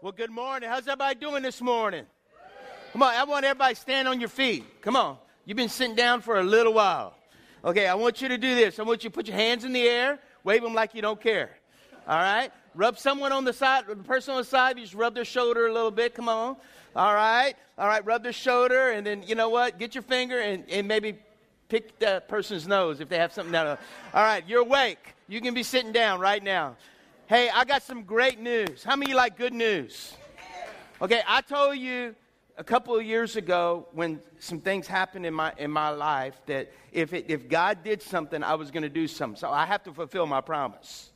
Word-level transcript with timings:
Well, 0.00 0.12
good 0.12 0.30
morning. 0.30 0.68
How's 0.68 0.86
everybody 0.86 1.18
doing 1.18 1.42
this 1.42 1.60
morning? 1.60 2.04
Come 2.92 3.02
on, 3.02 3.14
I 3.14 3.24
want 3.24 3.44
everybody 3.44 3.74
stand 3.74 4.06
on 4.06 4.20
your 4.20 4.28
feet. 4.28 4.64
Come 4.80 4.94
on. 4.94 5.18
You've 5.44 5.56
been 5.56 5.68
sitting 5.68 5.96
down 5.96 6.20
for 6.20 6.38
a 6.38 6.42
little 6.44 6.72
while. 6.72 7.16
Okay, 7.64 7.88
I 7.88 7.94
want 7.94 8.22
you 8.22 8.28
to 8.28 8.38
do 8.38 8.54
this. 8.54 8.78
I 8.78 8.84
want 8.84 9.02
you 9.02 9.10
to 9.10 9.14
put 9.14 9.26
your 9.26 9.34
hands 9.34 9.64
in 9.64 9.72
the 9.72 9.82
air, 9.82 10.20
wave 10.44 10.62
them 10.62 10.72
like 10.72 10.94
you 10.94 11.02
don't 11.02 11.20
care. 11.20 11.50
All 12.06 12.16
right? 12.16 12.52
Rub 12.76 12.96
someone 12.96 13.32
on 13.32 13.44
the 13.44 13.52
side, 13.52 13.88
the 13.88 13.96
person 13.96 14.34
on 14.34 14.42
the 14.42 14.44
side, 14.44 14.78
you 14.78 14.84
just 14.84 14.94
rub 14.94 15.16
their 15.16 15.24
shoulder 15.24 15.66
a 15.66 15.72
little 15.72 15.90
bit. 15.90 16.14
Come 16.14 16.28
on. 16.28 16.54
All 16.94 17.14
right? 17.14 17.54
All 17.76 17.88
right, 17.88 18.04
rub 18.06 18.22
their 18.22 18.32
shoulder, 18.32 18.90
and 18.90 19.04
then, 19.04 19.24
you 19.26 19.34
know 19.34 19.48
what? 19.48 19.80
Get 19.80 19.96
your 19.96 20.02
finger 20.02 20.38
and, 20.38 20.62
and 20.70 20.86
maybe 20.86 21.18
pick 21.68 21.98
that 21.98 22.28
person's 22.28 22.68
nose 22.68 23.00
if 23.00 23.08
they 23.08 23.18
have 23.18 23.32
something 23.32 23.52
down. 23.52 23.76
All 24.14 24.22
right, 24.22 24.44
you're 24.46 24.62
awake. 24.62 25.16
You 25.26 25.40
can 25.40 25.54
be 25.54 25.64
sitting 25.64 25.90
down 25.90 26.20
right 26.20 26.42
now. 26.42 26.76
Hey, 27.28 27.50
I 27.50 27.66
got 27.66 27.82
some 27.82 28.04
great 28.04 28.40
news. 28.40 28.82
How 28.82 28.96
many 28.96 29.10
of 29.10 29.10
you 29.10 29.16
like 29.16 29.36
good 29.36 29.52
news? 29.52 30.14
Okay, 31.02 31.20
I 31.28 31.42
told 31.42 31.76
you 31.76 32.14
a 32.56 32.64
couple 32.64 32.96
of 32.96 33.04
years 33.04 33.36
ago 33.36 33.86
when 33.92 34.22
some 34.38 34.62
things 34.62 34.86
happened 34.86 35.26
in 35.26 35.34
my 35.34 35.52
in 35.58 35.70
my 35.70 35.90
life 35.90 36.40
that 36.46 36.72
if 36.90 37.12
it, 37.12 37.26
if 37.28 37.46
God 37.46 37.84
did 37.84 38.00
something, 38.00 38.42
I 38.42 38.54
was 38.54 38.70
going 38.70 38.82
to 38.82 38.88
do 38.88 39.06
something. 39.06 39.38
So 39.38 39.50
I 39.50 39.66
have 39.66 39.82
to 39.82 39.92
fulfill 39.92 40.24
my 40.24 40.40
promise. 40.40 41.10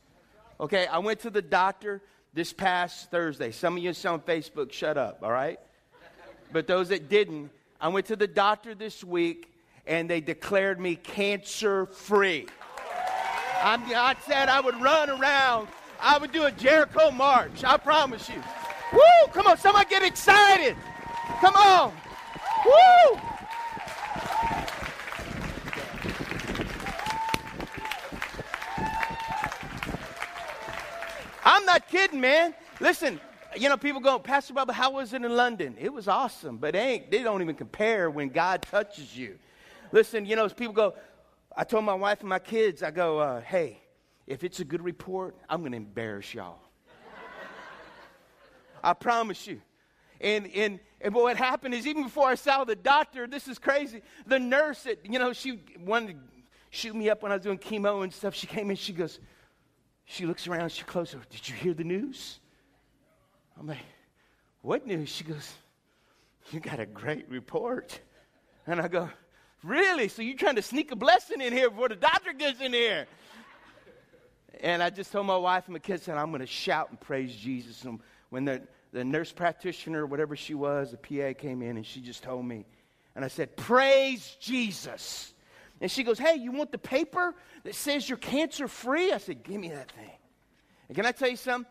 Okay, 0.59 0.85
I 0.85 0.99
went 0.99 1.21
to 1.21 1.31
the 1.31 1.41
doctor 1.41 1.99
this 2.31 2.53
past 2.53 3.09
Thursday. 3.09 3.49
Some 3.49 3.75
of 3.75 3.81
you 3.81 3.89
on 3.89 4.19
Facebook, 4.19 4.71
shut 4.71 4.99
up, 4.99 5.23
all 5.23 5.31
right? 5.31 5.59
But 6.51 6.67
those 6.67 6.89
that 6.89 7.09
didn't, 7.09 7.49
I 7.81 7.87
went 7.87 8.05
to 8.05 8.15
the 8.15 8.27
doctor 8.27 8.75
this 8.75 9.03
week 9.03 9.51
and 9.87 10.07
they 10.07 10.21
declared 10.21 10.79
me 10.79 10.95
cancer 10.95 11.87
free. 11.87 12.45
I 13.65 14.15
said 14.27 14.47
I 14.47 14.61
would 14.61 14.79
run 14.79 15.09
around 15.09 15.69
I 16.03 16.17
would 16.17 16.33
do 16.33 16.43
a 16.43 16.51
Jericho 16.51 17.11
march. 17.11 17.63
I 17.63 17.77
promise 17.77 18.27
you. 18.27 18.35
Woo! 18.91 19.31
Come 19.31 19.47
on, 19.47 19.57
somebody 19.57 19.89
get 19.89 20.03
excited. 20.03 20.75
Come 21.39 21.55
on. 21.55 21.93
Woo! 22.65 23.19
I'm 31.45 31.65
not 31.65 31.87
kidding, 31.87 32.19
man. 32.19 32.53
Listen, 32.81 33.21
you 33.55 33.69
know, 33.69 33.77
people 33.77 34.01
go, 34.01 34.19
Pastor 34.19 34.53
Bubba, 34.53 34.71
how 34.71 34.91
was 34.91 35.13
it 35.13 35.23
in 35.23 35.33
London? 35.33 35.77
It 35.79 35.93
was 35.93 36.09
awesome, 36.09 36.57
but 36.57 36.75
ain't 36.75 37.11
they 37.11 37.23
don't 37.23 37.41
even 37.41 37.55
compare 37.55 38.09
when 38.09 38.27
God 38.27 38.61
touches 38.63 39.17
you. 39.17 39.39
Listen, 39.93 40.25
you 40.25 40.35
know, 40.35 40.43
as 40.43 40.53
people 40.53 40.73
go, 40.73 40.95
I 41.55 41.63
told 41.63 41.85
my 41.85 41.93
wife 41.93 42.19
and 42.19 42.29
my 42.29 42.39
kids, 42.39 42.83
I 42.83 42.91
go, 42.91 43.19
uh, 43.19 43.41
hey, 43.41 43.82
if 44.27 44.43
it's 44.43 44.59
a 44.59 44.65
good 44.65 44.81
report, 44.81 45.35
I'm 45.49 45.61
going 45.61 45.71
to 45.71 45.77
embarrass 45.77 46.33
y'all. 46.33 46.59
I 48.83 48.93
promise 48.93 49.47
you. 49.47 49.61
And, 50.19 50.49
and, 50.55 50.79
and 51.01 51.13
what 51.13 51.37
happened 51.37 51.73
is, 51.73 51.85
even 51.85 52.03
before 52.03 52.27
I 52.27 52.35
saw 52.35 52.63
the 52.63 52.75
doctor, 52.75 53.27
this 53.27 53.47
is 53.47 53.59
crazy. 53.59 54.01
The 54.25 54.39
nurse, 54.39 54.83
that, 54.83 55.05
you 55.05 55.19
know, 55.19 55.33
she 55.33 55.59
wanted 55.79 56.13
to 56.13 56.19
shoot 56.69 56.95
me 56.95 57.09
up 57.09 57.23
when 57.23 57.31
I 57.31 57.35
was 57.35 57.43
doing 57.43 57.57
chemo 57.57 58.03
and 58.03 58.13
stuff. 58.13 58.33
She 58.33 58.47
came 58.47 58.69
in, 58.69 58.75
she 58.75 58.93
goes, 58.93 59.19
she 60.05 60.25
looks 60.25 60.47
around, 60.47 60.71
she 60.71 60.83
closes, 60.83 61.19
Did 61.29 61.47
you 61.47 61.55
hear 61.55 61.73
the 61.73 61.83
news? 61.83 62.39
I'm 63.59 63.67
like, 63.67 63.77
What 64.61 64.87
news? 64.87 65.09
She 65.09 65.23
goes, 65.23 65.53
You 66.51 66.59
got 66.59 66.79
a 66.79 66.85
great 66.85 67.29
report. 67.29 67.99
And 68.65 68.81
I 68.81 68.87
go, 68.87 69.09
Really? 69.63 70.07
So 70.07 70.21
you're 70.21 70.37
trying 70.37 70.55
to 70.55 70.61
sneak 70.61 70.91
a 70.91 70.95
blessing 70.95 71.41
in 71.41 71.53
here 71.53 71.69
before 71.69 71.89
the 71.89 71.95
doctor 71.95 72.33
gets 72.33 72.59
in 72.59 72.73
here? 72.73 73.07
And 74.63 74.81
I 74.81 74.89
just 74.89 75.11
told 75.11 75.27
my 75.27 75.35
wife 75.35 75.65
and 75.65 75.73
my 75.73 75.79
kids, 75.79 76.05
that 76.05 76.17
I'm 76.17 76.29
going 76.29 76.39
to 76.39 76.47
shout 76.47 76.89
and 76.89 76.99
praise 76.99 77.35
Jesus. 77.35 77.83
And 77.83 77.99
when 78.29 78.45
the, 78.45 78.61
the 78.93 79.03
nurse 79.03 79.29
practitioner, 79.29 80.05
whatever 80.05 80.37
she 80.37 80.53
was, 80.53 80.91
the 80.91 80.97
PA 80.97 81.37
came 81.37 81.61
in 81.61 81.75
and 81.75 81.85
she 81.85 81.99
just 81.99 82.23
told 82.23 82.45
me. 82.45 82.65
And 83.13 83.25
I 83.25 83.27
said, 83.27 83.57
Praise 83.57 84.37
Jesus. 84.39 85.33
And 85.81 85.91
she 85.91 86.03
goes, 86.03 86.17
Hey, 86.17 86.35
you 86.35 86.53
want 86.53 86.71
the 86.71 86.77
paper 86.77 87.35
that 87.65 87.75
says 87.75 88.07
you're 88.07 88.17
cancer 88.17 88.69
free? 88.69 89.11
I 89.11 89.17
said, 89.17 89.43
Give 89.43 89.59
me 89.59 89.67
that 89.69 89.91
thing. 89.91 90.11
And 90.87 90.95
can 90.95 91.05
I 91.05 91.11
tell 91.11 91.29
you 91.29 91.35
something? 91.35 91.69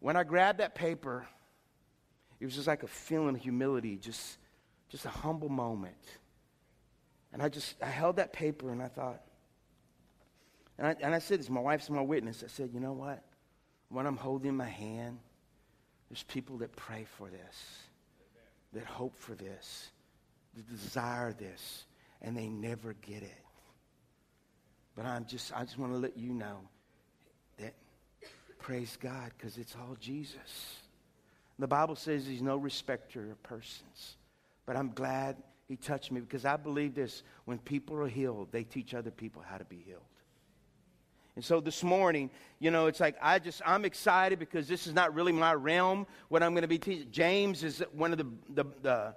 When 0.00 0.16
I 0.16 0.24
grabbed 0.24 0.60
that 0.60 0.74
paper, 0.74 1.26
it 2.40 2.46
was 2.46 2.54
just 2.54 2.66
like 2.66 2.82
a 2.84 2.88
feeling 2.88 3.34
of 3.34 3.42
humility, 3.42 3.98
just, 3.98 4.38
just 4.88 5.04
a 5.04 5.10
humble 5.10 5.50
moment. 5.50 5.94
And 7.34 7.42
I 7.42 7.50
just, 7.50 7.74
I 7.82 7.86
held 7.86 8.16
that 8.16 8.32
paper 8.32 8.70
and 8.70 8.82
I 8.82 8.88
thought, 8.88 9.20
and 10.78 10.86
I, 10.86 10.96
and 11.00 11.14
I 11.14 11.18
said 11.18 11.40
this, 11.40 11.48
my 11.48 11.60
wife's 11.60 11.88
my 11.88 12.00
witness. 12.00 12.42
I 12.44 12.48
said, 12.48 12.70
you 12.72 12.80
know 12.80 12.92
what? 12.92 13.22
When 13.88 14.06
I'm 14.06 14.16
holding 14.16 14.56
my 14.56 14.68
hand, 14.68 15.18
there's 16.08 16.24
people 16.24 16.58
that 16.58 16.74
pray 16.74 17.06
for 17.16 17.28
this, 17.28 17.78
that 18.72 18.84
hope 18.84 19.16
for 19.16 19.34
this, 19.34 19.90
that 20.54 20.68
desire 20.68 21.32
this, 21.32 21.84
and 22.22 22.36
they 22.36 22.48
never 22.48 22.94
get 23.02 23.22
it. 23.22 23.44
But 24.96 25.06
I'm 25.06 25.26
just, 25.26 25.52
I 25.56 25.64
just 25.64 25.78
want 25.78 25.92
to 25.92 25.98
let 25.98 26.16
you 26.16 26.32
know 26.32 26.60
that 27.58 27.74
praise 28.58 28.96
God 29.00 29.32
because 29.36 29.58
it's 29.58 29.74
all 29.76 29.96
Jesus. 30.00 30.78
The 31.58 31.66
Bible 31.66 31.96
says 31.96 32.26
he's 32.26 32.42
no 32.42 32.56
respecter 32.56 33.30
of 33.30 33.42
persons. 33.42 34.16
But 34.66 34.76
I'm 34.76 34.92
glad 34.92 35.36
he 35.68 35.76
touched 35.76 36.10
me 36.10 36.20
because 36.20 36.44
I 36.44 36.56
believe 36.56 36.94
this 36.94 37.22
when 37.44 37.58
people 37.58 37.96
are 37.96 38.08
healed, 38.08 38.48
they 38.50 38.64
teach 38.64 38.94
other 38.94 39.10
people 39.10 39.42
how 39.46 39.58
to 39.58 39.64
be 39.64 39.82
healed. 39.84 40.02
And 41.36 41.44
so 41.44 41.60
this 41.60 41.82
morning, 41.82 42.30
you 42.60 42.70
know, 42.70 42.86
it's 42.86 43.00
like 43.00 43.16
I 43.20 43.40
just, 43.40 43.60
I'm 43.66 43.84
excited 43.84 44.38
because 44.38 44.68
this 44.68 44.86
is 44.86 44.94
not 44.94 45.14
really 45.14 45.32
my 45.32 45.52
realm, 45.52 46.06
what 46.28 46.44
I'm 46.44 46.52
going 46.52 46.62
to 46.62 46.68
be 46.68 46.78
teaching. 46.78 47.08
James 47.10 47.64
is 47.64 47.82
one 47.92 48.12
of 48.12 48.18
the, 48.18 48.26
the, 48.50 48.64
the, 48.82 49.14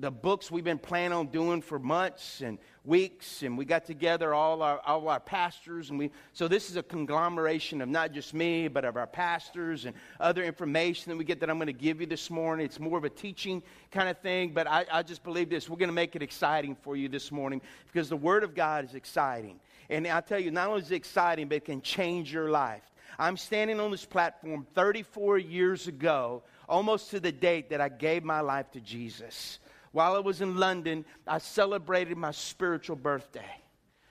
the, 0.00 0.10
books 0.10 0.50
we've 0.50 0.64
been 0.64 0.80
planning 0.80 1.16
on 1.16 1.28
doing 1.28 1.62
for 1.62 1.78
months 1.78 2.40
and 2.40 2.58
weeks. 2.84 3.44
And 3.44 3.56
we 3.56 3.64
got 3.64 3.84
together 3.84 4.34
all 4.34 4.62
our, 4.62 4.80
all 4.84 5.08
our 5.08 5.20
pastors. 5.20 5.90
And 5.90 5.98
we, 6.00 6.10
so 6.32 6.48
this 6.48 6.70
is 6.70 6.76
a 6.76 6.82
conglomeration 6.82 7.82
of 7.82 7.88
not 7.88 8.10
just 8.10 8.34
me, 8.34 8.66
but 8.66 8.84
of 8.84 8.96
our 8.96 9.06
pastors 9.06 9.84
and 9.84 9.94
other 10.18 10.42
information 10.42 11.10
that 11.10 11.16
we 11.16 11.24
get 11.24 11.38
that 11.38 11.48
I'm 11.48 11.58
going 11.58 11.68
to 11.68 11.72
give 11.72 12.00
you 12.00 12.08
this 12.08 12.30
morning. 12.30 12.66
It's 12.66 12.80
more 12.80 12.98
of 12.98 13.04
a 13.04 13.10
teaching 13.10 13.62
kind 13.92 14.08
of 14.08 14.18
thing. 14.18 14.50
But 14.50 14.66
I, 14.66 14.86
I 14.90 15.02
just 15.04 15.22
believe 15.22 15.50
this. 15.50 15.68
We're 15.68 15.76
going 15.76 15.88
to 15.88 15.94
make 15.94 16.16
it 16.16 16.22
exciting 16.22 16.74
for 16.74 16.96
you 16.96 17.08
this 17.08 17.30
morning 17.30 17.60
because 17.86 18.08
the 18.08 18.16
Word 18.16 18.42
of 18.42 18.56
God 18.56 18.84
is 18.84 18.94
exciting. 18.96 19.60
And 19.90 20.06
I 20.06 20.20
tell 20.20 20.38
you, 20.38 20.50
not 20.50 20.68
only 20.68 20.82
is 20.82 20.90
it 20.90 20.96
exciting, 20.96 21.48
but 21.48 21.56
it 21.56 21.64
can 21.64 21.80
change 21.80 22.32
your 22.32 22.50
life. 22.50 22.82
I'm 23.18 23.36
standing 23.36 23.80
on 23.80 23.90
this 23.90 24.04
platform 24.04 24.66
34 24.74 25.38
years 25.38 25.88
ago, 25.88 26.42
almost 26.68 27.10
to 27.10 27.20
the 27.20 27.32
date 27.32 27.70
that 27.70 27.80
I 27.80 27.88
gave 27.88 28.22
my 28.22 28.40
life 28.40 28.70
to 28.72 28.80
Jesus. 28.80 29.58
While 29.92 30.14
I 30.14 30.20
was 30.20 30.40
in 30.40 30.56
London, 30.56 31.04
I 31.26 31.38
celebrated 31.38 32.16
my 32.16 32.30
spiritual 32.30 32.96
birthday 32.96 33.62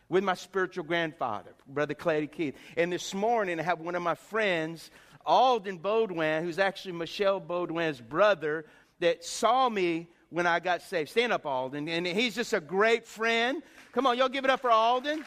with 0.10 0.24
my 0.24 0.34
spiritual 0.34 0.84
grandfather, 0.84 1.52
Brother 1.68 1.94
Clady 1.94 2.28
Keith. 2.28 2.56
And 2.76 2.92
this 2.92 3.14
morning, 3.14 3.60
I 3.60 3.64
have 3.64 3.80
one 3.80 3.96
of 3.96 4.02
my 4.02 4.16
friends, 4.16 4.90
Alden 5.26 5.80
Baudouin, 5.80 6.42
who's 6.42 6.60
actually 6.60 6.94
Michelle 6.94 7.40
Baudouin's 7.40 8.02
brother, 8.02 8.66
that 9.00 9.24
saw 9.24 9.70
me 9.70 10.10
when 10.30 10.48
I 10.48 10.60
got 10.60 10.82
saved. 10.82 11.10
Stand 11.10 11.32
up, 11.32 11.46
Alden. 11.46 11.88
And 11.88 12.06
he's 12.06 12.36
just 12.36 12.54
a 12.54 12.60
great 12.60 13.06
friend. 13.06 13.62
Come 13.94 14.08
on, 14.08 14.18
y'all 14.18 14.30
give 14.30 14.44
it 14.44 14.50
up 14.50 14.62
for 14.62 14.72
Alden. 14.72 15.24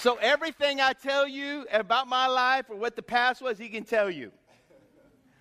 So 0.00 0.14
everything 0.14 0.80
I 0.80 0.94
tell 0.94 1.28
you 1.28 1.66
about 1.70 2.08
my 2.08 2.26
life 2.26 2.70
or 2.70 2.76
what 2.76 2.96
the 2.96 3.02
past 3.02 3.42
was, 3.42 3.58
he 3.58 3.68
can 3.68 3.84
tell 3.84 4.08
you. 4.08 4.32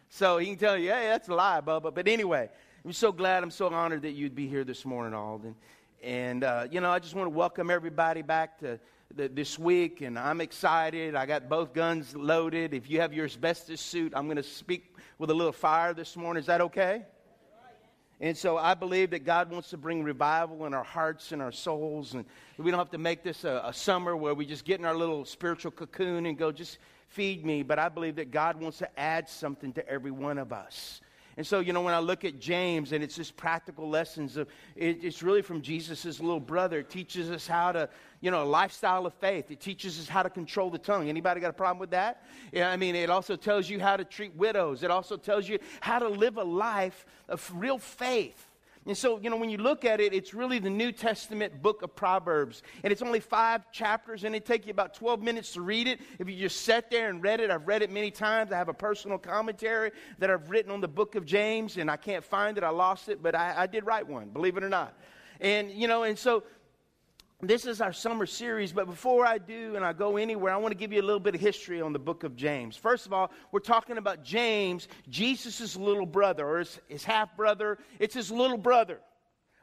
So 0.09 0.37
he 0.37 0.47
can 0.47 0.57
tell 0.57 0.77
you, 0.77 0.89
hey, 0.89 1.07
that's 1.07 1.29
a 1.29 1.33
lie, 1.33 1.61
Bubba. 1.61 1.95
But 1.95 2.09
anyway, 2.09 2.49
I'm 2.83 2.91
so 2.91 3.13
glad, 3.13 3.41
I'm 3.41 3.51
so 3.51 3.69
honored 3.69 4.01
that 4.01 4.11
you'd 4.11 4.35
be 4.35 4.49
here 4.49 4.65
this 4.65 4.83
morning, 4.83 5.13
Alden. 5.13 5.55
And, 6.03 6.43
uh, 6.43 6.67
you 6.69 6.81
know, 6.81 6.91
I 6.91 6.99
just 6.99 7.15
want 7.15 7.27
to 7.27 7.29
welcome 7.29 7.71
everybody 7.71 8.21
back 8.21 8.59
to 8.59 8.81
the, 9.15 9.29
this 9.29 9.57
week, 9.57 10.01
and 10.01 10.19
I'm 10.19 10.41
excited. 10.41 11.15
I 11.15 11.25
got 11.25 11.47
both 11.47 11.73
guns 11.73 12.13
loaded. 12.13 12.73
If 12.73 12.89
you 12.89 12.99
have 12.99 13.13
your 13.13 13.23
asbestos 13.23 13.79
suit, 13.79 14.11
I'm 14.13 14.25
going 14.25 14.35
to 14.35 14.43
speak 14.43 14.93
with 15.19 15.29
a 15.29 15.33
little 15.33 15.53
fire 15.53 15.93
this 15.93 16.17
morning. 16.17 16.41
Is 16.41 16.47
that 16.47 16.59
okay? 16.59 17.05
And 18.21 18.37
so 18.37 18.57
I 18.57 18.73
believe 18.73 19.11
that 19.11 19.23
God 19.23 19.49
wants 19.49 19.69
to 19.69 19.77
bring 19.77 20.03
revival 20.03 20.65
in 20.65 20.73
our 20.73 20.83
hearts 20.83 21.31
and 21.31 21.41
our 21.41 21.53
souls. 21.53 22.15
And 22.15 22.25
we 22.57 22.69
don't 22.69 22.77
have 22.77 22.91
to 22.91 22.97
make 22.97 23.23
this 23.23 23.45
a, 23.45 23.61
a, 23.65 23.73
summer 23.73 24.17
where 24.17 24.33
we 24.33 24.45
just 24.45 24.65
get 24.65 24.79
in 24.79 24.85
our 24.85 24.95
little 24.95 25.23
spiritual 25.23 25.71
cocoon 25.71 26.25
and 26.25 26.37
go, 26.37 26.51
just 26.51 26.79
feed 27.07 27.45
me. 27.45 27.63
But 27.63 27.79
I 27.79 27.87
believe 27.87 28.17
that 28.17 28.31
God 28.31 28.59
wants 28.59 28.79
to 28.79 28.99
add 28.99 29.29
something 29.29 29.71
to 29.73 29.87
every 29.87 30.11
one 30.11 30.37
of 30.37 30.51
us. 30.51 30.99
And 31.39 31.47
so, 31.47 31.61
you 31.61 31.71
know, 31.71 31.79
when 31.79 31.93
I 31.93 31.99
look 31.99 32.25
at 32.25 32.37
James 32.37 32.91
and 32.91 33.01
it's 33.01 33.15
just 33.15 33.37
practical 33.37 33.89
lessons 33.89 34.35
of, 34.35 34.49
it, 34.75 35.05
it's 35.05 35.23
really 35.23 35.41
from 35.41 35.61
Jesus' 35.61 36.19
little 36.19 36.41
brother. 36.41 36.79
It 36.79 36.89
teaches 36.89 37.31
us 37.31 37.47
how 37.47 37.71
to, 37.71 37.87
you 38.19 38.29
know, 38.29 38.43
a 38.43 38.49
lifestyle 38.59 39.05
of 39.05 39.13
faith. 39.13 39.49
It 39.49 39.61
teaches 39.61 39.97
us 40.01 40.09
how 40.09 40.21
to 40.21 40.29
control 40.29 40.69
the 40.69 40.77
tongue. 40.77 41.07
Anybody 41.07 41.39
got 41.39 41.51
a 41.51 41.53
problem 41.53 41.79
with 41.79 41.91
that? 41.91 42.25
Yeah, 42.51 42.69
I 42.69 42.75
mean, 42.75 42.93
it 42.93 43.09
also 43.09 43.37
tells 43.37 43.69
you 43.69 43.79
how 43.79 43.95
to 43.95 44.03
treat 44.03 44.35
widows. 44.35 44.83
It 44.83 44.91
also 44.91 45.15
tells 45.15 45.47
you 45.47 45.59
how 45.79 45.99
to 45.99 46.09
live 46.09 46.35
a 46.35 46.43
life 46.43 47.05
of 47.29 47.49
real 47.55 47.77
faith. 47.77 48.48
And 48.89 48.97
so, 48.97 49.19
you 49.19 49.29
know, 49.29 49.37
when 49.37 49.51
you 49.51 49.59
look 49.59 49.85
at 49.85 50.01
it, 50.01 50.15
it's 50.15 50.33
really 50.33 50.57
the 50.57 50.71
New 50.71 50.91
Testament 50.91 51.61
book 51.61 51.83
of 51.83 51.95
Proverbs. 51.95 52.63
And 52.83 52.91
it's 52.91 53.03
only 53.03 53.19
five 53.19 53.71
chapters, 53.71 54.23
and 54.23 54.35
it 54.35 54.47
takes 54.47 54.65
you 54.65 54.71
about 54.71 54.95
12 54.95 55.21
minutes 55.21 55.51
to 55.53 55.61
read 55.61 55.87
it. 55.87 55.99
If 56.17 56.27
you 56.27 56.35
just 56.35 56.61
sat 56.61 56.89
there 56.89 57.11
and 57.11 57.21
read 57.21 57.39
it, 57.39 57.51
I've 57.51 57.67
read 57.67 57.83
it 57.83 57.91
many 57.91 58.09
times. 58.09 58.51
I 58.51 58.57
have 58.57 58.67
a 58.67 58.73
personal 58.73 59.19
commentary 59.19 59.91
that 60.17 60.31
I've 60.31 60.49
written 60.49 60.71
on 60.71 60.81
the 60.81 60.87
book 60.87 61.13
of 61.13 61.23
James, 61.23 61.77
and 61.77 61.91
I 61.91 61.97
can't 61.97 62.23
find 62.23 62.57
it. 62.57 62.63
I 62.63 62.69
lost 62.69 63.09
it, 63.09 63.21
but 63.21 63.35
I, 63.35 63.53
I 63.55 63.67
did 63.67 63.85
write 63.85 64.07
one, 64.07 64.29
believe 64.29 64.57
it 64.57 64.63
or 64.63 64.69
not. 64.69 64.97
And, 65.39 65.69
you 65.69 65.87
know, 65.87 66.01
and 66.01 66.17
so 66.17 66.41
this 67.41 67.65
is 67.65 67.79
our 67.79 67.93
summer 67.93 68.25
series, 68.25 68.73
but 68.73 68.85
before 68.85 69.25
I 69.25 69.37
do 69.37 69.77
and 69.77 69.85
I 69.85 69.93
go 69.93 70.17
anywhere, 70.17 70.53
I 70.53 70.57
want 70.57 70.73
to 70.73 70.77
give 70.77 70.91
you 70.91 71.01
a 71.01 71.03
little 71.03 71.21
bit 71.21 71.35
of 71.35 71.41
history 71.41 71.81
on 71.81 71.93
the 71.93 71.99
book 71.99 72.25
of 72.25 72.35
James. 72.35 72.75
First 72.75 73.05
of 73.05 73.13
all, 73.13 73.31
we're 73.53 73.61
talking 73.61 73.97
about 73.97 74.23
James, 74.25 74.89
Jesus' 75.07 75.77
little 75.77 76.05
brother, 76.05 76.45
or 76.45 76.59
his, 76.59 76.79
his 76.89 77.03
half 77.05 77.37
brother. 77.37 77.77
It's 77.97 78.13
his 78.13 78.29
little 78.29 78.57
brother. 78.57 78.99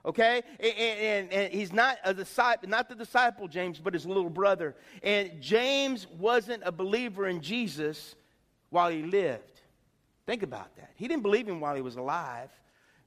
Okay? 0.06 0.42
And, 0.58 0.72
and, 0.78 1.32
and, 1.32 1.52
he's 1.52 1.70
not 1.70 1.98
a 2.02 2.14
disciple, 2.14 2.66
not 2.66 2.88
the 2.88 2.94
disciple 2.94 3.46
James, 3.46 3.78
but 3.78 3.92
his 3.92 4.06
little 4.06 4.30
brother. 4.30 4.74
And 5.02 5.42
James 5.42 6.06
wasn't 6.18 6.62
a 6.64 6.72
believer 6.72 7.26
in 7.26 7.42
Jesus 7.42 8.14
while 8.70 8.88
he 8.88 9.02
lived. 9.02 9.60
Think 10.24 10.42
about 10.42 10.74
that. 10.76 10.92
He 10.94 11.08
didn't 11.08 11.22
believe 11.24 11.46
him 11.46 11.60
while 11.60 11.74
he 11.74 11.82
was 11.82 11.96
alive. 11.96 12.48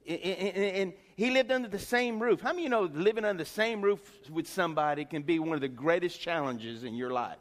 And 0.07 0.94
he 1.19 1.31
lived 1.31 1.51
under 1.51 1.68
the 1.68 1.77
same 1.77 2.18
roof. 2.18 2.39
How 2.39 2.54
many 2.54 2.63
you 2.63 2.69
know 2.69 2.83
living 2.83 3.25
under 3.25 3.44
the 3.44 3.50
same 3.50 3.81
roof 3.81 4.00
with 4.30 4.48
somebody 4.48 5.04
can 5.04 5.21
be 5.21 5.38
one 5.38 5.54
of 5.54 5.60
the 5.60 5.68
greatest 5.68 6.21
challenges 6.21 6.86
in 6.86 6.95
your 6.95 7.10
life? 7.10 7.36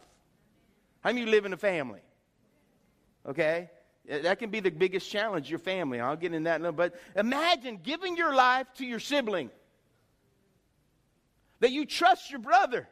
How 1.00 1.10
many 1.10 1.20
you 1.20 1.30
live 1.30 1.46
in 1.46 1.52
a 1.52 1.56
family? 1.56 2.00
Okay? 3.24 3.70
That 4.08 4.40
can 4.40 4.50
be 4.50 4.58
the 4.58 4.72
biggest 4.72 5.08
challenge, 5.08 5.48
your 5.48 5.60
family. 5.60 6.00
I'll 6.00 6.16
get 6.16 6.34
in 6.34 6.42
that. 6.42 6.60
But 6.74 6.96
imagine 7.14 7.78
giving 7.80 8.16
your 8.16 8.34
life 8.34 8.66
to 8.78 8.84
your 8.84 8.98
sibling. 8.98 9.48
That 11.60 11.70
you 11.70 11.86
trust 11.86 12.32
your 12.32 12.40
brother. 12.40 12.88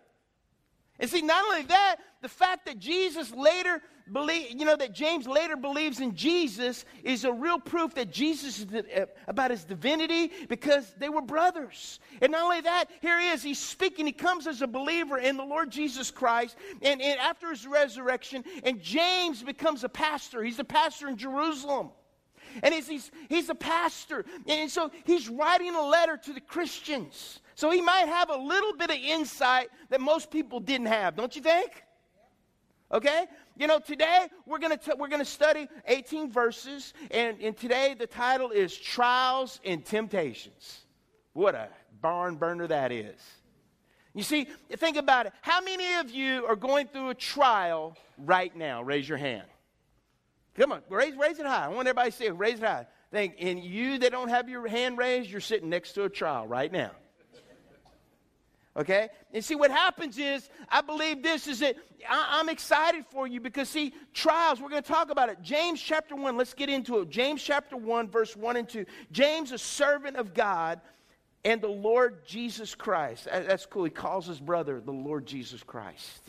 And 0.99 1.11
see, 1.11 1.23
not 1.23 1.45
only 1.45 1.63
that, 1.65 1.97
the 2.23 2.29
fact 2.29 2.67
that 2.67 2.79
Jesus 2.79 3.31
later 3.33 3.83
believe, 4.11 4.51
you 4.59 4.65
know, 4.65 4.77
that 4.77 4.95
James 4.95 5.27
later 5.27 5.57
believes 5.57 6.01
in 6.01 6.15
Jesus 6.15 6.85
is 7.05 7.25
a 7.25 7.33
real 7.33 7.59
proof 7.59 7.95
that 7.95 8.11
Jesus 8.11 8.61
is 8.61 8.67
uh, 8.73 9.07
about 9.29 9.51
his 9.51 9.65
divinity 9.65 10.31
because 10.49 10.95
they 10.99 11.09
were 11.09 11.21
brothers. 11.21 12.01
And 12.23 12.33
not 12.33 12.45
only 12.45 12.63
that, 12.63 12.87
here 13.03 13.21
he 13.21 13.29
is, 13.29 13.43
he's 13.43 13.59
speaking, 13.59 14.07
he 14.07 14.13
comes 14.13 14.47
as 14.47 14.63
a 14.63 14.67
believer 14.67 15.19
in 15.19 15.37
the 15.37 15.45
Lord 15.45 15.71
Jesus 15.71 16.11
Christ, 16.11 16.57
and, 16.83 17.03
and 17.03 17.21
after 17.21 17.51
his 17.51 17.67
resurrection, 17.67 18.45
and 18.65 18.81
James 18.81 19.43
becomes 19.43 19.85
a 19.85 19.89
pastor. 19.89 20.43
He's 20.43 20.59
a 20.59 20.65
pastor 20.65 21.09
in 21.09 21.17
Jerusalem. 21.17 21.91
And 22.63 22.73
he's, 22.73 22.89
he's, 22.89 23.11
he's 23.29 23.49
a 23.51 23.55
pastor. 23.55 24.25
And 24.47 24.71
so 24.71 24.91
he's 25.05 25.29
writing 25.29 25.75
a 25.75 25.83
letter 25.83 26.17
to 26.17 26.33
the 26.33 26.41
Christians. 26.41 27.41
So 27.57 27.71
he 27.71 27.81
might 27.81 28.07
have 28.07 28.29
a 28.29 28.37
little 28.37 28.75
bit 28.75 28.91
of 28.91 28.97
insight 28.97 29.71
that 29.89 30.01
most 30.01 30.31
people 30.31 30.61
didn't 30.61 30.89
have, 30.89 31.17
don't 31.17 31.35
you 31.35 31.41
think? 31.41 31.85
Okay? 32.93 33.25
You 33.57 33.67
know, 33.67 33.79
today 33.79 34.29
we're 34.45 34.59
going 34.59 34.77
to 34.77 34.97
we're 34.97 35.09
going 35.09 35.23
to 35.23 35.25
study 35.25 35.67
18 35.87 36.31
verses 36.31 36.93
and, 37.11 37.41
and 37.41 37.57
today 37.57 37.97
the 37.99 38.07
title 38.07 38.51
is 38.51 38.77
Trials 38.77 39.59
and 39.65 39.83
Temptations. 39.83 40.83
What 41.33 41.55
a 41.55 41.69
barn 42.03 42.37
burner 42.37 42.67
that 42.67 42.93
is. 42.93 43.19
You 44.13 44.23
see, 44.23 44.49
think 44.73 44.99
about 44.99 45.25
it. 45.25 45.33
How 45.41 45.63
many 45.63 45.95
of 45.95 46.11
you 46.11 46.45
are 46.47 46.57
going 46.57 46.89
through 46.89 47.09
a 47.09 47.15
trial 47.15 47.97
right 48.19 48.55
now? 48.55 48.83
Raise 48.83 49.09
your 49.09 49.19
hand. 49.19 49.47
Come 50.57 50.73
on, 50.73 50.83
raise, 50.91 51.17
raise 51.17 51.39
it 51.39 51.47
high. 51.47 51.65
I 51.65 51.69
want 51.69 51.89
everybody 51.89 52.11
to 52.11 52.17
see 52.17 52.27
it. 52.27 52.37
Raise 52.37 52.59
it 52.59 52.67
high. 52.67 52.87
Think, 53.13 53.37
and 53.41 53.65
you 53.65 53.99
that 54.01 54.13
don't 54.13 54.29
have 54.29 54.51
your 54.51 54.67
hand 54.67 54.99
raised, 54.99 55.31
you're 55.31 55.41
sitting 55.41 55.71
next 55.71 55.93
to 55.93 56.05
a 56.05 56.11
trial 56.11 56.47
right 56.47 56.71
now. 56.71 56.91
Okay? 58.77 59.09
And 59.33 59.43
see, 59.43 59.55
what 59.55 59.71
happens 59.71 60.19
is, 60.19 60.51
I 60.69 60.83
believe 60.83 61.23
this 61.23 61.47
is 61.47 61.63
it. 61.63 61.79
I, 62.09 62.41
am 62.41 62.49
excited 62.49 63.07
for 63.11 63.27
you 63.27 63.41
because, 63.41 63.71
see, 63.71 63.95
trials, 64.13 64.61
we're 64.61 64.69
going 64.69 64.83
to 64.83 64.89
talk 64.89 65.11
about 65.11 65.31
it. 65.31 65.39
James 65.43 65.81
chapter 65.81 66.15
1, 66.15 66.37
let's 66.37 66.53
get 66.53 66.69
into 66.69 66.99
it. 66.99 67.09
James 67.09 67.43
chapter 67.43 67.77
1, 67.77 68.09
verse 68.11 68.37
1 68.37 68.57
and 68.57 68.69
2. 68.69 68.85
James, 69.11 69.53
a 69.53 69.59
servant 69.59 70.17
of 70.17 70.35
God 70.35 70.81
and 71.45 71.63
the 71.63 71.69
Lord 71.69 72.27
Jesus 72.27 72.75
Christ. 72.75 73.25
That's 73.25 73.65
cool. 73.65 73.85
He 73.85 73.91
calls 73.91 74.27
his 74.27 74.41
brother 74.41 74.81
the 74.81 74.93
Lord 74.93 75.27
Jesus 75.27 75.63
Christ. 75.63 76.23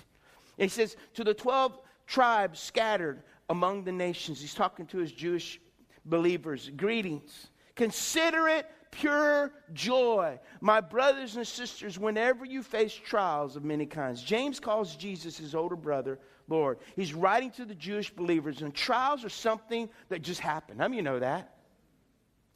And 0.58 0.70
he 0.70 0.74
says, 0.74 0.96
To 1.16 1.26
the 1.26 1.34
12 1.34 1.78
tribes 2.06 2.60
scattered 2.62 3.24
among 3.50 3.84
the 3.84 3.92
nations, 3.92 4.40
he's 4.40 4.54
talking 4.54 4.86
to 4.88 5.00
his 5.00 5.12
Jewish 5.12 5.60
believers. 6.06 6.72
Greetings. 6.78 7.48
Consider 7.76 8.48
it 8.48 8.70
pure 8.92 9.52
joy. 9.74 10.40
My 10.62 10.82
brothers 10.82 11.36
and 11.36 11.46
sisters, 11.46 11.98
whenever 12.00 12.46
you 12.46 12.64
face 12.64 12.94
trials 12.94 13.56
of 13.56 13.64
many 13.64 13.86
kinds, 13.86 14.22
James 14.22 14.60
calls 14.60 14.96
Jesus 14.96 15.38
his 15.38 15.56
older 15.56 15.76
brother, 15.76 16.20
Lord. 16.48 16.80
He's 16.96 17.14
writing 17.14 17.52
to 17.52 17.66
the 17.66 17.76
Jewish 17.76 18.10
believers, 18.10 18.62
and 18.62 18.74
trials 18.74 19.24
are 19.24 19.30
something 19.30 19.90
that 20.10 20.22
just 20.22 20.40
happen. 20.40 20.82
I 20.82 20.88
mean, 20.88 20.98
you 20.98 21.04
know 21.04 21.20
that? 21.20 21.54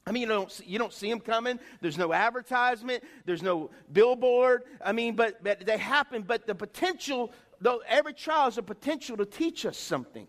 I 0.05 0.11
mean, 0.11 0.21
you 0.21 0.27
don't, 0.27 0.51
see, 0.51 0.65
you 0.65 0.79
don't 0.79 0.93
see 0.93 1.09
them 1.09 1.19
coming. 1.19 1.59
There's 1.79 1.97
no 1.97 2.11
advertisement. 2.11 3.03
There's 3.25 3.43
no 3.43 3.69
billboard. 3.91 4.63
I 4.83 4.93
mean, 4.93 5.15
but, 5.15 5.43
but 5.43 5.65
they 5.65 5.77
happen. 5.77 6.23
But 6.23 6.47
the 6.47 6.55
potential, 6.55 7.31
though 7.59 7.81
every 7.87 8.13
trial 8.13 8.47
is 8.47 8.57
a 8.57 8.63
potential 8.63 9.15
to 9.17 9.25
teach 9.25 9.65
us 9.65 9.77
something. 9.77 10.27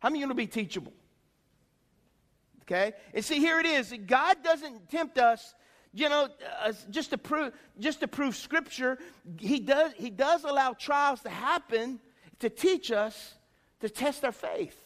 How 0.00 0.08
many 0.08 0.18
you 0.18 0.26
going 0.26 0.36
to 0.36 0.42
be 0.42 0.48
teachable? 0.48 0.92
Okay? 2.72 2.94
And 3.12 3.24
see, 3.24 3.38
here 3.38 3.60
it 3.60 3.66
is. 3.66 3.92
God 4.06 4.38
doesn't 4.42 4.88
tempt 4.88 5.18
us, 5.18 5.54
you 5.92 6.08
know, 6.08 6.28
uh, 6.64 6.72
just 6.90 7.10
to 7.10 7.18
prove 7.18 7.52
just 7.78 8.00
to 8.00 8.08
prove 8.08 8.34
Scripture. 8.34 8.98
He 9.38 9.60
does 9.60 9.92
He 9.94 10.08
does 10.08 10.44
allow 10.44 10.72
trials 10.72 11.20
to 11.22 11.28
happen 11.28 12.00
to 12.38 12.48
teach 12.48 12.90
us 12.90 13.34
to 13.80 13.90
test 13.90 14.24
our 14.24 14.32
faith. 14.32 14.78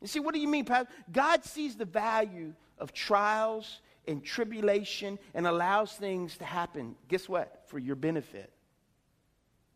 You 0.00 0.08
see, 0.08 0.20
what 0.20 0.32
do 0.32 0.40
you 0.40 0.48
mean, 0.48 0.64
Pastor? 0.64 0.88
God 1.12 1.44
sees 1.44 1.76
the 1.76 1.84
value 1.84 2.54
of 2.78 2.94
trials 2.94 3.80
and 4.08 4.24
tribulation 4.24 5.18
and 5.34 5.46
allows 5.46 5.92
things 5.92 6.38
to 6.38 6.44
happen. 6.44 6.96
Guess 7.08 7.28
what? 7.28 7.64
For 7.66 7.78
your 7.78 7.96
benefit. 7.96 8.50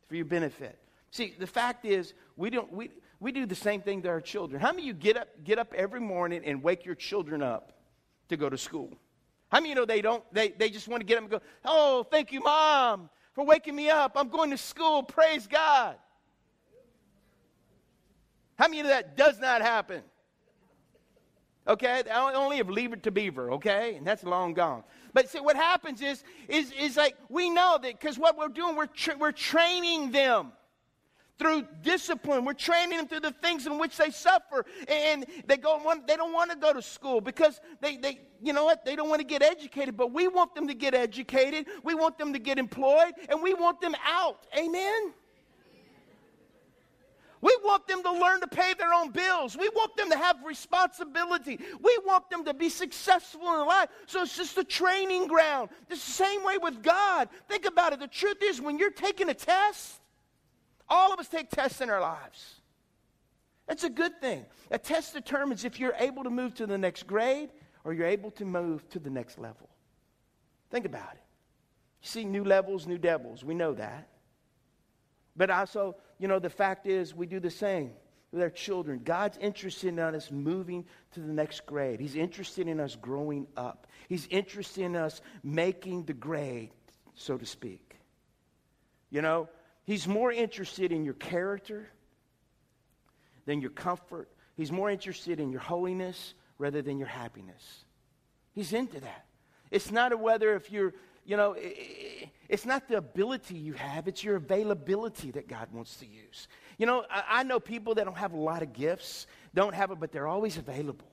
For 0.08 0.14
your 0.14 0.25
benefit. 0.25 0.79
See, 1.11 1.35
the 1.38 1.46
fact 1.46 1.85
is, 1.85 2.14
we 2.37 2.49
don't 2.49 2.73
we 2.73 2.91
we 3.20 3.32
do 3.32 3.46
the 3.46 3.55
same 3.55 3.81
thing 3.81 4.02
to 4.02 4.08
our 4.08 4.20
children. 4.20 4.61
How 4.61 4.70
many 4.70 4.82
of 4.82 4.87
you 4.87 4.94
get 4.94 5.16
up, 5.16 5.28
get 5.44 5.58
up 5.58 5.72
every 5.75 6.00
morning 6.00 6.43
and 6.44 6.62
wake 6.62 6.84
your 6.84 6.94
children 6.94 7.43
up 7.43 7.72
to 8.28 8.37
go 8.37 8.49
to 8.49 8.58
school? 8.58 8.96
How 9.50 9.61
many 9.61 9.70
of 9.70 9.76
you 9.76 9.81
know 9.82 9.87
they 9.87 10.02
don't, 10.02 10.25
they, 10.32 10.50
they 10.50 10.70
just 10.70 10.88
want 10.88 11.00
to 11.00 11.05
get 11.05 11.16
up 11.16 11.22
and 11.22 11.31
go, 11.31 11.40
oh, 11.64 12.05
thank 12.11 12.32
you, 12.32 12.40
mom, 12.40 13.08
for 13.32 13.44
waking 13.44 13.76
me 13.76 13.88
up. 13.88 14.12
I'm 14.16 14.28
going 14.28 14.50
to 14.50 14.58
school. 14.58 15.02
Praise 15.02 15.46
God. 15.46 15.96
How 18.56 18.69
many 18.69 18.81
of 18.81 18.87
that 18.88 19.17
does 19.17 19.38
not 19.40 19.62
happen? 19.62 20.02
Okay, 21.67 22.03
I 22.12 22.34
only 22.34 22.58
have 22.58 22.69
leave 22.69 22.93
it 22.93 23.03
to 23.05 23.10
beaver, 23.10 23.53
okay? 23.53 23.94
And 23.94 24.06
that's 24.06 24.22
long 24.22 24.53
gone. 24.53 24.84
But 25.15 25.31
see, 25.31 25.41
what 25.41 25.56
happens 25.56 26.03
is, 26.03 26.22
is, 26.46 26.70
is 26.72 26.96
like 26.96 27.17
we 27.31 27.48
know 27.48 27.79
that 27.81 27.98
because 27.98 28.19
what 28.19 28.36
we're 28.36 28.48
doing, 28.48 28.77
we're, 28.77 28.86
tra- 28.86 29.17
we're 29.17 29.32
training 29.32 30.10
them 30.10 30.53
through 31.38 31.67
discipline. 31.82 32.44
We're 32.44 32.53
training 32.55 32.96
them 32.96 33.08
through 33.08 33.20
the 33.20 33.32
things 33.32 33.67
in 33.67 33.79
which 33.79 33.96
they 33.96 34.10
suffer. 34.10 34.64
And 34.88 35.26
they, 35.46 35.56
go, 35.56 35.81
they 36.06 36.17
don't 36.17 36.32
want 36.32 36.50
to 36.50 36.56
go 36.56 36.72
to 36.72 36.82
school 36.82 37.20
because 37.20 37.60
they, 37.81 37.96
they, 37.96 38.20
you 38.43 38.53
know 38.53 38.64
what, 38.64 38.84
they 38.84 38.96
don't 38.96 39.08
want 39.08 39.20
to 39.20 39.26
get 39.26 39.43
educated. 39.43 39.96
But 39.96 40.12
we 40.12 40.29
want 40.29 40.55
them 40.55 40.69
to 40.69 40.74
get 40.74 40.94
educated. 40.94 41.67
We 41.82 41.94
want 41.94 42.19
them 42.19 42.32
to 42.32 42.38
get 42.38 42.58
employed. 42.58 43.12
And 43.29 43.43
we 43.43 43.55
want 43.55 43.81
them 43.81 43.94
out. 44.06 44.46
Amen? 44.56 45.12
We 47.41 47.55
want 47.62 47.86
them 47.86 48.03
to 48.03 48.10
learn 48.10 48.41
to 48.41 48.46
pay 48.46 48.72
their 48.72 48.94
own 48.94 49.10
bills. 49.10 49.55
We 49.55 49.69
want 49.69 49.94
them 49.98 50.08
to 50.08 50.17
have 50.17 50.43
responsibility. 50.46 51.60
We 51.82 51.98
want 52.06 52.31
them 52.31 52.43
to 52.46 52.55
be 52.55 52.70
successful 52.70 53.60
in 53.60 53.67
life. 53.67 53.91
So 54.06 54.22
it's 54.22 54.34
just 54.34 54.56
a 54.56 54.64
training 54.64 55.26
ground. 55.26 55.69
It's 55.91 56.03
The 56.03 56.12
same 56.12 56.43
way 56.43 56.56
with 56.56 56.82
God. 56.82 57.29
Think 57.46 57.67
about 57.67 57.93
it. 57.93 58.00
The 58.00 58.08
truth 58.08 58.38
is, 58.43 58.62
when 58.62 58.79
you're 58.79 58.91
taking 58.91 59.29
a 59.29 59.34
test, 59.34 60.00
all 60.88 61.12
of 61.12 61.19
us 61.19 61.29
take 61.29 61.50
tests 61.50 61.81
in 61.81 61.91
our 61.91 62.00
lives. 62.00 62.60
That's 63.67 63.84
a 63.84 63.91
good 63.91 64.20
thing. 64.20 64.44
A 64.70 64.79
test 64.79 65.14
determines 65.14 65.64
if 65.64 65.81
you're 65.81 65.94
able 65.98 66.24
to 66.24 66.31
move 66.31 66.55
to 66.56 66.67
the 66.67 66.79
next 66.79 67.06
grade 67.06 67.50
or 67.84 67.93
you're 67.93 68.06
able 68.06 68.31
to 68.32 68.44
move 68.44 68.88
to 68.91 68.98
the 68.98 69.10
next 69.10 69.38
level. 69.38 69.69
Think 70.70 70.86
about 70.86 71.12
it. 71.12 71.22
You 72.03 72.08
see, 72.08 72.24
new 72.24 72.44
levels, 72.44 72.86
new 72.86 72.98
devils. 72.98 73.44
We 73.44 73.55
know 73.55 73.72
that. 73.74 74.08
But 75.36 75.50
also, 75.50 75.96
you 76.19 76.29
know, 76.29 76.38
the 76.38 76.50
fact 76.50 76.86
is, 76.86 77.14
we 77.14 77.26
do 77.26 77.41
the 77.41 77.50
same 77.50 77.93
with 78.31 78.43
our 78.43 78.50
children. 78.50 79.00
God's 79.05 79.38
interested 79.38 79.88
in 79.88 79.98
us 79.98 80.31
moving 80.31 80.84
to 81.12 81.20
the 81.20 81.32
next 81.32 81.64
grade. 81.67 82.00
He's 82.00 82.17
interested 82.17 82.69
in 82.69 82.81
us 82.81 82.96
growing 82.96 83.46
up. 83.56 83.86
He's 84.08 84.26
interested 84.26 84.84
in 84.84 84.96
us 84.96 85.20
making 85.43 86.05
the 86.05 86.12
grade, 86.12 86.70
so 87.14 87.38
to 87.38 87.46
speak. 87.46 87.96
You 89.10 89.22
know, 89.22 89.48
He's 89.84 90.08
more 90.08 90.32
interested 90.32 90.93
in 90.93 91.05
your 91.05 91.14
character 91.14 91.88
than 93.46 93.60
your 93.60 93.70
comfort. 93.70 94.29
He's 94.56 94.72
more 94.72 94.91
interested 94.91 95.41
in 95.41 95.50
your 95.50 95.60
holiness 95.60 96.34
rather 96.58 96.81
than 96.82 96.98
your 96.98 97.08
happiness. 97.08 97.84
He's 98.53 98.72
into 98.72 99.00
that. 99.00 99.26
It's 99.70 99.91
not 99.91 100.12
a 100.12 100.17
whether 100.17 100.55
if 100.55 100.70
you're, 100.70 100.94
you 101.26 101.36
know, 101.36 101.56
it's 102.48 102.64
not 102.64 102.88
the 102.88 102.96
ability 102.96 103.56
you 103.56 103.72
have, 103.74 104.08
it's 104.08 104.22
your 104.22 104.36
availability 104.36 105.32
that 105.32 105.48
God 105.48 105.69
wants 105.72 105.96
to 105.96 106.06
use. 106.06 106.48
You 106.79 106.86
know, 106.86 107.05
I, 107.10 107.24
I 107.29 107.43
know 107.43 107.58
people 107.60 107.94
that 107.96 108.05
don't 108.05 108.17
have 108.17 108.32
a 108.32 108.38
lot 108.38 108.62
of 108.62 108.72
gifts, 108.72 109.26
don't 109.55 109.74
have 109.74 109.91
it, 109.91 110.00
but 110.00 110.12
they're 110.12 110.29
always 110.29 110.56
available. 110.56 111.10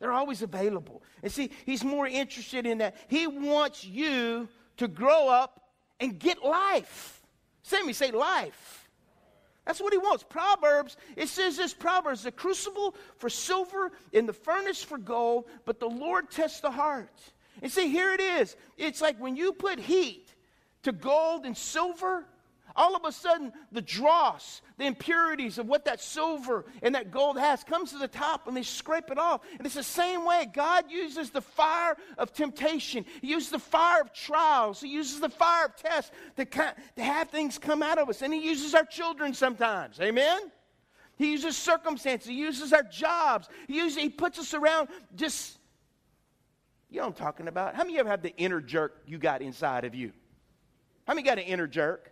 They're 0.00 0.12
always 0.12 0.42
available. 0.42 1.02
And 1.22 1.30
see, 1.30 1.50
he's 1.64 1.84
more 1.84 2.08
interested 2.08 2.66
in 2.66 2.78
that. 2.78 2.96
He 3.06 3.26
wants 3.28 3.84
you 3.84 4.48
to 4.78 4.88
grow 4.88 5.28
up 5.28 5.70
and 6.00 6.18
get 6.18 6.42
life. 6.42 7.21
Say 7.62 7.82
me, 7.82 7.92
say 7.92 8.10
life. 8.10 8.88
That's 9.64 9.80
what 9.80 9.92
he 9.92 9.98
wants. 9.98 10.24
Proverbs, 10.24 10.96
it 11.16 11.28
says 11.28 11.56
this 11.56 11.72
Proverbs, 11.72 12.24
the 12.24 12.32
crucible 12.32 12.96
for 13.18 13.30
silver 13.30 13.92
and 14.12 14.28
the 14.28 14.32
furnace 14.32 14.82
for 14.82 14.98
gold, 14.98 15.44
but 15.64 15.78
the 15.78 15.88
Lord 15.88 16.30
tests 16.30 16.60
the 16.60 16.70
heart. 16.70 17.20
And 17.62 17.70
see, 17.70 17.88
here 17.88 18.12
it 18.12 18.20
is. 18.20 18.56
It's 18.76 19.00
like 19.00 19.20
when 19.20 19.36
you 19.36 19.52
put 19.52 19.78
heat 19.78 20.34
to 20.82 20.90
gold 20.92 21.46
and 21.46 21.56
silver, 21.56 22.26
all 22.76 22.96
of 22.96 23.04
a 23.04 23.12
sudden 23.12 23.52
the 23.70 23.82
dross, 23.82 24.62
the 24.78 24.86
impurities 24.86 25.58
of 25.58 25.66
what 25.66 25.84
that 25.84 26.00
silver 26.00 26.64
and 26.82 26.94
that 26.94 27.10
gold 27.10 27.38
has 27.38 27.64
comes 27.64 27.92
to 27.92 27.98
the 27.98 28.08
top 28.08 28.46
and 28.46 28.56
they 28.56 28.62
scrape 28.62 29.10
it 29.10 29.18
off. 29.18 29.42
And 29.58 29.66
it's 29.66 29.74
the 29.74 29.82
same 29.82 30.24
way 30.24 30.48
God 30.52 30.90
uses 30.90 31.30
the 31.30 31.40
fire 31.40 31.96
of 32.18 32.32
temptation. 32.32 33.04
He 33.20 33.28
uses 33.28 33.50
the 33.50 33.58
fire 33.58 34.02
of 34.02 34.12
trials. 34.12 34.80
He 34.80 34.88
uses 34.88 35.20
the 35.20 35.28
fire 35.28 35.66
of 35.66 35.76
tests 35.76 36.10
to, 36.36 36.44
to 36.44 37.02
have 37.02 37.28
things 37.30 37.58
come 37.58 37.82
out 37.82 37.98
of 37.98 38.08
us. 38.08 38.22
And 38.22 38.32
he 38.32 38.40
uses 38.40 38.74
our 38.74 38.84
children 38.84 39.34
sometimes. 39.34 40.00
Amen? 40.00 40.50
He 41.18 41.32
uses 41.32 41.56
circumstances. 41.56 42.28
He 42.28 42.34
uses 42.34 42.72
our 42.72 42.82
jobs. 42.82 43.48
He, 43.68 43.76
uses, 43.76 43.98
he 43.98 44.08
puts 44.08 44.38
us 44.38 44.54
around 44.54 44.88
just, 45.14 45.58
you 46.90 47.00
know 47.00 47.06
I'm 47.06 47.12
talking 47.12 47.48
about. 47.48 47.74
How 47.74 47.82
many 47.82 47.94
of 47.94 47.94
you 47.94 48.00
ever 48.00 48.10
have 48.10 48.22
the 48.22 48.34
inner 48.36 48.60
jerk 48.60 49.02
you 49.06 49.18
got 49.18 49.42
inside 49.42 49.84
of 49.84 49.94
you? 49.94 50.12
How 51.06 51.14
many 51.14 51.24
got 51.24 51.38
an 51.38 51.44
inner 51.44 51.66
jerk? 51.66 52.11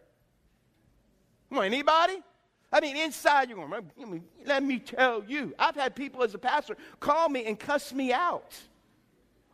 Come 1.50 1.58
on, 1.58 1.64
anybody? 1.64 2.22
I 2.72 2.80
mean, 2.80 2.96
inside 2.96 3.50
you're 3.50 3.58
going, 3.58 4.20
let 4.46 4.62
me 4.62 4.78
tell 4.78 5.24
you. 5.26 5.52
I've 5.58 5.74
had 5.74 5.96
people 5.96 6.22
as 6.22 6.34
a 6.34 6.38
pastor 6.38 6.76
call 7.00 7.28
me 7.28 7.44
and 7.44 7.58
cuss 7.58 7.92
me 7.92 8.12
out. 8.12 8.56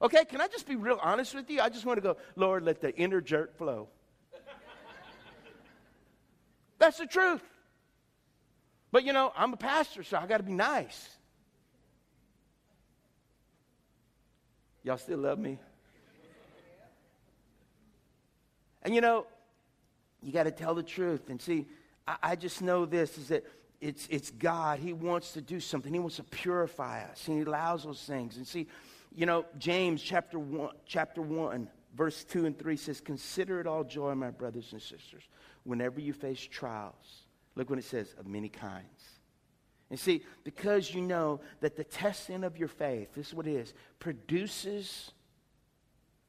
Okay, 0.03 0.27
can 0.27 0.43
I 0.43 0.47
just 0.49 0.69
be 0.69 0.77
real 0.77 0.99
honest 1.03 1.35
with 1.35 1.49
you? 1.51 1.61
I 1.61 1.71
just 1.71 1.87
want 1.87 1.97
to 1.97 2.03
go, 2.03 2.19
Lord, 2.37 2.65
let 2.65 2.83
the 2.83 2.95
inner 2.95 3.23
jerk 3.23 3.57
flow. 3.57 3.89
That's 6.79 6.99
the 6.99 7.07
truth. 7.07 7.43
But 8.93 9.05
you 9.05 9.15
know, 9.15 9.33
I'm 9.35 9.55
a 9.55 9.57
pastor, 9.57 10.03
so 10.03 10.19
I 10.19 10.27
got 10.27 10.37
to 10.37 10.43
be 10.43 10.53
nice. 10.53 11.09
Y'all 14.83 14.99
still 14.99 15.19
love 15.19 15.39
me? 15.39 15.59
And 18.83 18.95
you 18.95 19.01
know, 19.01 19.27
you 20.23 20.33
got 20.33 20.45
to 20.45 20.51
tell 20.51 20.75
the 20.75 20.83
truth. 20.83 21.29
And 21.29 21.41
see, 21.41 21.67
I, 22.07 22.17
I 22.23 22.37
just 22.37 22.63
know 22.63 22.87
this 22.87 23.19
is 23.19 23.29
that 23.29 23.45
it's, 23.81 24.07
it's 24.11 24.31
God. 24.31 24.79
He 24.79 24.93
wants 24.93 25.33
to 25.33 25.41
do 25.41 25.61
something. 25.61 25.93
He 25.93 25.99
wants 25.99 26.17
to 26.17 26.25
purify 26.25 27.03
us. 27.05 27.29
And 27.29 27.39
he 27.39 27.45
allows 27.45 27.85
those 27.85 28.03
things. 28.03 28.37
And 28.37 28.47
see, 28.47 28.67
you 29.15 29.27
know, 29.27 29.45
James 29.59 30.03
chapter 30.03 30.39
1, 30.39 30.71
chapter 30.87 31.21
1, 31.21 31.69
verse 31.95 32.25
2 32.25 32.47
and 32.47 32.59
3 32.59 32.77
says, 32.77 33.01
Consider 33.01 33.61
it 33.61 33.67
all 33.67 33.85
joy, 33.85 34.15
my 34.15 34.31
brothers 34.31 34.73
and 34.73 34.81
sisters, 34.81 35.25
whenever 35.65 36.01
you 36.01 36.13
face 36.13 36.41
trials. 36.41 37.23
Look 37.55 37.71
what 37.71 37.79
it 37.79 37.85
says, 37.85 38.15
of 38.19 38.27
many 38.27 38.49
kinds. 38.49 39.17
And 39.89 39.99
see, 39.99 40.25
because 40.45 40.93
you 40.93 41.01
know 41.01 41.41
that 41.61 41.77
the 41.77 41.85
testing 41.85 42.45
of 42.45 42.59
your 42.59 42.69
faith, 42.69 43.15
this 43.15 43.29
is 43.29 43.35
what 43.35 43.47
it 43.47 43.55
is, 43.55 43.73
produces 43.99 45.13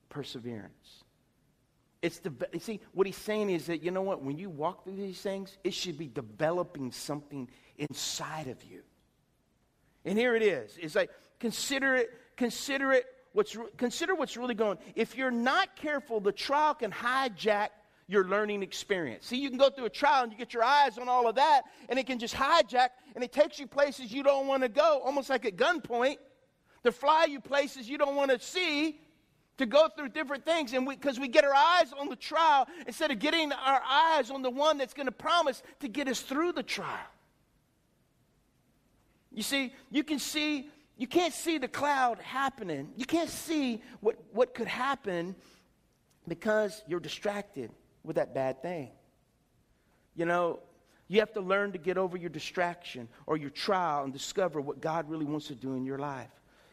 perseverance. 0.10 1.04
It's 2.08 2.20
the, 2.20 2.32
see, 2.60 2.80
what 2.94 3.06
he's 3.06 3.18
saying 3.18 3.50
is 3.50 3.66
that, 3.66 3.84
you 3.84 3.92
know 3.92 4.02
what, 4.02 4.24
when 4.24 4.38
you 4.38 4.50
walk 4.50 4.86
through 4.86 4.96
these 4.96 5.20
things, 5.20 5.58
it 5.66 5.74
should 5.74 5.98
be 5.98 6.08
developing 6.08 6.90
something 6.94 7.50
inside 7.78 8.48
of 8.48 8.64
you. 8.64 8.82
And 10.06 10.18
here 10.18 10.34
it 10.34 10.42
is. 10.42 10.78
It's 10.82 10.96
like, 10.96 11.10
consider 11.38 11.98
it, 11.98 12.10
consider 12.38 12.94
it, 12.94 13.08
what's, 13.34 13.58
consider 13.76 14.16
what's 14.16 14.38
really 14.38 14.56
going 14.56 14.78
If 14.96 15.18
you're 15.18 15.32
not 15.32 15.76
careful, 15.76 16.22
the 16.22 16.32
trial 16.32 16.76
can 16.76 16.92
hijack 16.94 17.72
your 18.08 18.24
learning 18.24 18.64
experience. 18.64 19.26
See, 19.26 19.36
you 19.36 19.50
can 19.50 19.58
go 19.58 19.70
through 19.70 19.88
a 19.88 19.90
trial 19.90 20.24
and 20.24 20.32
you 20.32 20.38
get 20.38 20.54
your 20.54 20.64
eyes 20.64 20.98
on 20.98 21.10
all 21.10 21.28
of 21.28 21.36
that, 21.36 21.64
and 21.90 22.00
it 22.00 22.08
can 22.08 22.20
just 22.20 22.34
hijack, 22.34 22.92
and 23.16 23.24
it 23.26 23.34
takes 23.34 23.60
you 23.60 23.68
places 23.68 24.14
you 24.14 24.24
don't 24.24 24.48
want 24.48 24.64
to 24.64 24.70
go, 24.70 25.02
almost 25.04 25.30
like 25.30 25.44
at 25.46 25.58
gunpoint, 25.58 26.20
to 26.86 26.94
fly 26.94 27.26
you 27.26 27.42
places 27.42 27.90
you 27.90 27.98
don't 27.98 28.16
want 28.16 28.32
to 28.32 28.40
see, 28.40 29.02
to 29.58 29.66
go 29.66 29.88
through 29.90 30.10
different 30.10 30.46
things. 30.46 30.74
And 30.74 30.88
because 30.88 31.20
we, 31.20 31.24
we, 31.24 31.28
get 31.28 31.44
our 31.44 31.54
eyes 31.54 31.94
on 32.00 32.10
the 32.10 32.16
trial 32.16 32.68
instead 32.86 33.12
of 33.12 33.20
getting 33.20 33.52
our 33.52 33.82
eyes 33.88 34.30
on 34.32 34.42
the 34.42 34.50
one 34.50 34.78
that's 34.78 34.94
going 34.94 35.08
to 35.08 35.12
promise 35.12 35.62
to 35.80 35.88
get 35.88 36.08
us 36.08 36.22
through 36.22 36.54
the 36.54 36.64
trial. 36.64 36.98
You 39.32 39.44
see 39.44 39.74
you 39.92 40.04
can 40.04 40.20
see 40.20 40.70
you 40.98 41.08
can't 41.08 41.34
see 41.34 41.60
the 41.60 41.68
cloud 41.68 42.20
happening. 42.20 42.90
You 42.96 43.06
can't 43.06 43.30
see 43.30 43.84
what, 44.00 44.18
what 44.32 44.56
could 44.56 44.68
happen 44.68 45.36
because 46.28 46.84
you're 46.88 47.00
distracted 47.00 47.70
with 48.04 48.16
that 48.16 48.34
bad 48.34 48.64
thing. 48.64 48.90
You 50.16 50.26
know 50.26 50.60
you 51.08 51.20
have 51.20 51.32
to 51.34 51.42
learn 51.42 51.72
to 51.72 51.78
get 51.78 51.98
over 51.98 52.18
your 52.18 52.30
distraction 52.30 53.08
or 53.28 53.38
your 53.38 53.50
trial 53.50 54.04
and 54.04 54.12
discover 54.12 54.60
what 54.60 54.82
god 54.82 55.10
really 55.10 55.26
wants 55.26 55.48
to 55.48 55.56
do 55.56 55.76
in 55.76 55.86
your 55.86 56.00
life 56.00 56.30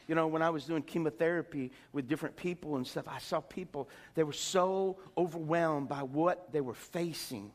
you 0.07 0.15
know, 0.15 0.27
when 0.27 0.43
I 0.43 0.51
was 0.51 0.65
doing 0.65 0.83
chemotherapy 0.83 1.73
with 1.93 2.09
different 2.09 2.37
people 2.37 2.77
and 2.77 2.87
stuff, 2.87 3.07
I 3.09 3.19
saw 3.19 3.41
people, 3.41 3.89
they 4.15 4.25
were 4.25 4.33
so 4.33 4.99
overwhelmed 5.17 5.89
by 5.89 6.03
what 6.03 6.53
they 6.53 6.61
were 6.61 6.75
facing, 6.75 7.51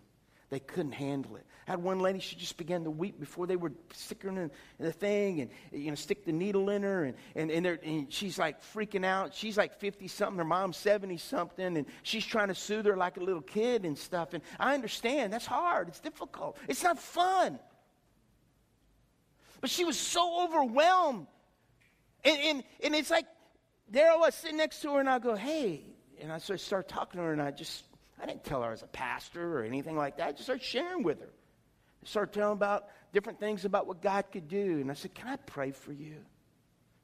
they 0.49 0.59
couldn't 0.59 0.93
handle 0.93 1.35
it. 1.35 1.45
I 1.67 1.73
had 1.73 1.83
one 1.83 1.99
lady, 1.99 2.17
she 2.17 2.35
just 2.35 2.57
began 2.57 2.83
to 2.85 2.89
weep 2.89 3.19
before 3.19 3.45
they 3.45 3.55
were 3.55 3.71
sticking 3.93 4.31
in, 4.31 4.49
in 4.79 4.85
the 4.85 4.91
thing 4.91 5.41
and, 5.41 5.51
you 5.71 5.91
know, 5.91 5.95
stick 5.95 6.25
the 6.25 6.31
needle 6.31 6.71
in 6.71 6.81
her. 6.81 7.03
And, 7.03 7.15
and, 7.35 7.51
and, 7.51 7.67
and 7.83 8.11
she's 8.11 8.39
like 8.39 8.63
freaking 8.73 9.05
out. 9.05 9.35
She's 9.35 9.55
like 9.55 9.79
50 9.79 10.07
something, 10.07 10.39
her 10.39 10.43
mom's 10.43 10.77
70 10.77 11.17
something, 11.17 11.77
and 11.77 11.85
she's 12.01 12.25
trying 12.25 12.47
to 12.47 12.55
soothe 12.55 12.87
her 12.87 12.97
like 12.97 13.17
a 13.17 13.23
little 13.23 13.43
kid 13.43 13.85
and 13.85 13.95
stuff. 13.95 14.33
And 14.33 14.41
I 14.59 14.73
understand, 14.73 15.31
that's 15.31 15.45
hard, 15.45 15.89
it's 15.89 15.99
difficult, 15.99 16.57
it's 16.67 16.83
not 16.83 16.97
fun. 16.97 17.59
But 19.61 19.69
she 19.69 19.85
was 19.85 19.99
so 19.99 20.45
overwhelmed 20.45 21.27
and, 22.23 22.37
and, 22.41 22.63
and 22.83 22.95
it's 22.95 23.09
like, 23.09 23.25
there 23.89 24.11
I 24.11 24.15
was 24.15 24.35
sitting 24.35 24.57
next 24.57 24.81
to 24.81 24.93
her, 24.93 24.99
and 24.99 25.09
I 25.09 25.19
go, 25.19 25.35
hey. 25.35 25.81
And 26.21 26.31
I 26.31 26.37
sort 26.37 26.59
of 26.59 26.65
start 26.65 26.87
talking 26.87 27.19
to 27.19 27.25
her, 27.25 27.33
and 27.33 27.41
I 27.41 27.51
just, 27.51 27.85
I 28.21 28.25
didn't 28.25 28.43
tell 28.43 28.61
her 28.61 28.67
I 28.67 28.71
was 28.71 28.83
a 28.83 28.87
pastor 28.87 29.59
or 29.59 29.63
anything 29.63 29.95
like 29.95 30.17
that. 30.17 30.27
I 30.27 30.31
just 30.31 30.43
started 30.43 30.63
sharing 30.63 31.03
with 31.03 31.19
her. 31.21 31.29
I 32.03 32.07
started 32.07 32.33
telling 32.33 32.53
about 32.53 32.87
different 33.13 33.39
things 33.39 33.65
about 33.65 33.87
what 33.87 34.01
God 34.01 34.25
could 34.31 34.47
do. 34.47 34.79
And 34.79 34.91
I 34.91 34.93
said, 34.93 35.13
can 35.13 35.27
I 35.27 35.37
pray 35.37 35.71
for 35.71 35.93
you? 35.93 36.15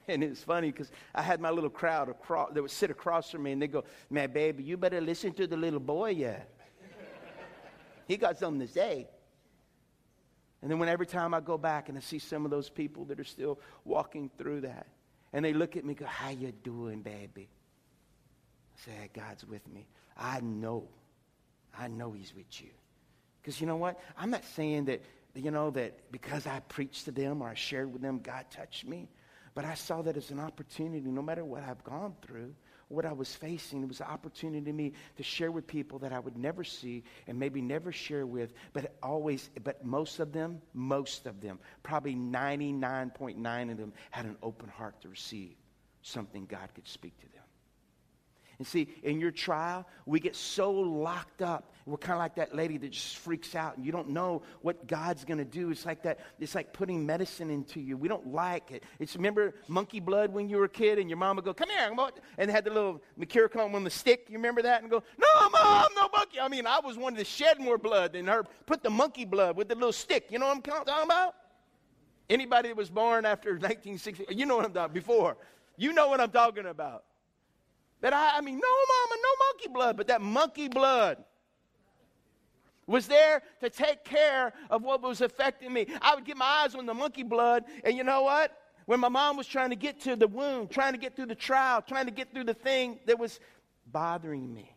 And 0.08 0.24
it's 0.24 0.44
funny 0.44 0.72
because 0.72 0.92
I 1.16 1.22
had 1.22 1.42
my 1.42 1.50
little 1.50 1.70
crowd 1.70 2.10
across, 2.10 2.54
that 2.54 2.62
would 2.62 2.72
sit 2.72 2.92
across 2.92 3.32
from 3.32 3.44
me, 3.44 3.54
and 3.54 3.62
they 3.62 3.68
go, 3.68 3.84
man, 4.10 4.32
baby, 4.32 4.64
you 4.64 4.78
better 4.78 5.02
listen 5.02 5.34
to 5.34 5.48
the 5.48 5.58
little 5.58 5.80
boy 5.80 6.12
yet. 6.12 6.50
he 8.08 8.18
got 8.18 8.38
something 8.38 8.66
to 8.66 8.72
say. 8.72 9.08
And 10.62 10.70
then 10.70 10.80
when 10.80 10.90
every 10.90 11.08
time 11.08 11.34
I 11.34 11.40
go 11.40 11.58
back 11.58 11.90
and 11.90 11.98
I 11.98 12.02
see 12.02 12.20
some 12.20 12.46
of 12.46 12.52
those 12.52 12.70
people 12.70 13.06
that 13.06 13.20
are 13.20 13.26
still 13.26 13.60
walking 13.84 14.30
through 14.38 14.62
that, 14.62 14.88
and 15.36 15.44
they 15.44 15.51
look 15.51 15.75
at 15.75 15.84
me 15.84 15.94
go, 15.96 16.06
how 16.06 16.30
you 16.30 16.54
doing, 16.63 17.01
baby? 17.01 17.50
I 18.74 18.86
say, 18.86 19.10
God's 19.13 19.46
with 19.46 19.68
me. 19.68 19.86
I 20.15 20.39
know. 20.39 20.88
I 21.77 21.89
know 21.89 22.13
he's 22.13 22.34
with 22.34 22.62
you. 22.62 22.70
Because 23.42 23.60
you 23.60 23.68
know 23.68 23.75
what? 23.75 24.00
I'm 24.18 24.32
not 24.32 24.46
saying 24.46 24.86
that, 24.86 25.01
you 25.34 25.51
know, 25.51 25.72
that 25.72 26.10
because 26.10 26.48
I 26.48 26.62
preached 26.62 27.04
to 27.06 27.12
them 27.12 27.42
or 27.42 27.50
I 27.50 27.54
shared 27.54 27.92
with 27.92 28.01
them, 28.01 28.20
God 28.20 28.46
touched 28.50 28.88
me. 28.88 29.10
But 29.54 29.65
I 29.65 29.74
saw 29.74 30.01
that 30.04 30.15
as 30.15 30.32
an 30.32 30.39
opportunity, 30.39 31.01
no 31.01 31.22
matter 31.22 31.44
what 31.44 31.63
I've 31.63 31.84
gone 31.84 32.13
through, 32.22 32.56
what 32.96 33.06
I 33.06 33.14
was 33.14 33.36
facing. 33.36 33.84
It 33.84 33.88
was 33.88 34.00
an 34.00 34.08
opportunity 34.08 34.66
to 34.66 34.74
me 34.74 34.94
to 35.18 35.24
share 35.24 35.52
with 35.52 35.68
people 35.68 36.00
that 36.00 36.12
I 36.12 36.20
would 36.20 36.38
never 36.38 36.64
see 36.64 37.04
and 37.28 37.38
maybe 37.38 37.62
never 37.62 37.92
share 37.92 38.25
with, 38.25 38.54
but 38.74 38.96
always, 39.04 39.50
but 39.64 39.86
most 39.86 40.20
of 40.20 40.32
them, 40.32 40.62
most 40.74 41.28
of 41.28 41.42
them, 41.42 41.60
probably 41.84 42.16
99.9 42.16 43.72
of 43.72 43.78
them 43.78 43.94
had 44.12 44.25
an 44.25 44.38
open 44.42 44.70
heart 44.70 45.00
to 45.02 45.10
receive 45.10 45.56
something 46.02 46.46
God 46.46 46.70
could 46.74 46.88
speak 46.88 47.18
to 47.20 47.28
them. 47.34 47.45
And 48.58 48.68
see, 48.68 48.88
in 49.04 49.20
your 49.20 49.32
trial, 49.32 49.88
we 50.06 50.20
get 50.20 50.36
so 50.36 50.72
locked 50.72 51.42
up. 51.42 51.72
We're 51.86 51.98
kind 51.98 52.14
of 52.14 52.20
like 52.20 52.36
that 52.36 52.56
lady 52.56 52.78
that 52.78 52.92
just 52.92 53.18
freaks 53.18 53.54
out 53.54 53.78
and 53.78 53.86
you 53.86 53.92
don't 53.92 54.10
know 54.10 54.42
what 54.62 54.88
God's 54.88 55.24
going 55.24 55.38
to 55.38 55.46
do. 55.46 55.70
It's 55.70 55.86
like 55.86 56.02
that. 56.04 56.20
It's 56.40 56.56
like 56.56 56.74
putting 56.74 57.06
medicine 57.06 57.52
into 57.52 57.80
you. 57.80 57.96
We 57.96 58.08
don't 58.08 58.34
like 58.34 58.72
it. 58.72 58.84
It's 59.00 59.16
remember 59.16 59.54
monkey 59.68 60.00
blood 60.00 60.34
when 60.34 60.50
you 60.50 60.58
were 60.58 60.66
a 60.66 60.70
kid 60.70 60.98
and 60.98 61.10
your 61.10 61.18
mom 61.18 61.36
would 61.36 61.46
go, 61.46 61.54
"Come 61.54 61.70
here," 61.70 61.96
and 62.38 62.50
had 62.50 62.64
the 62.64 62.72
little 62.72 63.02
come 63.50 63.76
on 63.76 63.84
the 63.84 63.90
stick. 63.90 64.26
You 64.30 64.38
remember 64.38 64.64
that? 64.64 64.82
And 64.82 64.90
go, 64.90 65.04
"No, 65.18 65.50
mom, 65.50 65.88
no 65.96 66.10
monkey." 66.16 66.40
I 66.40 66.48
mean, 66.48 66.66
I 66.66 66.80
was 66.80 66.98
wanting 66.98 67.20
to 67.20 67.26
shed 67.26 67.60
more 67.60 67.78
blood 67.78 68.14
than 68.14 68.26
her. 68.28 68.46
Put 68.66 68.82
the 68.82 68.90
monkey 68.90 69.26
blood 69.26 69.56
with 69.56 69.68
the 69.68 69.76
little 69.76 69.94
stick. 69.94 70.32
You 70.32 70.40
know 70.40 70.48
what 70.48 70.56
I'm 70.56 70.62
talking 70.64 71.04
about? 71.04 71.36
Anybody 72.30 72.70
that 72.70 72.78
was 72.78 72.90
born 72.90 73.26
after 73.26 73.52
1960, 73.52 74.26
you 74.34 74.48
know 74.48 74.56
what 74.56 74.66
I'm 74.66 74.72
talking 74.72 74.86
about 74.86 74.94
before. 74.94 75.38
You 75.78 75.94
know 75.94 76.08
what 76.08 76.20
I'm 76.20 76.32
talking 76.32 76.66
about. 76.66 77.04
That 78.02 78.14
I, 78.14 78.38
I 78.38 78.42
mean, 78.42 78.56
no, 78.56 78.68
mama, 78.68 79.22
no 79.22 79.46
monkey 79.48 79.70
blood, 79.74 79.98
but 79.98 80.08
that 80.08 80.22
monkey 80.22 80.68
blood 80.68 81.24
was 82.88 83.08
there 83.08 83.42
to 83.62 83.70
take 83.70 84.04
care 84.04 84.54
of 84.70 84.84
what 84.84 85.02
was 85.02 85.22
affecting 85.22 85.74
me. 85.74 85.88
I 86.02 86.16
would 86.16 86.25
get 86.25 86.38
my 86.38 86.46
eyes 86.46 86.75
on 86.75 86.86
the 86.86 86.94
monkey 86.94 87.24
blood, 87.24 87.64
and 87.84 87.98
you 87.98 88.04
know 88.04 88.24
what? 88.24 88.58
When 88.86 89.00
my 89.00 89.10
mom 89.10 89.38
was 89.38 89.48
trying 89.48 89.72
to 89.72 89.75
get 89.75 90.00
to 90.02 90.16
the 90.16 90.28
wound, 90.28 90.70
trying 90.70 90.94
to 90.94 91.00
get 91.00 91.16
through 91.16 91.25
the 91.25 91.36
trial, 91.36 91.82
trying 91.82 92.06
to 92.06 92.12
get 92.12 92.32
through 92.32 92.44
the 92.44 92.54
thing 92.54 93.00
that 93.08 93.18
was 93.18 93.40
bothering 93.92 94.54
me 94.54 94.75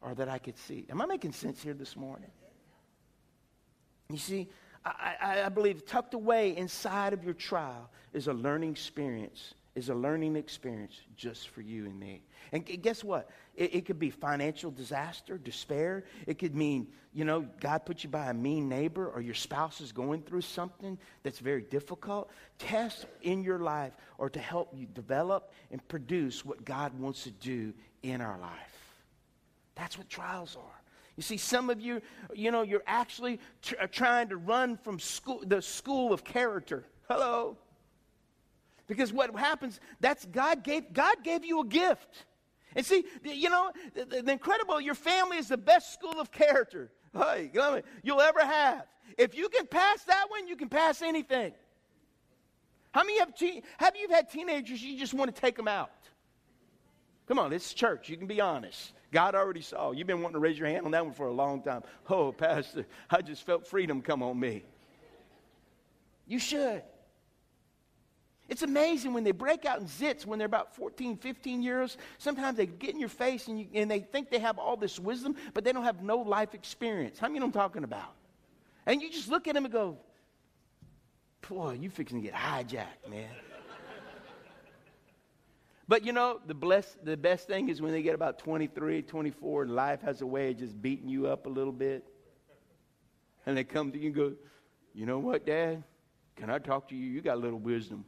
or 0.00 0.14
that 0.14 0.28
I 0.28 0.38
could 0.38 0.56
see. 0.56 0.86
Am 0.90 1.00
I 1.02 1.06
making 1.06 1.32
sense 1.32 1.62
here 1.62 1.74
this 1.74 1.96
morning? 1.96 2.30
You 4.08 4.18
see, 4.18 4.48
I, 4.84 5.14
I, 5.20 5.42
I 5.44 5.48
believe 5.48 5.84
tucked 5.84 6.14
away 6.14 6.56
inside 6.56 7.12
of 7.12 7.24
your 7.24 7.34
trial 7.34 7.90
is 8.12 8.28
a 8.28 8.32
learning 8.32 8.70
experience, 8.70 9.54
is 9.74 9.88
a 9.88 9.94
learning 9.94 10.36
experience 10.36 11.00
just 11.16 11.48
for 11.48 11.60
you 11.60 11.84
and 11.84 11.98
me. 11.98 12.22
And 12.52 12.64
guess 12.82 13.04
what? 13.04 13.30
It, 13.54 13.74
it, 13.74 13.86
could 13.86 13.98
be 13.98 14.10
financial 14.10 14.70
disaster, 14.70 15.38
despair. 15.38 16.04
It 16.26 16.38
could 16.38 16.56
mean, 16.56 16.88
you 17.12 17.24
know, 17.24 17.46
God 17.60 17.86
put 17.86 18.02
you 18.02 18.10
by 18.10 18.30
a 18.30 18.34
mean 18.34 18.68
neighbor 18.68 19.08
or 19.08 19.20
your 19.20 19.34
spouse 19.34 19.80
is 19.80 19.92
going 19.92 20.22
through 20.22 20.40
something 20.40 20.98
that's 21.22 21.38
very 21.38 21.62
difficult. 21.62 22.30
Tests 22.58 23.06
in 23.22 23.44
your 23.44 23.60
life 23.60 23.92
or 24.18 24.28
to 24.30 24.40
help 24.40 24.74
you 24.76 24.86
develop 24.86 25.52
and 25.70 25.86
produce 25.86 26.44
what 26.44 26.64
God 26.64 26.98
wants 26.98 27.22
to 27.24 27.30
do 27.30 27.72
in 28.02 28.20
our 28.20 28.38
life. 28.40 28.80
That's 29.76 29.96
what 29.96 30.08
trials 30.08 30.56
are. 30.56 30.80
You 31.16 31.22
see, 31.22 31.36
some 31.36 31.70
of 31.70 31.80
you, 31.80 32.00
you 32.34 32.50
know, 32.50 32.62
you're 32.62 32.82
actually 32.86 33.40
tr- 33.62 33.74
trying 33.92 34.30
to 34.30 34.36
run 34.36 34.76
from 34.78 34.98
school, 34.98 35.42
the 35.46 35.62
school 35.62 36.12
of 36.12 36.24
character. 36.24 36.86
Hello. 37.08 37.56
Because 38.90 39.12
what 39.12 39.32
happens, 39.38 39.78
that's 40.00 40.26
God 40.26 40.64
gave, 40.64 40.92
God 40.92 41.22
gave 41.22 41.44
you 41.44 41.60
a 41.60 41.64
gift. 41.64 42.26
And 42.74 42.84
see, 42.84 43.04
you 43.22 43.48
know, 43.48 43.70
the, 43.94 44.22
the 44.22 44.32
incredible, 44.32 44.80
your 44.80 44.96
family 44.96 45.36
is 45.36 45.46
the 45.46 45.56
best 45.56 45.92
school 45.92 46.18
of 46.18 46.32
character 46.32 46.90
hey, 47.16 47.50
you'll 48.02 48.20
ever 48.20 48.44
have. 48.44 48.84
If 49.18 49.36
you 49.36 49.48
can 49.48 49.66
pass 49.66 50.02
that 50.04 50.26
one, 50.28 50.48
you 50.48 50.56
can 50.56 50.68
pass 50.68 51.02
anything. 51.02 51.52
How 52.92 53.02
many 53.02 53.18
have, 53.20 53.34
te- 53.34 53.62
have 53.78 53.94
you 53.96 54.08
had 54.10 54.30
teenagers 54.30 54.82
you 54.82 54.98
just 54.98 55.14
want 55.14 55.34
to 55.34 55.40
take 55.40 55.56
them 55.56 55.68
out? 55.68 55.90
Come 57.28 57.38
on, 57.38 57.52
it's 57.52 57.72
church. 57.72 58.08
You 58.08 58.16
can 58.16 58.26
be 58.26 58.40
honest. 58.40 58.92
God 59.12 59.34
already 59.34 59.60
saw. 59.60 59.92
You've 59.92 60.06
been 60.06 60.22
wanting 60.22 60.34
to 60.34 60.40
raise 60.40 60.58
your 60.58 60.68
hand 60.68 60.84
on 60.84 60.92
that 60.92 61.04
one 61.04 61.14
for 61.14 61.26
a 61.26 61.32
long 61.32 61.62
time. 61.62 61.82
Oh, 62.08 62.32
Pastor, 62.32 62.86
I 63.08 63.22
just 63.22 63.44
felt 63.44 63.66
freedom 63.66 64.02
come 64.02 64.22
on 64.22 64.38
me. 64.38 64.64
You 66.26 66.38
should. 66.38 66.82
It's 68.50 68.62
amazing 68.62 69.14
when 69.14 69.22
they 69.22 69.30
break 69.30 69.64
out 69.64 69.78
in 69.78 69.86
zits 69.86 70.26
when 70.26 70.40
they're 70.40 70.46
about 70.46 70.74
14, 70.74 71.16
15 71.16 71.62
years. 71.62 71.96
Sometimes 72.18 72.56
they 72.56 72.66
get 72.66 72.90
in 72.90 72.98
your 72.98 73.08
face 73.08 73.46
and, 73.46 73.60
you, 73.60 73.68
and 73.74 73.88
they 73.88 74.00
think 74.00 74.28
they 74.28 74.40
have 74.40 74.58
all 74.58 74.76
this 74.76 74.98
wisdom, 74.98 75.36
but 75.54 75.62
they 75.62 75.72
don't 75.72 75.84
have 75.84 76.02
no 76.02 76.18
life 76.18 76.52
experience. 76.52 77.16
How 77.20 77.28
many 77.28 77.38
know 77.38 77.46
I'm 77.46 77.52
talking 77.52 77.84
about? 77.84 78.12
And 78.86 79.00
you 79.00 79.08
just 79.08 79.28
look 79.28 79.46
at 79.46 79.54
them 79.54 79.66
and 79.66 79.72
go, 79.72 79.98
boy, 81.48 81.78
you 81.80 81.90
fixing 81.90 82.20
to 82.20 82.28
get 82.28 82.34
hijacked, 82.34 83.08
man. 83.08 83.28
But 85.86 86.04
you 86.04 86.12
know, 86.12 86.40
the, 86.46 86.54
bless, 86.54 86.96
the 87.02 87.16
best 87.16 87.48
thing 87.48 87.68
is 87.68 87.82
when 87.82 87.90
they 87.90 88.02
get 88.02 88.14
about 88.14 88.38
23, 88.38 89.02
24, 89.02 89.62
and 89.62 89.74
life 89.74 90.00
has 90.02 90.20
a 90.20 90.26
way 90.26 90.52
of 90.52 90.58
just 90.58 90.80
beating 90.80 91.08
you 91.08 91.26
up 91.26 91.46
a 91.46 91.48
little 91.48 91.72
bit. 91.72 92.04
And 93.44 93.56
they 93.56 93.64
come 93.64 93.90
to 93.90 93.98
you 93.98 94.06
and 94.06 94.14
go, 94.14 94.32
You 94.94 95.04
know 95.04 95.18
what, 95.18 95.44
Dad? 95.44 95.82
Can 96.36 96.48
I 96.48 96.58
talk 96.58 96.88
to 96.90 96.94
you? 96.94 97.06
You 97.06 97.20
got 97.20 97.34
a 97.34 97.40
little 97.40 97.58
wisdom. 97.58 98.04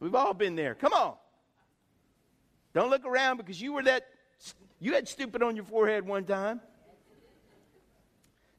We've 0.00 0.14
all 0.14 0.34
been 0.34 0.56
there. 0.56 0.74
Come 0.74 0.92
on. 0.92 1.14
Don't 2.74 2.90
look 2.90 3.06
around 3.06 3.38
because 3.38 3.60
you 3.60 3.72
were 3.72 3.82
that, 3.84 4.06
you 4.80 4.92
had 4.92 5.08
stupid 5.08 5.42
on 5.42 5.56
your 5.56 5.64
forehead 5.64 6.06
one 6.06 6.24
time. 6.24 6.60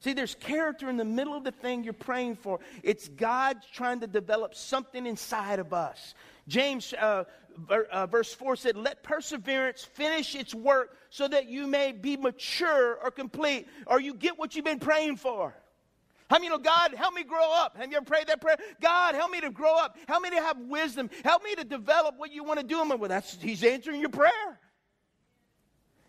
See, 0.00 0.12
there's 0.12 0.34
character 0.34 0.88
in 0.88 0.96
the 0.96 1.04
middle 1.04 1.34
of 1.34 1.44
the 1.44 1.50
thing 1.50 1.82
you're 1.82 1.92
praying 1.92 2.36
for. 2.36 2.60
It's 2.82 3.08
God 3.08 3.58
trying 3.72 4.00
to 4.00 4.06
develop 4.06 4.54
something 4.54 5.06
inside 5.06 5.58
of 5.58 5.72
us. 5.72 6.14
James, 6.46 6.94
uh, 6.94 7.24
uh, 7.68 8.06
verse 8.06 8.32
4 8.32 8.56
said, 8.56 8.76
Let 8.76 9.02
perseverance 9.02 9.84
finish 9.84 10.36
its 10.36 10.54
work 10.54 10.96
so 11.10 11.26
that 11.26 11.48
you 11.48 11.66
may 11.66 11.92
be 11.92 12.16
mature 12.16 12.96
or 13.02 13.10
complete, 13.10 13.66
or 13.86 14.00
you 14.00 14.14
get 14.14 14.38
what 14.38 14.54
you've 14.54 14.64
been 14.64 14.78
praying 14.78 15.16
for. 15.16 15.54
How 16.28 16.36
many 16.38 16.48
know, 16.50 16.58
God, 16.58 16.94
help 16.94 17.14
me 17.14 17.24
grow 17.24 17.52
up? 17.52 17.76
Have 17.76 17.90
you 17.90 17.96
ever 17.96 18.04
prayed 18.04 18.26
that 18.26 18.40
prayer? 18.40 18.58
God, 18.80 19.14
help 19.14 19.30
me 19.30 19.40
to 19.40 19.50
grow 19.50 19.76
up. 19.76 19.96
Help 20.06 20.22
me 20.22 20.30
to 20.30 20.36
have 20.36 20.58
wisdom. 20.58 21.08
Help 21.24 21.42
me 21.42 21.54
to 21.54 21.64
develop 21.64 22.18
what 22.18 22.32
you 22.32 22.44
want 22.44 22.60
to 22.60 22.66
do. 22.66 22.84
Well, 22.84 23.08
that's, 23.08 23.40
he's 23.40 23.64
answering 23.64 24.00
your 24.00 24.10
prayer. 24.10 24.60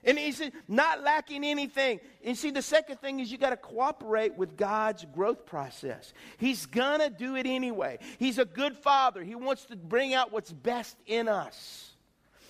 And 0.04 0.18
he 0.18 0.34
not 0.68 1.04
lacking 1.04 1.44
anything. 1.44 2.00
And 2.24 2.38
see, 2.38 2.52
the 2.52 2.62
second 2.62 3.02
thing 3.02 3.20
is 3.20 3.32
you 3.32 3.38
got 3.38 3.50
to 3.50 3.58
cooperate 3.58 4.36
with 4.36 4.56
God's 4.56 5.06
growth 5.14 5.46
process. 5.46 6.14
He's 6.38 6.66
going 6.66 7.00
to 7.00 7.10
do 7.10 7.36
it 7.36 7.46
anyway. 7.46 8.00
He's 8.18 8.38
a 8.40 8.46
good 8.46 8.78
father. 8.78 9.24
He 9.24 9.36
wants 9.36 9.66
to 9.66 9.76
bring 9.76 10.14
out 10.14 10.32
what's 10.32 10.52
best 10.52 10.96
in 11.06 11.28
us. 11.28 11.88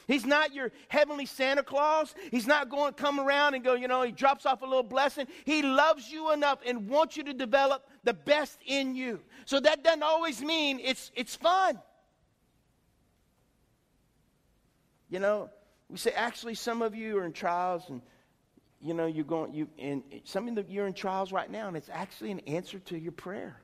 He's 0.09 0.25
not 0.25 0.55
your 0.55 0.71
heavenly 0.87 1.27
Santa 1.27 1.61
Claus. 1.61 2.15
He's 2.31 2.47
not 2.47 2.67
going 2.67 2.91
to 2.91 2.99
come 2.99 3.19
around 3.19 3.53
and 3.53 3.63
go, 3.63 3.75
you 3.75 3.87
know, 3.87 4.01
he 4.01 4.11
drops 4.11 4.47
off 4.47 4.63
a 4.63 4.65
little 4.65 4.81
blessing. 4.81 5.27
He 5.45 5.61
loves 5.61 6.11
you 6.11 6.33
enough 6.33 6.57
and 6.65 6.89
wants 6.89 7.15
you 7.15 7.23
to 7.25 7.33
develop 7.33 7.87
the 8.03 8.15
best 8.15 8.57
in 8.65 8.95
you. 8.95 9.19
So 9.45 9.59
that 9.59 9.83
doesn't 9.83 10.01
always 10.01 10.41
mean 10.41 10.79
it's, 10.83 11.11
it's 11.15 11.35
fun. 11.35 11.79
You 15.11 15.19
know, 15.19 15.51
we 15.91 15.97
say, 15.97 16.11
actually, 16.11 16.55
some 16.55 16.81
of 16.81 16.95
you 16.95 17.19
are 17.19 17.25
in 17.25 17.31
trials, 17.31 17.83
and 17.89 18.01
you 18.81 18.95
know, 18.95 19.05
you're 19.05 19.23
going, 19.23 19.53
you, 19.53 19.67
and 19.77 20.01
some 20.23 20.47
of 20.47 20.57
you 20.57 20.65
you're 20.69 20.87
in 20.87 20.93
trials 20.93 21.31
right 21.31 21.51
now, 21.51 21.67
and 21.67 21.77
it's 21.77 21.89
actually 21.91 22.31
an 22.31 22.39
answer 22.41 22.79
to 22.79 22.97
your 22.97 23.11
prayer. 23.11 23.61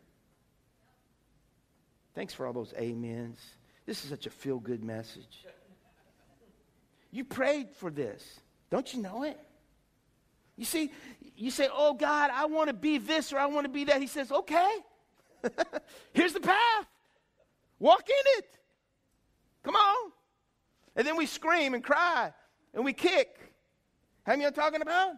Thanks 2.13 2.35
for 2.35 2.45
all 2.45 2.53
those 2.53 2.73
amens. 2.77 3.39
This 3.87 4.03
is 4.03 4.11
such 4.11 4.27
a 4.27 4.29
feel 4.29 4.59
good 4.59 4.83
message. 4.83 5.43
You 7.15 7.23
prayed 7.23 7.69
for 7.77 7.89
this. 7.89 8.21
Don't 8.69 8.93
you 8.93 9.01
know 9.01 9.23
it? 9.23 9.39
You 10.57 10.65
see, 10.65 10.91
you 11.37 11.49
say, 11.49 11.69
Oh 11.71 11.93
God, 11.93 12.29
I 12.33 12.47
want 12.47 12.67
to 12.67 12.73
be 12.73 12.97
this 12.97 13.31
or 13.31 13.37
I 13.37 13.45
want 13.45 13.63
to 13.63 13.71
be 13.71 13.85
that. 13.85 14.01
He 14.01 14.07
says, 14.07 14.33
Okay, 14.33 14.75
here's 16.13 16.33
the 16.33 16.41
path. 16.41 16.85
Walk 17.79 18.03
in 18.09 18.39
it. 18.39 18.59
Come 19.63 19.77
on. 19.77 20.11
And 20.97 21.07
then 21.07 21.15
we 21.15 21.25
scream 21.25 21.73
and 21.73 21.81
cry 21.81 22.33
and 22.73 22.83
we 22.83 22.91
kick. 22.91 23.39
Have 24.23 24.41
you 24.41 24.51
talking 24.51 24.81
about? 24.81 25.13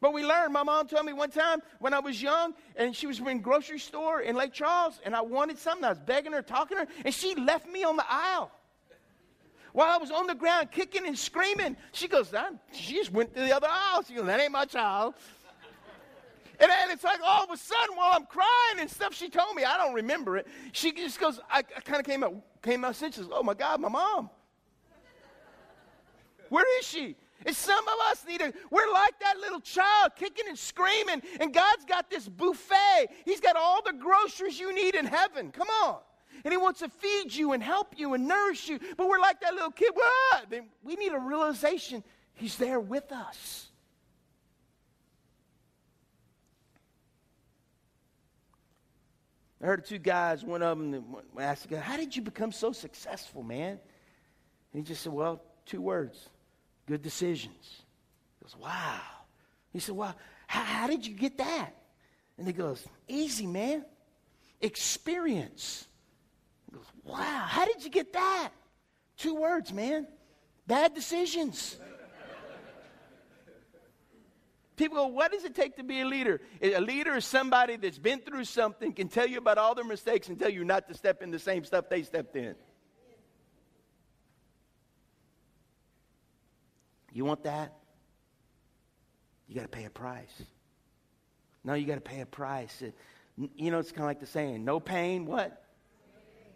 But 0.00 0.14
we 0.14 0.24
learned. 0.24 0.54
My 0.54 0.62
mom 0.62 0.86
told 0.88 1.04
me 1.04 1.12
one 1.12 1.30
time 1.30 1.60
when 1.80 1.92
I 1.92 1.98
was 1.98 2.22
young, 2.22 2.54
and 2.76 2.96
she 2.96 3.06
was 3.06 3.18
in 3.18 3.40
grocery 3.40 3.80
store 3.80 4.20
in 4.22 4.36
Lake 4.36 4.54
Charles, 4.54 5.00
and 5.04 5.14
I 5.14 5.20
wanted 5.20 5.58
something. 5.58 5.84
I 5.84 5.88
was 5.90 5.98
begging 5.98 6.32
her, 6.32 6.40
talking 6.40 6.78
to 6.78 6.84
her, 6.84 6.90
and 7.04 7.12
she 7.12 7.34
left 7.34 7.68
me 7.68 7.82
on 7.84 7.96
the 7.96 8.04
aisle. 8.08 8.52
While 9.72 9.90
I 9.90 9.98
was 9.98 10.10
on 10.10 10.26
the 10.26 10.34
ground 10.34 10.70
kicking 10.70 11.06
and 11.06 11.18
screaming, 11.18 11.76
she 11.92 12.08
goes, 12.08 12.32
she 12.72 12.94
just 12.94 13.12
went 13.12 13.34
to 13.34 13.40
the 13.40 13.54
other 13.54 13.68
aisle. 13.70 14.02
She 14.02 14.14
goes, 14.14 14.26
that 14.26 14.40
ain't 14.40 14.52
my 14.52 14.64
child. 14.64 15.14
And, 16.60 16.70
and 16.70 16.90
it's 16.90 17.04
like 17.04 17.20
all 17.24 17.44
of 17.44 17.50
a 17.50 17.56
sudden, 17.56 17.96
while 17.96 18.12
I'm 18.14 18.26
crying 18.26 18.80
and 18.80 18.90
stuff, 18.90 19.14
she 19.14 19.28
told 19.28 19.54
me, 19.54 19.64
I 19.64 19.76
don't 19.76 19.94
remember 19.94 20.36
it. 20.36 20.46
She 20.72 20.90
just 20.92 21.20
goes, 21.20 21.38
I, 21.50 21.58
I 21.58 21.80
kind 21.80 22.00
of 22.00 22.06
came 22.06 22.24
out, 22.24 22.34
came 22.62 22.84
out 22.84 22.96
senses. 22.96 23.28
Oh 23.30 23.42
my 23.42 23.54
God, 23.54 23.80
my 23.80 23.88
mom. 23.88 24.30
Where 26.48 26.78
is 26.80 26.86
she? 26.86 27.14
And 27.46 27.54
some 27.54 27.86
of 27.86 27.94
us 28.10 28.24
need 28.26 28.40
to, 28.40 28.52
we're 28.70 28.92
like 28.92 29.20
that 29.20 29.38
little 29.38 29.60
child 29.60 30.12
kicking 30.16 30.46
and 30.48 30.58
screaming, 30.58 31.22
and 31.38 31.54
God's 31.54 31.84
got 31.84 32.10
this 32.10 32.28
buffet. 32.28 33.08
He's 33.24 33.40
got 33.40 33.54
all 33.54 33.80
the 33.82 33.92
groceries 33.92 34.58
you 34.58 34.74
need 34.74 34.96
in 34.96 35.06
heaven. 35.06 35.52
Come 35.52 35.68
on. 35.84 35.98
And 36.44 36.52
He 36.52 36.56
wants 36.56 36.80
to 36.80 36.88
feed 36.88 37.34
you 37.34 37.52
and 37.52 37.62
help 37.62 37.98
you 37.98 38.14
and 38.14 38.28
nourish 38.28 38.68
you. 38.68 38.78
But 38.96 39.08
we're 39.08 39.20
like 39.20 39.40
that 39.40 39.54
little 39.54 39.70
kid. 39.70 39.92
What? 39.94 40.52
We 40.82 40.96
need 40.96 41.12
a 41.12 41.18
realization 41.18 42.02
He's 42.38 42.56
there 42.56 42.78
with 42.78 43.10
us. 43.10 43.68
I 49.60 49.66
heard 49.66 49.84
two 49.84 49.98
guys, 49.98 50.44
one 50.44 50.62
of 50.62 50.78
them 50.78 51.16
asked 51.36 51.68
guy, 51.68 51.78
How 51.78 51.96
did 51.96 52.14
you 52.14 52.22
become 52.22 52.52
so 52.52 52.70
successful, 52.70 53.42
man? 53.42 53.70
And 53.70 53.80
he 54.72 54.82
just 54.82 55.02
said, 55.02 55.12
Well, 55.12 55.42
two 55.66 55.80
words 55.80 56.28
good 56.86 57.02
decisions. 57.02 57.82
He 58.38 58.44
goes, 58.44 58.56
Wow. 58.56 59.00
He 59.72 59.80
said, 59.80 59.96
Well, 59.96 60.14
how, 60.46 60.62
how 60.62 60.86
did 60.86 61.04
you 61.04 61.14
get 61.14 61.38
that? 61.38 61.74
And 62.38 62.46
he 62.46 62.52
goes, 62.52 62.86
Easy, 63.08 63.48
man. 63.48 63.84
Experience. 64.60 65.87
Wow, 67.08 67.44
how 67.46 67.64
did 67.64 67.82
you 67.82 67.90
get 67.90 68.12
that? 68.12 68.50
Two 69.16 69.34
words, 69.34 69.72
man. 69.72 70.06
Bad 70.66 70.94
decisions. 70.94 71.78
People 74.76 74.98
go, 74.98 75.06
what 75.06 75.32
does 75.32 75.42
it 75.42 75.54
take 75.54 75.76
to 75.76 75.82
be 75.82 76.02
a 76.02 76.04
leader? 76.04 76.40
A 76.62 76.80
leader 76.80 77.16
is 77.16 77.24
somebody 77.24 77.76
that's 77.76 77.98
been 77.98 78.20
through 78.20 78.44
something, 78.44 78.92
can 78.92 79.08
tell 79.08 79.26
you 79.26 79.38
about 79.38 79.56
all 79.56 79.74
their 79.74 79.84
mistakes, 79.84 80.28
and 80.28 80.38
tell 80.38 80.50
you 80.50 80.64
not 80.64 80.86
to 80.88 80.94
step 80.94 81.22
in 81.22 81.30
the 81.30 81.38
same 81.38 81.64
stuff 81.64 81.86
they 81.88 82.02
stepped 82.02 82.36
in. 82.36 82.54
You 87.10 87.24
want 87.24 87.42
that? 87.44 87.72
You 89.48 89.54
got 89.54 89.62
to 89.62 89.68
pay 89.68 89.86
a 89.86 89.90
price. 89.90 90.42
No, 91.64 91.72
you 91.72 91.86
got 91.86 91.94
to 91.94 92.00
pay 92.02 92.20
a 92.20 92.26
price. 92.26 92.82
You 93.56 93.70
know, 93.70 93.78
it's 93.78 93.92
kind 93.92 94.02
of 94.02 94.08
like 94.08 94.20
the 94.20 94.26
saying 94.26 94.62
no 94.64 94.78
pain, 94.78 95.24
what? 95.24 95.64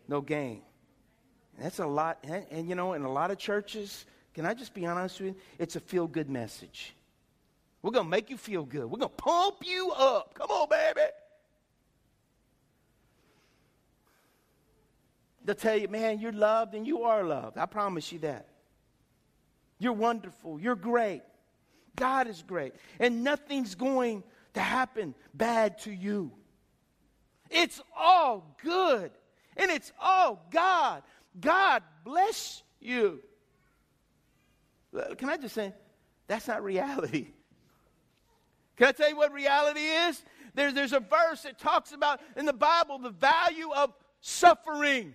No 0.08 0.20
gain. 0.20 0.62
That's 1.58 1.78
a 1.78 1.86
lot. 1.86 2.18
And, 2.24 2.46
and, 2.50 2.68
you 2.68 2.74
know, 2.74 2.94
in 2.94 3.02
a 3.02 3.12
lot 3.12 3.30
of 3.30 3.38
churches, 3.38 4.06
can 4.34 4.46
I 4.46 4.54
just 4.54 4.74
be 4.74 4.86
honest 4.86 5.20
with 5.20 5.34
you? 5.34 5.36
It's 5.58 5.76
a 5.76 5.80
feel 5.80 6.06
good 6.06 6.30
message. 6.30 6.94
We're 7.82 7.90
going 7.90 8.06
to 8.06 8.10
make 8.10 8.30
you 8.30 8.36
feel 8.36 8.64
good. 8.64 8.84
We're 8.84 8.98
going 8.98 9.10
to 9.10 9.22
pump 9.22 9.56
you 9.62 9.90
up. 9.90 10.34
Come 10.34 10.50
on, 10.50 10.68
baby. 10.68 11.08
They'll 15.44 15.56
tell 15.56 15.76
you, 15.76 15.88
man, 15.88 16.20
you're 16.20 16.32
loved 16.32 16.74
and 16.74 16.86
you 16.86 17.02
are 17.02 17.24
loved. 17.24 17.58
I 17.58 17.66
promise 17.66 18.12
you 18.12 18.20
that. 18.20 18.46
You're 19.78 19.92
wonderful. 19.92 20.60
You're 20.60 20.76
great. 20.76 21.22
God 21.96 22.28
is 22.28 22.42
great. 22.46 22.74
And 23.00 23.24
nothing's 23.24 23.74
going 23.74 24.22
to 24.54 24.60
happen 24.60 25.14
bad 25.34 25.78
to 25.80 25.90
you. 25.90 26.30
It's 27.50 27.82
all 27.96 28.56
good. 28.62 29.10
And 29.56 29.70
it's 29.70 29.92
all 30.00 30.46
God. 30.50 31.02
God 31.40 31.82
bless 32.04 32.62
you. 32.80 33.20
Can 35.16 35.28
I 35.28 35.36
just 35.36 35.54
say, 35.54 35.72
that's 36.26 36.48
not 36.48 36.62
reality. 36.62 37.28
Can 38.76 38.88
I 38.88 38.92
tell 38.92 39.08
you 39.08 39.16
what 39.16 39.32
reality 39.32 39.80
is? 39.80 40.22
There's, 40.54 40.74
there's 40.74 40.92
a 40.92 41.00
verse 41.00 41.42
that 41.42 41.58
talks 41.58 41.92
about 41.92 42.20
in 42.36 42.46
the 42.46 42.52
Bible 42.52 42.98
the 42.98 43.10
value 43.10 43.70
of 43.72 43.92
suffering. 44.20 45.14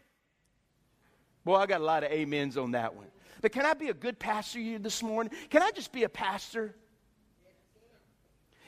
Boy, 1.43 1.56
I 1.56 1.65
got 1.65 1.82
a 1.82 1.84
lot 1.84 2.04
of 2.04 2.12
amens 2.12 2.58
on 2.58 2.71
that 2.71 2.95
one. 2.95 3.08
But 3.41 3.52
can 3.52 3.65
I 3.65 3.73
be 3.73 3.89
a 3.89 3.93
good 3.93 4.19
pastor 4.19 4.60
here 4.60 4.80
this 4.80 5.04
morning? 5.04 5.32
Can 5.50 5.62
I 5.62 5.71
just 5.71 5.91
be 5.91 6.04
a 6.04 6.10
pastor? 6.10 6.76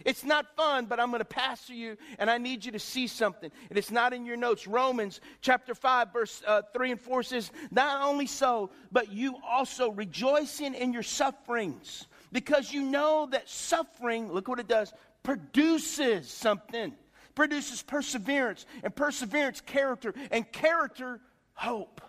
It's 0.06 0.24
not 0.24 0.56
fun, 0.56 0.86
but 0.86 1.00
I'm 1.00 1.10
going 1.10 1.20
to 1.20 1.26
pastor 1.26 1.74
you, 1.74 1.98
and 2.18 2.30
I 2.30 2.38
need 2.38 2.66
you 2.66 2.72
to 2.74 2.80
see 2.80 3.08
something. 3.08 3.52
And 3.70 3.78
it's 3.78 3.92
not 3.92 4.14
in 4.14 4.26
your 4.26 4.38
notes. 4.38 4.68
Romans 4.68 5.22
chapter 5.42 5.76
5, 5.76 6.14
verse 6.14 6.42
uh, 6.46 6.62
3 6.74 6.92
and 6.92 7.02
4 7.02 7.24
says, 7.24 7.52
Not 7.72 8.02
only 8.08 8.28
so, 8.28 8.72
but 8.92 9.12
you 9.12 9.36
also 9.48 9.92
rejoicing 9.92 10.74
in 10.74 10.94
your 10.94 11.04
sufferings, 11.04 12.08
because 12.32 12.72
you 12.72 12.84
know 12.84 13.28
that 13.32 13.50
suffering, 13.50 14.32
look 14.32 14.48
what 14.48 14.60
it 14.60 14.68
does, 14.68 14.94
produces 15.24 16.30
something. 16.30 16.94
Produces 17.36 17.82
perseverance, 17.82 18.66
and 18.84 18.94
perseverance, 18.94 19.62
character, 19.62 20.14
and 20.30 20.52
character, 20.52 21.22
hope. 21.54 22.02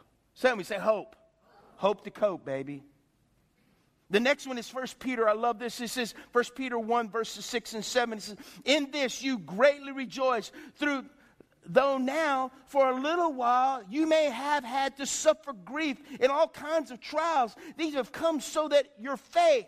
Me, 0.42 0.64
say 0.64 0.78
hope. 0.78 1.14
Hope 1.76 2.04
to 2.04 2.10
cope, 2.10 2.44
baby. 2.44 2.82
The 4.10 4.20
next 4.20 4.46
one 4.46 4.58
is 4.58 4.68
First 4.68 4.98
Peter. 4.98 5.28
I 5.28 5.34
love 5.34 5.58
this. 5.58 5.80
It 5.80 5.88
says 5.88 6.14
First 6.32 6.56
Peter 6.56 6.78
1, 6.78 7.10
verses 7.10 7.44
6 7.46 7.74
and 7.74 7.84
7. 7.84 8.18
It 8.18 8.22
says, 8.22 8.36
In 8.64 8.90
this 8.90 9.22
you 9.22 9.38
greatly 9.38 9.92
rejoice, 9.92 10.50
through 10.76 11.04
though 11.66 11.98
now 11.98 12.50
for 12.66 12.90
a 12.90 13.00
little 13.00 13.32
while 13.32 13.82
you 13.88 14.06
may 14.06 14.30
have 14.30 14.64
had 14.64 14.96
to 14.96 15.06
suffer 15.06 15.52
grief 15.52 15.98
in 16.18 16.30
all 16.30 16.48
kinds 16.48 16.90
of 16.90 17.00
trials. 17.00 17.54
These 17.76 17.94
have 17.94 18.10
come 18.10 18.40
so 18.40 18.68
that 18.68 18.86
your 18.98 19.16
faith 19.16 19.66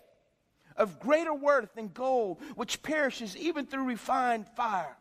of 0.77 0.99
greater 0.99 1.35
worth 1.35 1.75
than 1.75 1.89
gold, 1.89 2.41
which 2.57 2.83
perishes 2.83 3.37
even 3.37 3.67
through 3.67 3.85
refined 3.85 4.47
fire, 4.57 4.97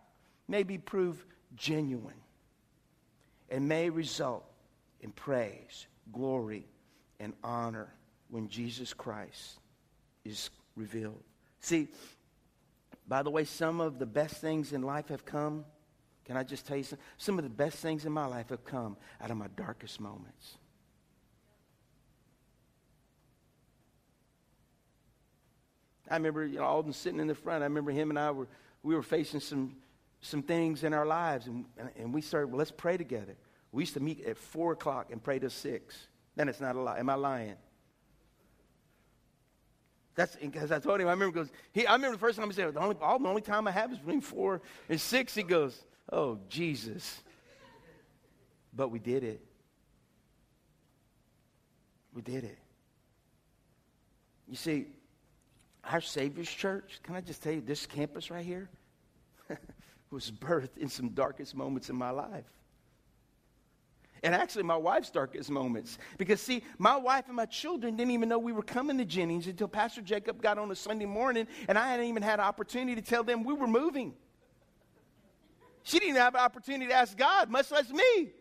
may 0.48 0.64
be 0.64 0.78
proved 0.78 1.26
genuine 1.56 2.14
and 3.50 3.68
may 3.68 3.90
result 3.90 4.46
in 5.00 5.12
praise, 5.12 5.88
glory, 6.12 6.68
and 7.20 7.34
honor 7.44 7.94
when 8.32 8.48
Jesus 8.48 8.94
Christ 8.94 9.60
is 10.26 10.50
revealed. 10.76 11.22
See, 11.60 11.90
by 13.08 13.22
the 13.22 13.30
way, 13.30 13.44
some 13.44 13.82
of 13.82 14.00
the 14.00 14.06
best 14.06 14.36
things 14.36 14.74
in 14.74 14.82
life 14.82 15.10
have 15.10 15.26
come. 15.26 15.66
Can 16.26 16.38
I 16.38 16.44
just 16.44 16.66
tell 16.66 16.78
you 16.78 16.84
some? 16.84 16.98
Some 17.18 17.38
of 17.38 17.44
the 17.44 17.50
best 17.50 17.78
things 17.78 18.06
in 18.06 18.12
my 18.12 18.26
life 18.26 18.50
have 18.50 18.64
come 18.64 18.96
out 19.22 19.32
of 19.32 19.38
my 19.38 19.48
darkest 19.58 20.00
moments. 20.00 20.58
I 26.10 26.16
remember 26.16 26.46
you 26.46 26.60
know, 26.60 26.66
Alden 26.66 26.94
sitting 26.94 27.20
in 27.20 27.28
the 27.28 27.36
front. 27.36 27.64
I 27.64 27.66
remember 27.66 27.92
him 27.92 28.10
and 28.10 28.20
I 28.20 28.32
were 28.32 28.48
we 28.84 28.96
were 28.96 29.04
facing 29.04 29.40
some 29.40 29.76
some 30.22 30.44
things 30.44 30.84
in 30.84 30.94
our 30.94 31.06
lives, 31.06 31.48
and, 31.48 31.66
and 31.98 32.14
we 32.14 32.22
started. 32.22 32.48
Well, 32.48 32.60
let's 32.60 32.72
pray 32.72 32.96
together. 32.96 33.36
We 33.72 33.84
used 33.84 33.96
to 33.96 34.00
meet 34.00 34.24
at 34.26 34.38
four 34.38 34.74
o'clock 34.74 35.08
and 35.12 35.22
pray 35.22 35.40
till 35.40 35.50
six. 35.50 36.08
Then 36.36 36.48
it's 36.48 36.62
not 36.62 36.76
a 36.76 36.82
lie. 36.82 37.00
Am 37.00 37.10
I 37.10 37.16
lying? 37.16 37.56
That's 40.22 40.36
because 40.36 40.72
I 40.72 40.78
told 40.78 41.02
him. 41.02 41.08
I 41.08 41.12
remember 41.12 41.34
goes. 41.34 41.52
He, 41.72 41.88
I 41.88 41.94
remember 41.94 42.16
the 42.16 42.20
first 42.20 42.38
time 42.38 42.48
he 42.48 42.54
said, 42.54 42.72
"The 42.76 42.80
only, 42.80 42.96
all, 43.02 43.18
the 43.18 43.28
only 43.28 43.42
time 43.42 43.68
I 43.68 43.72
have 43.72 43.92
is 43.92 43.98
between 43.98 44.22
four 44.22 44.62
and 44.88 45.02
six. 45.02 45.34
He 45.34 45.42
goes, 45.42 45.84
"Oh 46.12 46.38
Jesus!" 46.48 47.24
But 48.72 48.90
we 48.90 49.00
did 49.00 49.24
it. 49.24 49.44
We 52.14 52.22
did 52.22 52.44
it. 52.44 52.60
You 54.48 54.56
see, 54.56 54.86
our 55.84 56.02
Savior's 56.02 56.52
Church. 56.52 57.00
Can 57.02 57.16
I 57.16 57.22
just 57.22 57.42
tell 57.42 57.54
you, 57.54 57.62
this 57.62 57.88
campus 57.88 58.30
right 58.30 58.46
here 58.46 58.70
was 60.12 60.30
birthed 60.30 60.78
in 60.78 60.88
some 60.88 61.10
darkest 61.10 61.56
moments 61.56 61.90
in 61.90 61.96
my 61.96 62.12
life 62.12 62.46
and 64.24 64.36
actually 64.36 64.64
my 64.64 64.76
wife's 64.76 65.10
darkest 65.10 65.50
moments. 65.50 65.98
Because, 66.18 66.42
see, 66.42 66.64
my 66.78 66.96
wife 66.96 67.26
and 67.28 67.36
my 67.36 67.46
children 67.46 67.96
didn't 67.96 68.12
even 68.12 68.30
know 68.30 68.38
we 68.38 68.52
were 68.52 68.62
coming 68.62 68.98
to 68.98 69.06
Jennings 69.06 69.48
until 69.48 69.68
Pastor 69.68 70.02
Jacob 70.02 70.42
got 70.42 70.58
on 70.58 70.70
a 70.72 70.76
Sunday 70.76 71.06
morning, 71.06 71.48
and 71.68 71.78
I 71.78 71.88
hadn't 71.90 72.06
even 72.06 72.22
had 72.22 72.40
an 72.40 72.46
opportunity 72.46 72.96
to 72.96 73.02
tell 73.02 73.24
them 73.24 73.44
we 73.44 73.54
were 73.54 73.68
moving. 73.68 74.14
She 75.84 76.00
didn't 76.00 76.18
have 76.18 76.36
an 76.36 76.42
opportunity 76.42 76.88
to 76.88 76.94
ask 76.94 77.18
God, 77.18 77.50
much 77.50 77.72
less 77.72 77.90
me. 77.90 78.32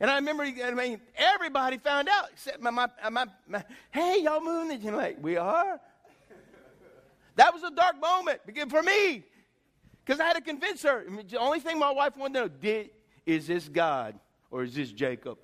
And 0.00 0.10
I 0.10 0.16
remember, 0.16 0.44
I 0.44 0.70
mean, 0.72 1.00
everybody 1.16 1.78
found 1.78 2.08
out, 2.08 2.28
except 2.32 2.60
my, 2.60 2.70
my, 2.70 2.88
my, 3.10 3.26
my 3.48 3.64
hey, 3.90 4.20
y'all 4.22 4.40
moving? 4.40 4.86
And 4.86 4.96
like, 4.96 5.18
we 5.20 5.36
are? 5.36 5.80
That 7.36 7.52
was 7.52 7.64
a 7.64 7.70
dark 7.70 8.00
moment 8.00 8.40
for 8.68 8.82
me 8.82 9.24
because 10.04 10.20
I 10.20 10.26
had 10.26 10.36
to 10.36 10.40
convince 10.40 10.82
her. 10.82 11.04
the 11.28 11.38
only 11.38 11.58
thing 11.58 11.78
my 11.78 11.90
wife 11.90 12.16
wanted 12.16 12.34
to 12.34 12.40
know 12.40 12.48
did, 12.48 12.90
is 13.26 13.46
this 13.46 13.68
God? 13.68 14.18
Or 14.54 14.62
is 14.62 14.72
this 14.72 14.92
Jacob? 14.92 15.36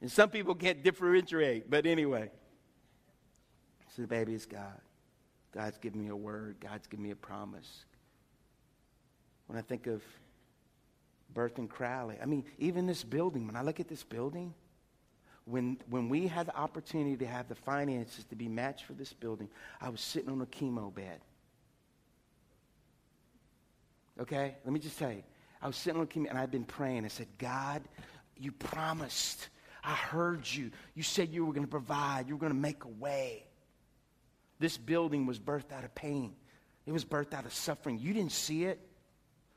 and 0.00 0.10
some 0.10 0.30
people 0.30 0.54
can't 0.54 0.82
differentiate, 0.82 1.68
but 1.68 1.84
anyway. 1.84 2.30
So, 3.94 4.00
the 4.00 4.08
baby, 4.08 4.32
is 4.32 4.46
God. 4.46 4.80
God's 5.52 5.76
given 5.76 6.00
me 6.00 6.08
a 6.08 6.16
word, 6.16 6.56
God's 6.58 6.86
given 6.86 7.02
me 7.02 7.10
a 7.10 7.16
promise. 7.16 7.84
When 9.46 9.58
I 9.58 9.60
think 9.60 9.86
of 9.86 10.02
Burton 11.34 11.68
Crowley, 11.68 12.16
I 12.20 12.24
mean, 12.24 12.46
even 12.58 12.86
this 12.86 13.04
building, 13.04 13.46
when 13.46 13.54
I 13.54 13.60
look 13.60 13.78
at 13.78 13.86
this 13.86 14.04
building, 14.04 14.54
when, 15.44 15.76
when 15.90 16.08
we 16.08 16.26
had 16.28 16.46
the 16.46 16.56
opportunity 16.56 17.18
to 17.18 17.26
have 17.26 17.46
the 17.46 17.54
finances 17.54 18.24
to 18.30 18.36
be 18.36 18.48
matched 18.48 18.86
for 18.86 18.94
this 18.94 19.12
building, 19.12 19.50
I 19.82 19.90
was 19.90 20.00
sitting 20.00 20.30
on 20.30 20.40
a 20.40 20.46
chemo 20.46 20.94
bed. 20.94 21.20
Okay? 24.18 24.54
Let 24.64 24.72
me 24.72 24.80
just 24.80 24.98
tell 24.98 25.12
you, 25.12 25.22
I 25.64 25.66
was 25.66 25.76
sitting 25.76 25.98
on 25.98 26.06
the 26.06 26.28
and 26.28 26.38
I'd 26.38 26.50
been 26.50 26.64
praying. 26.64 27.06
I 27.06 27.08
said, 27.08 27.26
God, 27.38 27.82
you 28.36 28.52
promised. 28.52 29.48
I 29.82 29.92
heard 29.94 30.46
you. 30.46 30.70
You 30.94 31.02
said 31.02 31.30
you 31.30 31.46
were 31.46 31.54
going 31.54 31.64
to 31.64 31.70
provide. 31.70 32.28
You 32.28 32.34
were 32.34 32.40
going 32.40 32.52
to 32.52 32.58
make 32.58 32.84
a 32.84 32.88
way. 32.88 33.46
This 34.58 34.76
building 34.76 35.24
was 35.24 35.38
birthed 35.40 35.72
out 35.72 35.82
of 35.82 35.94
pain. 35.94 36.34
It 36.84 36.92
was 36.92 37.02
birthed 37.06 37.32
out 37.32 37.46
of 37.46 37.54
suffering. 37.54 37.98
You 37.98 38.12
didn't 38.12 38.32
see 38.32 38.64
it. 38.64 38.78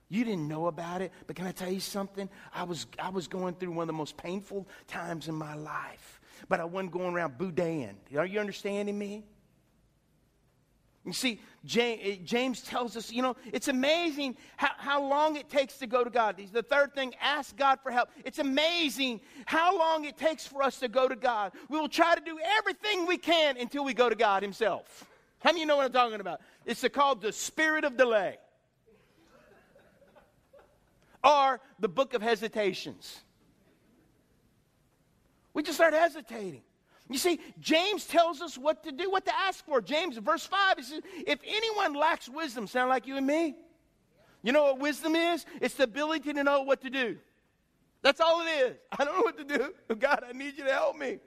You 0.08 0.24
didn't 0.24 0.48
know 0.48 0.67
about 0.67 1.02
it. 1.02 1.12
But 1.28 1.36
can 1.36 1.46
I 1.46 1.52
tell 1.52 1.70
you 1.70 1.82
something? 1.82 2.30
I 2.54 2.63
was, 2.63 2.88
I 2.98 3.10
was 3.10 3.28
going 3.28 3.56
through 3.56 3.72
one 3.72 3.84
of 3.84 3.88
the 3.88 3.93
most 3.93 4.15
painful 4.15 4.65
times 4.88 5.28
in 5.28 5.36
my 5.36 5.56
life. 5.56 6.22
But 6.48 6.62
I 6.62 6.63
wasn't 6.63 6.93
going 6.93 7.13
around 7.13 7.38
boudin. 7.38 7.98
Are 8.15 8.26
you 8.26 8.39
understanding 8.39 8.98
me? 8.98 9.26
You 11.06 11.13
see, 11.13 11.41
James 11.68 12.62
tells 12.62 12.96
us, 12.96 13.12
you 13.12 13.22
know, 13.22 13.36
it's 13.52 13.68
amazing 13.68 14.38
how, 14.56 14.70
how 14.78 15.04
long 15.04 15.36
it 15.36 15.50
takes 15.50 15.78
to 15.80 15.88
go 15.88 16.04
to 16.04 16.10
God. 16.10 16.42
The 16.54 16.64
third 16.64 16.96
thing, 16.96 17.14
ask 17.22 17.56
God 17.58 17.80
for 17.84 17.92
help. 17.92 18.10
It's 18.24 18.40
amazing 18.40 19.20
how 19.46 19.78
long 19.78 20.06
it 20.06 20.18
takes 20.18 20.48
for 20.48 20.64
us 20.64 20.80
to 20.80 20.88
go 20.88 21.10
to 21.10 21.16
God. 21.16 21.52
We 21.70 21.78
will 21.78 21.90
try 21.90 22.16
to 22.16 22.22
do 22.22 22.40
everything 22.58 23.06
we 23.06 23.18
can 23.18 23.58
until 23.58 23.84
we 23.84 23.94
go 23.94 24.10
to 24.10 24.16
God 24.16 24.44
Himself. 24.44 25.06
How 25.40 25.50
many 25.50 25.60
of 25.60 25.62
you 25.62 25.66
know 25.68 25.78
what 25.78 25.86
I'm 25.86 25.92
talking 25.92 26.22
about? 26.22 26.40
It's 26.66 26.88
called 26.88 27.22
the 27.22 27.34
spirit 27.34 27.84
of 27.84 27.98
delay. 27.98 28.38
Or 31.24 31.60
the 31.80 31.90
book 31.90 32.14
of 32.14 32.22
hesitations. 32.22 33.20
We 35.54 35.64
just 35.64 35.78
start 35.78 35.94
hesitating. 35.94 36.62
You 37.10 37.17
see, 37.17 37.39
James 37.60 38.06
tells 38.06 38.41
us 38.41 38.58
what 38.58 38.84
to 38.84 38.91
do, 38.91 39.10
what 39.10 39.26
to 39.26 39.38
ask 39.38 39.65
for. 39.65 39.82
James, 39.82 40.17
verse 40.17 40.46
5, 40.46 40.78
he 40.78 40.84
says, 40.84 41.02
If 41.26 41.39
anyone 41.46 41.93
lacks 41.93 42.28
wisdom, 42.28 42.67
sound 42.67 42.89
like 42.89 43.08
you 43.08 43.15
and 43.15 43.26
me? 43.26 43.56
You 44.43 44.52
know 44.52 44.63
what 44.63 44.80
wisdom 44.80 45.15
is? 45.15 45.46
It's 45.62 45.76
the 45.76 45.84
ability 45.84 46.34
to 46.34 46.43
know 46.43 46.62
what 46.63 46.82
to 46.82 46.89
do. 46.89 47.17
That's 48.02 48.20
all 48.20 48.41
it 48.41 48.50
is. 48.50 48.78
I 48.98 49.06
don't 49.06 49.15
know 49.15 49.22
what 49.22 49.38
to 49.38 49.58
do. 49.58 49.96
God, 50.00 50.24
I 50.28 50.34
need 50.34 50.58
you 50.58 50.65
to 50.65 50.72
help 50.72 50.98
me. 50.98 51.20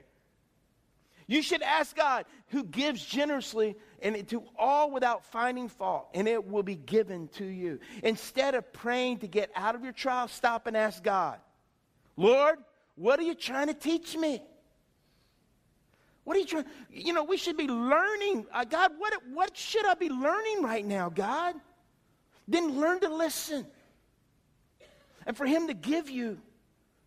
You 1.27 1.41
should 1.41 1.61
ask 1.61 1.95
God, 1.95 2.25
who 2.47 2.63
gives 2.63 3.03
generously 3.03 3.75
and 4.01 4.27
to 4.29 4.43
all 4.57 4.91
without 4.91 5.25
finding 5.25 5.69
fault, 5.69 6.09
and 6.13 6.27
it 6.27 6.45
will 6.45 6.63
be 6.63 6.75
given 6.75 7.27
to 7.29 7.45
you. 7.45 7.79
Instead 8.03 8.53
of 8.55 8.73
praying 8.73 9.19
to 9.19 9.27
get 9.27 9.49
out 9.55 9.75
of 9.75 9.83
your 9.83 9.93
trial, 9.93 10.27
stop 10.27 10.67
and 10.67 10.75
ask 10.75 11.01
God, 11.01 11.39
Lord, 12.17 12.57
what 12.95 13.19
are 13.19 13.23
you 13.23 13.35
trying 13.35 13.67
to 13.67 13.73
teach 13.73 14.17
me? 14.17 14.43
What 16.23 16.37
are 16.37 16.39
you 16.39 16.45
trying? 16.45 16.65
You 16.91 17.13
know, 17.13 17.23
we 17.23 17.37
should 17.37 17.57
be 17.57 17.67
learning. 17.67 18.45
Uh, 18.53 18.63
God, 18.63 18.91
what, 18.97 19.13
what 19.33 19.57
should 19.57 19.85
I 19.85 19.95
be 19.95 20.09
learning 20.09 20.61
right 20.63 20.85
now, 20.85 21.09
God? 21.09 21.55
Then 22.47 22.79
learn 22.79 22.99
to 23.01 23.13
listen. 23.13 23.65
And 25.25 25.35
for 25.35 25.45
Him 25.45 25.67
to 25.67 25.73
give 25.73 26.09
you 26.09 26.37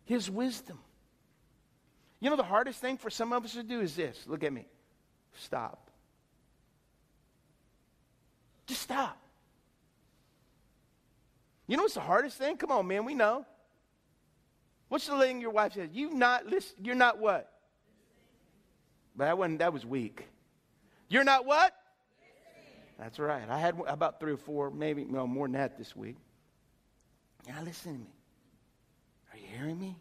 His 0.05 0.29
wisdom. 0.29 0.79
You 2.19 2.29
know, 2.29 2.35
the 2.35 2.43
hardest 2.43 2.79
thing 2.79 2.97
for 2.97 3.09
some 3.09 3.33
of 3.33 3.45
us 3.45 3.53
to 3.53 3.63
do 3.63 3.81
is 3.81 3.95
this 3.95 4.25
look 4.27 4.43
at 4.43 4.51
me. 4.51 4.65
Stop. 5.35 5.89
Just 8.67 8.81
stop. 8.81 9.17
You 11.67 11.77
know 11.77 11.83
what's 11.83 11.95
the 11.95 11.99
hardest 11.99 12.37
thing? 12.37 12.57
Come 12.57 12.71
on, 12.71 12.87
man, 12.87 13.05
we 13.05 13.13
know. 13.13 13.45
What's 14.87 15.07
the 15.07 15.17
thing 15.19 15.41
your 15.41 15.51
wife 15.51 15.73
says? 15.73 15.89
You 15.93 16.13
not 16.13 16.45
listen, 16.45 16.75
you're 16.83 16.95
not 16.95 17.19
what? 17.19 17.51
But 19.15 19.25
that 19.25 19.37
wasn't 19.37 19.59
that 19.59 19.73
was 19.73 19.85
weak. 19.85 20.27
You're 21.07 21.23
not 21.23 21.45
what? 21.45 21.73
That's 22.97 23.19
right. 23.19 23.49
I 23.49 23.59
had 23.59 23.75
about 23.87 24.19
three 24.19 24.33
or 24.33 24.37
four, 24.37 24.71
maybe 24.71 25.03
no 25.03 25.27
more 25.27 25.47
than 25.47 25.53
that 25.53 25.77
this 25.77 25.95
week. 25.95 26.15
Now 27.47 27.61
listen 27.63 27.93
to 27.93 27.99
me. 27.99 28.13
Are 29.33 29.37
you 29.37 29.47
hearing 29.57 29.79
me? 29.79 29.97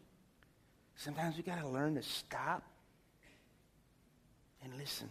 Sometimes 0.96 1.36
we 1.36 1.42
got 1.42 1.60
to 1.60 1.68
learn 1.68 1.96
to 1.96 2.02
stop 2.02 2.62
and 4.62 4.72
listen. 4.78 5.10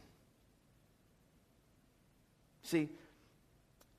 See, 2.64 2.90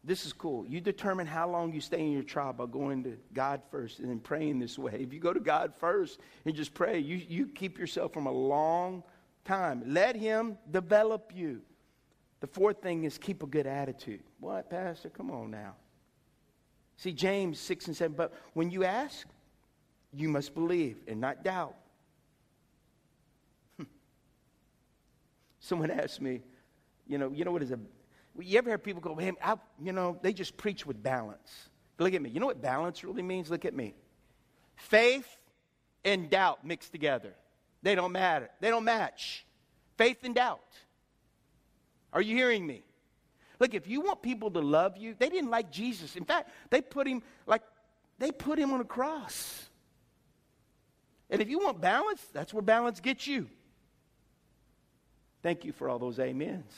this 0.02 0.26
is 0.26 0.32
cool. 0.32 0.66
You 0.66 0.80
determine 0.80 1.26
how 1.26 1.48
long 1.48 1.72
you 1.72 1.80
stay 1.80 2.00
in 2.00 2.12
your 2.12 2.22
trial 2.22 2.52
by 2.52 2.66
going 2.66 3.04
to 3.04 3.16
God 3.32 3.62
first 3.70 4.00
and 4.00 4.08
then 4.08 4.18
praying 4.18 4.58
this 4.58 4.78
way. 4.78 4.98
If 5.00 5.12
you 5.12 5.20
go 5.20 5.32
to 5.32 5.40
God 5.40 5.72
first 5.78 6.20
and 6.44 6.54
just 6.54 6.74
pray, 6.74 6.98
you, 6.98 7.20
you 7.28 7.46
keep 7.46 7.78
yourself 7.78 8.12
from 8.12 8.26
a 8.26 8.32
long 8.32 9.02
time. 9.44 9.82
Let 9.86 10.16
Him 10.16 10.58
develop 10.70 11.32
you. 11.34 11.62
The 12.40 12.46
fourth 12.46 12.82
thing 12.82 13.04
is 13.04 13.18
keep 13.18 13.42
a 13.42 13.46
good 13.46 13.66
attitude. 13.66 14.22
What, 14.40 14.68
Pastor? 14.68 15.08
Come 15.08 15.30
on 15.30 15.50
now. 15.50 15.76
See, 16.96 17.12
James 17.12 17.58
6 17.58 17.88
and 17.88 17.96
7, 17.96 18.16
but 18.16 18.32
when 18.52 18.70
you 18.70 18.84
ask, 18.84 19.26
you 20.12 20.28
must 20.28 20.54
believe 20.54 20.98
and 21.08 21.20
not 21.20 21.42
doubt. 21.42 21.74
Hmm. 23.76 23.84
Someone 25.58 25.90
asked 26.02 26.20
me, 26.20 26.42
you 27.06 27.18
know, 27.18 27.30
you 27.32 27.44
know 27.44 27.50
what 27.50 27.62
is 27.62 27.72
a, 27.72 27.78
you 28.38 28.58
ever 28.58 28.70
hear 28.70 28.78
people 28.78 29.00
go, 29.00 29.14
man, 29.14 29.36
I, 29.42 29.56
you 29.82 29.92
know, 29.92 30.18
they 30.22 30.32
just 30.32 30.56
preach 30.56 30.86
with 30.86 31.02
balance. 31.02 31.68
Look 31.98 32.14
at 32.14 32.22
me. 32.22 32.30
You 32.30 32.40
know 32.40 32.46
what 32.46 32.60
balance 32.60 33.04
really 33.04 33.22
means? 33.22 33.50
Look 33.50 33.64
at 33.64 33.74
me. 33.74 33.94
Faith 34.76 35.28
and 36.04 36.28
doubt 36.28 36.64
mixed 36.64 36.92
together. 36.92 37.34
They 37.84 37.94
don't 37.94 38.12
matter. 38.12 38.48
They 38.60 38.70
don't 38.70 38.84
match. 38.84 39.44
Faith 39.98 40.24
and 40.24 40.34
doubt. 40.34 40.60
Are 42.14 42.22
you 42.22 42.34
hearing 42.34 42.66
me? 42.66 42.82
Look, 43.60 43.74
if 43.74 43.86
you 43.86 44.00
want 44.00 44.22
people 44.22 44.50
to 44.52 44.60
love 44.60 44.96
you, 44.96 45.14
they 45.18 45.28
didn't 45.28 45.50
like 45.50 45.70
Jesus. 45.70 46.16
In 46.16 46.24
fact, 46.24 46.50
they 46.70 46.80
put 46.80 47.06
him 47.06 47.22
like 47.46 47.62
they 48.18 48.32
put 48.32 48.58
him 48.58 48.72
on 48.72 48.80
a 48.80 48.84
cross. 48.84 49.68
And 51.28 51.42
if 51.42 51.48
you 51.48 51.58
want 51.58 51.80
balance, 51.80 52.22
that's 52.32 52.54
where 52.54 52.62
balance 52.62 53.00
gets 53.00 53.26
you. 53.26 53.48
Thank 55.42 55.64
you 55.64 55.72
for 55.72 55.90
all 55.90 55.98
those 55.98 56.18
amens. 56.18 56.72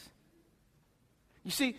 You 1.45 1.53
see, 1.53 1.77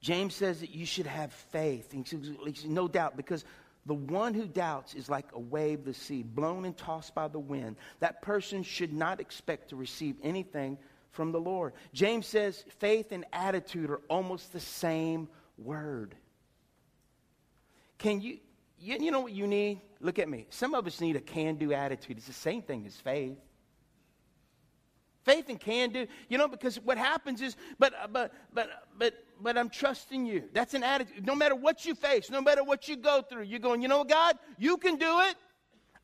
James 0.00 0.34
says 0.34 0.60
that 0.60 0.70
you 0.70 0.86
should 0.86 1.06
have 1.06 1.30
faith. 1.30 1.94
Says, 2.06 2.64
no 2.64 2.88
doubt, 2.88 3.18
because 3.18 3.44
the 3.86 3.94
one 3.94 4.34
who 4.34 4.46
doubts 4.46 4.94
is 4.94 5.08
like 5.08 5.26
a 5.32 5.40
wave 5.40 5.80
of 5.80 5.84
the 5.86 5.94
sea, 5.94 6.22
blown 6.22 6.64
and 6.64 6.76
tossed 6.76 7.14
by 7.14 7.28
the 7.28 7.38
wind. 7.38 7.76
That 8.00 8.22
person 8.22 8.62
should 8.62 8.92
not 8.92 9.20
expect 9.20 9.70
to 9.70 9.76
receive 9.76 10.16
anything 10.22 10.78
from 11.10 11.32
the 11.32 11.40
Lord. 11.40 11.72
James 11.92 12.26
says 12.26 12.64
faith 12.78 13.12
and 13.12 13.24
attitude 13.32 13.90
are 13.90 14.00
almost 14.08 14.52
the 14.52 14.60
same 14.60 15.28
word. 15.58 16.14
Can 17.98 18.20
you, 18.20 18.38
you, 18.78 18.98
you 19.00 19.10
know 19.10 19.20
what 19.20 19.32
you 19.32 19.46
need? 19.46 19.80
Look 20.00 20.18
at 20.18 20.28
me. 20.28 20.46
Some 20.50 20.74
of 20.74 20.86
us 20.86 21.00
need 21.00 21.16
a 21.16 21.20
can 21.20 21.56
do 21.56 21.72
attitude. 21.72 22.18
It's 22.18 22.26
the 22.26 22.32
same 22.32 22.62
thing 22.62 22.84
as 22.86 22.96
faith. 22.96 23.36
Faith 25.24 25.48
and 25.48 25.60
can 25.60 25.90
do, 25.90 26.06
you 26.28 26.36
know, 26.36 26.48
because 26.48 26.80
what 26.80 26.98
happens 26.98 27.40
is, 27.40 27.56
but, 27.78 27.94
but, 28.12 28.32
but, 28.52 28.68
but, 28.98 29.21
but 29.42 29.58
I'm 29.58 29.68
trusting 29.68 30.24
you. 30.24 30.44
That's 30.52 30.74
an 30.74 30.84
attitude. 30.84 31.26
No 31.26 31.34
matter 31.34 31.54
what 31.54 31.84
you 31.84 31.94
face, 31.94 32.30
no 32.30 32.40
matter 32.40 32.62
what 32.62 32.88
you 32.88 32.96
go 32.96 33.22
through, 33.22 33.44
you're 33.44 33.58
going, 33.58 33.82
you 33.82 33.88
know, 33.88 34.04
God, 34.04 34.38
you 34.58 34.76
can 34.76 34.96
do 34.96 35.20
it. 35.20 35.34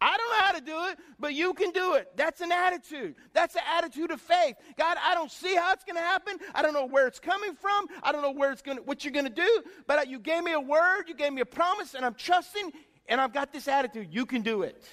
I 0.00 0.16
don't 0.16 0.30
know 0.30 0.46
how 0.46 0.52
to 0.52 0.60
do 0.60 0.92
it, 0.92 0.98
but 1.18 1.34
you 1.34 1.54
can 1.54 1.72
do 1.72 1.94
it. 1.94 2.08
That's 2.14 2.40
an 2.40 2.52
attitude. 2.52 3.16
That's 3.32 3.56
an 3.56 3.62
attitude 3.76 4.12
of 4.12 4.20
faith. 4.20 4.54
God, 4.76 4.96
I 5.02 5.14
don't 5.14 5.30
see 5.30 5.56
how 5.56 5.72
it's 5.72 5.82
going 5.82 5.96
to 5.96 6.02
happen. 6.02 6.38
I 6.54 6.62
don't 6.62 6.72
know 6.72 6.86
where 6.86 7.08
it's 7.08 7.18
coming 7.18 7.54
from. 7.54 7.86
I 8.02 8.12
don't 8.12 8.22
know 8.22 8.30
where 8.30 8.52
it's 8.52 8.62
going 8.62 8.78
what 8.78 9.04
you're 9.04 9.12
going 9.12 9.24
to 9.24 9.30
do, 9.30 9.62
but 9.88 10.08
you 10.08 10.20
gave 10.20 10.44
me 10.44 10.52
a 10.52 10.60
word, 10.60 11.04
you 11.08 11.14
gave 11.14 11.32
me 11.32 11.40
a 11.40 11.46
promise, 11.46 11.94
and 11.94 12.04
I'm 12.04 12.14
trusting, 12.14 12.70
and 13.08 13.20
I've 13.20 13.32
got 13.32 13.52
this 13.52 13.66
attitude. 13.66 14.08
You 14.12 14.24
can 14.24 14.42
do 14.42 14.62
it. 14.62 14.84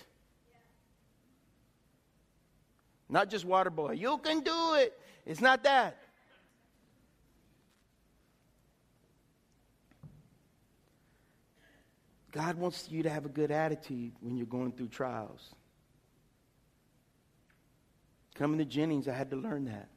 Not 3.08 3.30
just 3.30 3.46
water 3.46 3.70
boy. 3.70 3.92
You 3.92 4.18
can 4.18 4.40
do 4.40 4.74
it. 4.76 5.00
It's 5.26 5.42
not 5.42 5.64
that. 5.64 6.00
God 12.36 12.58
wants 12.58 12.90
you 12.92 13.02
to 13.04 13.10
have 13.10 13.26
a 13.26 13.30
good 13.30 13.50
attitude 13.50 14.12
when 14.20 14.36
you're 14.36 14.46
going 14.46 14.74
through 14.74 14.90
trials. 14.90 15.56
Coming 18.36 18.58
to 18.58 18.66
Jennings, 18.66 19.08
I 19.08 19.14
had 19.14 19.30
to 19.30 19.38
learn 19.38 19.64
that. 19.66 19.88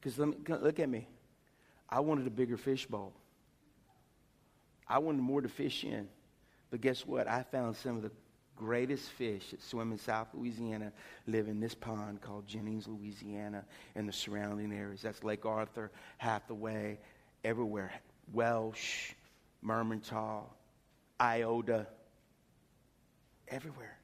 Because 0.00 0.18
look 0.18 0.80
at 0.80 0.88
me. 0.88 1.06
I 1.88 2.00
wanted 2.00 2.26
a 2.26 2.30
bigger 2.30 2.56
fish 2.56 2.86
bowl. 2.86 3.12
I 4.88 4.98
wanted 4.98 5.20
more 5.20 5.40
to 5.40 5.48
fish 5.48 5.84
in. 5.84 6.08
But 6.72 6.80
guess 6.80 7.06
what? 7.06 7.28
I 7.28 7.44
found 7.44 7.76
some 7.76 7.96
of 7.96 8.02
the 8.02 8.10
greatest 8.56 9.08
fish 9.10 9.52
that 9.52 9.62
swim 9.62 9.92
in 9.92 9.98
South 9.98 10.26
Louisiana 10.34 10.90
live 11.28 11.46
in 11.46 11.60
this 11.60 11.76
pond 11.76 12.20
called 12.20 12.48
Jennings, 12.48 12.88
Louisiana, 12.88 13.64
and 13.94 14.08
the 14.08 14.12
surrounding 14.12 14.72
areas. 14.72 15.02
That's 15.02 15.22
Lake 15.22 15.46
Arthur, 15.46 15.92
Hathaway, 16.16 16.98
everywhere. 17.44 17.92
Welsh, 18.32 19.12
Mermentau, 19.64 20.42
Iota, 21.20 21.86
everywhere. 23.48 23.98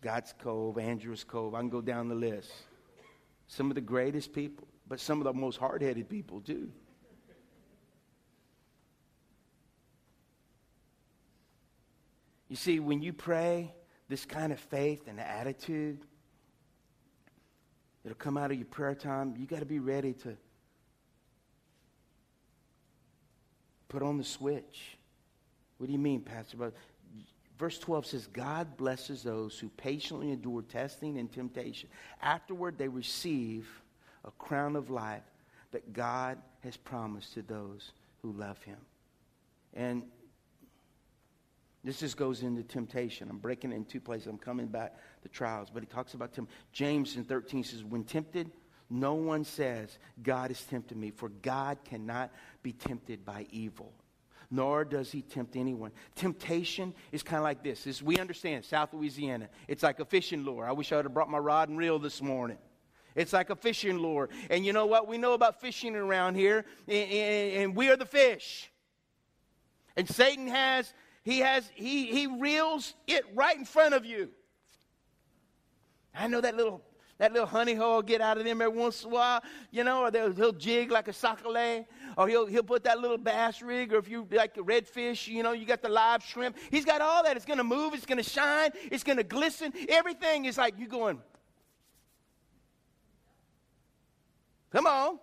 God's 0.00 0.34
Cove, 0.38 0.78
Andrews 0.78 1.24
Cove, 1.24 1.54
I 1.54 1.60
can 1.60 1.68
go 1.68 1.80
down 1.80 2.08
the 2.08 2.14
list. 2.14 2.52
Some 3.46 3.70
of 3.70 3.74
the 3.74 3.80
greatest 3.80 4.32
people, 4.32 4.66
but 4.88 5.00
some 5.00 5.18
of 5.18 5.24
the 5.24 5.32
most 5.32 5.58
hard 5.58 5.82
headed 5.82 6.08
people, 6.08 6.40
too. 6.40 6.70
You 12.48 12.56
see, 12.56 12.80
when 12.80 13.00
you 13.00 13.12
pray 13.12 13.72
this 14.08 14.26
kind 14.26 14.52
of 14.52 14.60
faith 14.60 15.08
and 15.08 15.18
attitude, 15.18 16.04
it'll 18.04 18.16
come 18.16 18.36
out 18.36 18.50
of 18.50 18.58
your 18.58 18.66
prayer 18.66 18.94
time. 18.94 19.34
You 19.38 19.46
got 19.46 19.60
to 19.60 19.66
be 19.66 19.78
ready 19.78 20.12
to 20.14 20.36
put 23.88 24.02
on 24.02 24.18
the 24.18 24.24
switch. 24.24 24.98
What 25.82 25.88
do 25.88 25.94
you 25.94 25.98
mean, 25.98 26.20
Pastor? 26.20 26.72
Verse 27.58 27.76
12 27.80 28.06
says, 28.06 28.28
God 28.28 28.76
blesses 28.76 29.24
those 29.24 29.58
who 29.58 29.68
patiently 29.70 30.30
endure 30.30 30.62
testing 30.62 31.18
and 31.18 31.30
temptation. 31.32 31.88
Afterward, 32.22 32.78
they 32.78 32.86
receive 32.86 33.68
a 34.24 34.30
crown 34.30 34.76
of 34.76 34.90
life 34.90 35.24
that 35.72 35.92
God 35.92 36.38
has 36.62 36.76
promised 36.76 37.34
to 37.34 37.42
those 37.42 37.90
who 38.22 38.30
love 38.30 38.62
him. 38.62 38.76
And 39.74 40.04
this 41.82 41.98
just 41.98 42.16
goes 42.16 42.44
into 42.44 42.62
temptation. 42.62 43.26
I'm 43.28 43.38
breaking 43.38 43.72
it 43.72 43.74
in 43.74 43.84
two 43.84 44.00
places. 44.00 44.28
I'm 44.28 44.38
coming 44.38 44.68
back 44.68 44.94
to 45.24 45.28
trials. 45.28 45.68
But 45.68 45.82
he 45.82 45.88
talks 45.88 46.14
about. 46.14 46.30
James 46.72 47.16
in 47.16 47.24
13 47.24 47.64
says, 47.64 47.82
When 47.82 48.04
tempted, 48.04 48.52
no 48.88 49.14
one 49.14 49.42
says, 49.42 49.98
God 50.22 50.52
is 50.52 50.62
tempting 50.62 51.00
me, 51.00 51.10
for 51.10 51.28
God 51.28 51.78
cannot 51.82 52.30
be 52.62 52.70
tempted 52.72 53.24
by 53.24 53.46
evil, 53.50 53.92
nor 54.52 54.84
does 54.84 55.10
he 55.10 55.22
tempt 55.22 55.56
anyone. 55.56 55.90
Temptation 56.14 56.94
is 57.10 57.22
kind 57.22 57.38
of 57.38 57.44
like 57.44 57.64
this. 57.64 58.02
We 58.02 58.18
understand, 58.18 58.66
South 58.66 58.92
Louisiana, 58.92 59.48
it's 59.66 59.82
like 59.82 59.98
a 59.98 60.04
fishing 60.04 60.44
lure. 60.44 60.66
I 60.66 60.72
wish 60.72 60.92
I 60.92 60.96
would 60.96 61.06
have 61.06 61.14
brought 61.14 61.30
my 61.30 61.38
rod 61.38 61.70
and 61.70 61.78
reel 61.78 61.98
this 61.98 62.20
morning. 62.20 62.58
It's 63.14 63.32
like 63.32 63.48
a 63.48 63.56
fishing 63.56 63.98
lure. 63.98 64.28
And 64.50 64.64
you 64.64 64.74
know 64.74 64.84
what? 64.84 65.08
We 65.08 65.16
know 65.16 65.32
about 65.32 65.60
fishing 65.60 65.96
around 65.96 66.34
here, 66.34 66.66
and, 66.86 67.10
and, 67.10 67.62
and 67.62 67.76
we 67.76 67.88
are 67.88 67.96
the 67.96 68.06
fish. 68.06 68.70
And 69.96 70.08
Satan 70.08 70.48
has 70.48 70.92
he 71.24 71.38
has 71.40 71.68
he 71.74 72.06
he 72.06 72.26
reels 72.26 72.94
it 73.06 73.24
right 73.34 73.56
in 73.56 73.64
front 73.64 73.94
of 73.94 74.04
you. 74.04 74.30
I 76.14 76.26
know 76.26 76.40
that 76.42 76.56
little 76.56 76.82
that 77.22 77.32
little 77.32 77.46
honey 77.46 77.74
hole 77.74 78.02
get 78.02 78.20
out 78.20 78.36
of 78.36 78.44
them 78.44 78.60
every 78.60 78.76
once 78.76 79.04
in 79.04 79.10
a 79.10 79.14
while, 79.14 79.40
you 79.70 79.84
know, 79.84 80.06
or 80.06 80.32
he'll 80.32 80.50
jig 80.50 80.90
like 80.90 81.06
a 81.06 81.12
sockeye, 81.12 81.82
or 82.18 82.26
he'll, 82.26 82.46
he'll 82.46 82.64
put 82.64 82.82
that 82.82 82.98
little 82.98 83.16
bass 83.16 83.62
rig, 83.62 83.92
or 83.92 83.98
if 83.98 84.08
you 84.08 84.26
like 84.32 84.56
redfish, 84.56 85.28
you 85.28 85.44
know, 85.44 85.52
you 85.52 85.64
got 85.64 85.82
the 85.82 85.88
live 85.88 86.24
shrimp. 86.24 86.56
He's 86.68 86.84
got 86.84 87.00
all 87.00 87.22
that. 87.22 87.36
It's 87.36 87.46
going 87.46 87.58
to 87.58 87.64
move, 87.64 87.94
it's 87.94 88.06
going 88.06 88.18
to 88.18 88.28
shine, 88.28 88.70
it's 88.90 89.04
going 89.04 89.18
to 89.18 89.22
glisten. 89.22 89.72
Everything 89.88 90.46
is 90.46 90.58
like 90.58 90.76
you 90.80 90.88
going, 90.88 91.22
come 94.72 94.88
on. 94.88 95.20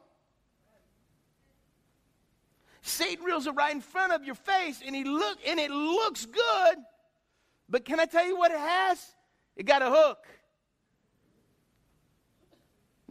Satan 2.81 3.25
reels 3.25 3.45
it 3.45 3.55
right 3.55 3.75
in 3.75 3.81
front 3.81 4.13
of 4.13 4.23
your 4.23 4.35
face, 4.35 4.81
and 4.85 4.95
he 4.95 5.03
look 5.03 5.37
and 5.45 5.59
it 5.59 5.69
looks 5.69 6.25
good. 6.25 6.77
But 7.67 7.83
can 7.83 7.99
I 7.99 8.05
tell 8.05 8.25
you 8.25 8.37
what 8.37 8.51
it 8.51 8.57
has? 8.57 9.05
It 9.57 9.65
got 9.65 9.81
a 9.81 9.89
hook. 9.89 10.25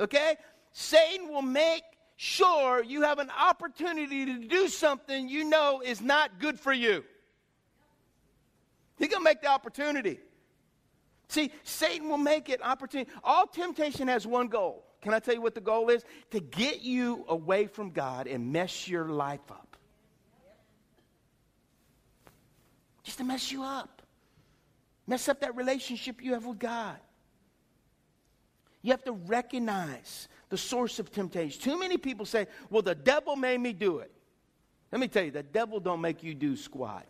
Okay? 0.01 0.37
Satan 0.73 1.29
will 1.29 1.43
make 1.43 1.83
sure 2.17 2.83
you 2.83 3.03
have 3.03 3.19
an 3.19 3.31
opportunity 3.31 4.27
to 4.27 4.47
do 4.47 4.69
something 4.69 5.29
you 5.29 5.45
know 5.45 5.83
is 5.85 6.01
not 6.01 6.41
good 6.41 6.59
for 6.59 6.73
you. 6.73 7.05
Going 8.99 9.11
to 9.11 9.21
make 9.21 9.43
the 9.43 9.49
opportunity. 9.49 10.19
See, 11.29 11.53
Satan 11.63 12.09
will 12.09 12.19
make 12.19 12.49
it 12.49 12.61
opportunity. 12.63 13.11
All 13.23 13.47
temptation 13.47 14.09
has 14.09 14.27
one 14.27 14.49
goal. 14.49 14.85
Can 15.03 15.15
I 15.15 15.21
tell 15.21 15.35
you 15.35 15.41
what 15.41 15.55
the 15.55 15.61
goal 15.61 15.89
is? 15.89 16.05
To 16.33 16.41
get 16.41 16.83
you 16.83 17.25
away 17.29 17.67
from 17.67 17.91
God 17.91 18.27
and 18.27 18.53
mess 18.53 18.89
your 18.89 19.07
life 19.07 19.51
up. 19.51 19.77
Just 23.05 23.19
to 23.19 23.25
mess 23.25 23.53
you 23.53 23.63
up. 23.63 24.03
Mess 25.07 25.29
up 25.29 25.41
that 25.41 25.57
relationship 25.57 26.23
you 26.23 26.35
have 26.35 26.45
with 26.45 26.59
God. 26.59 26.99
You 28.83 28.93
have 28.93 29.05
to 29.05 29.13
recognize 29.13 30.29
the 30.49 30.59
source 30.59 30.99
of 30.99 31.11
temptation. 31.11 31.61
Too 31.61 31.79
many 31.79 31.97
people 31.97 32.25
say, 32.25 32.47
well, 32.71 32.83
the 32.83 32.95
devil 32.95 33.37
made 33.37 33.61
me 33.61 33.73
do 33.73 33.99
it. 33.99 34.13
Let 34.93 35.01
me 35.01 35.09
tell 35.09 35.25
you, 35.25 35.31
the 35.31 35.43
devil 35.43 35.81
don't 35.81 36.01
make 36.01 36.23
you 36.23 36.35
do 36.35 36.57
squat. 36.57 37.07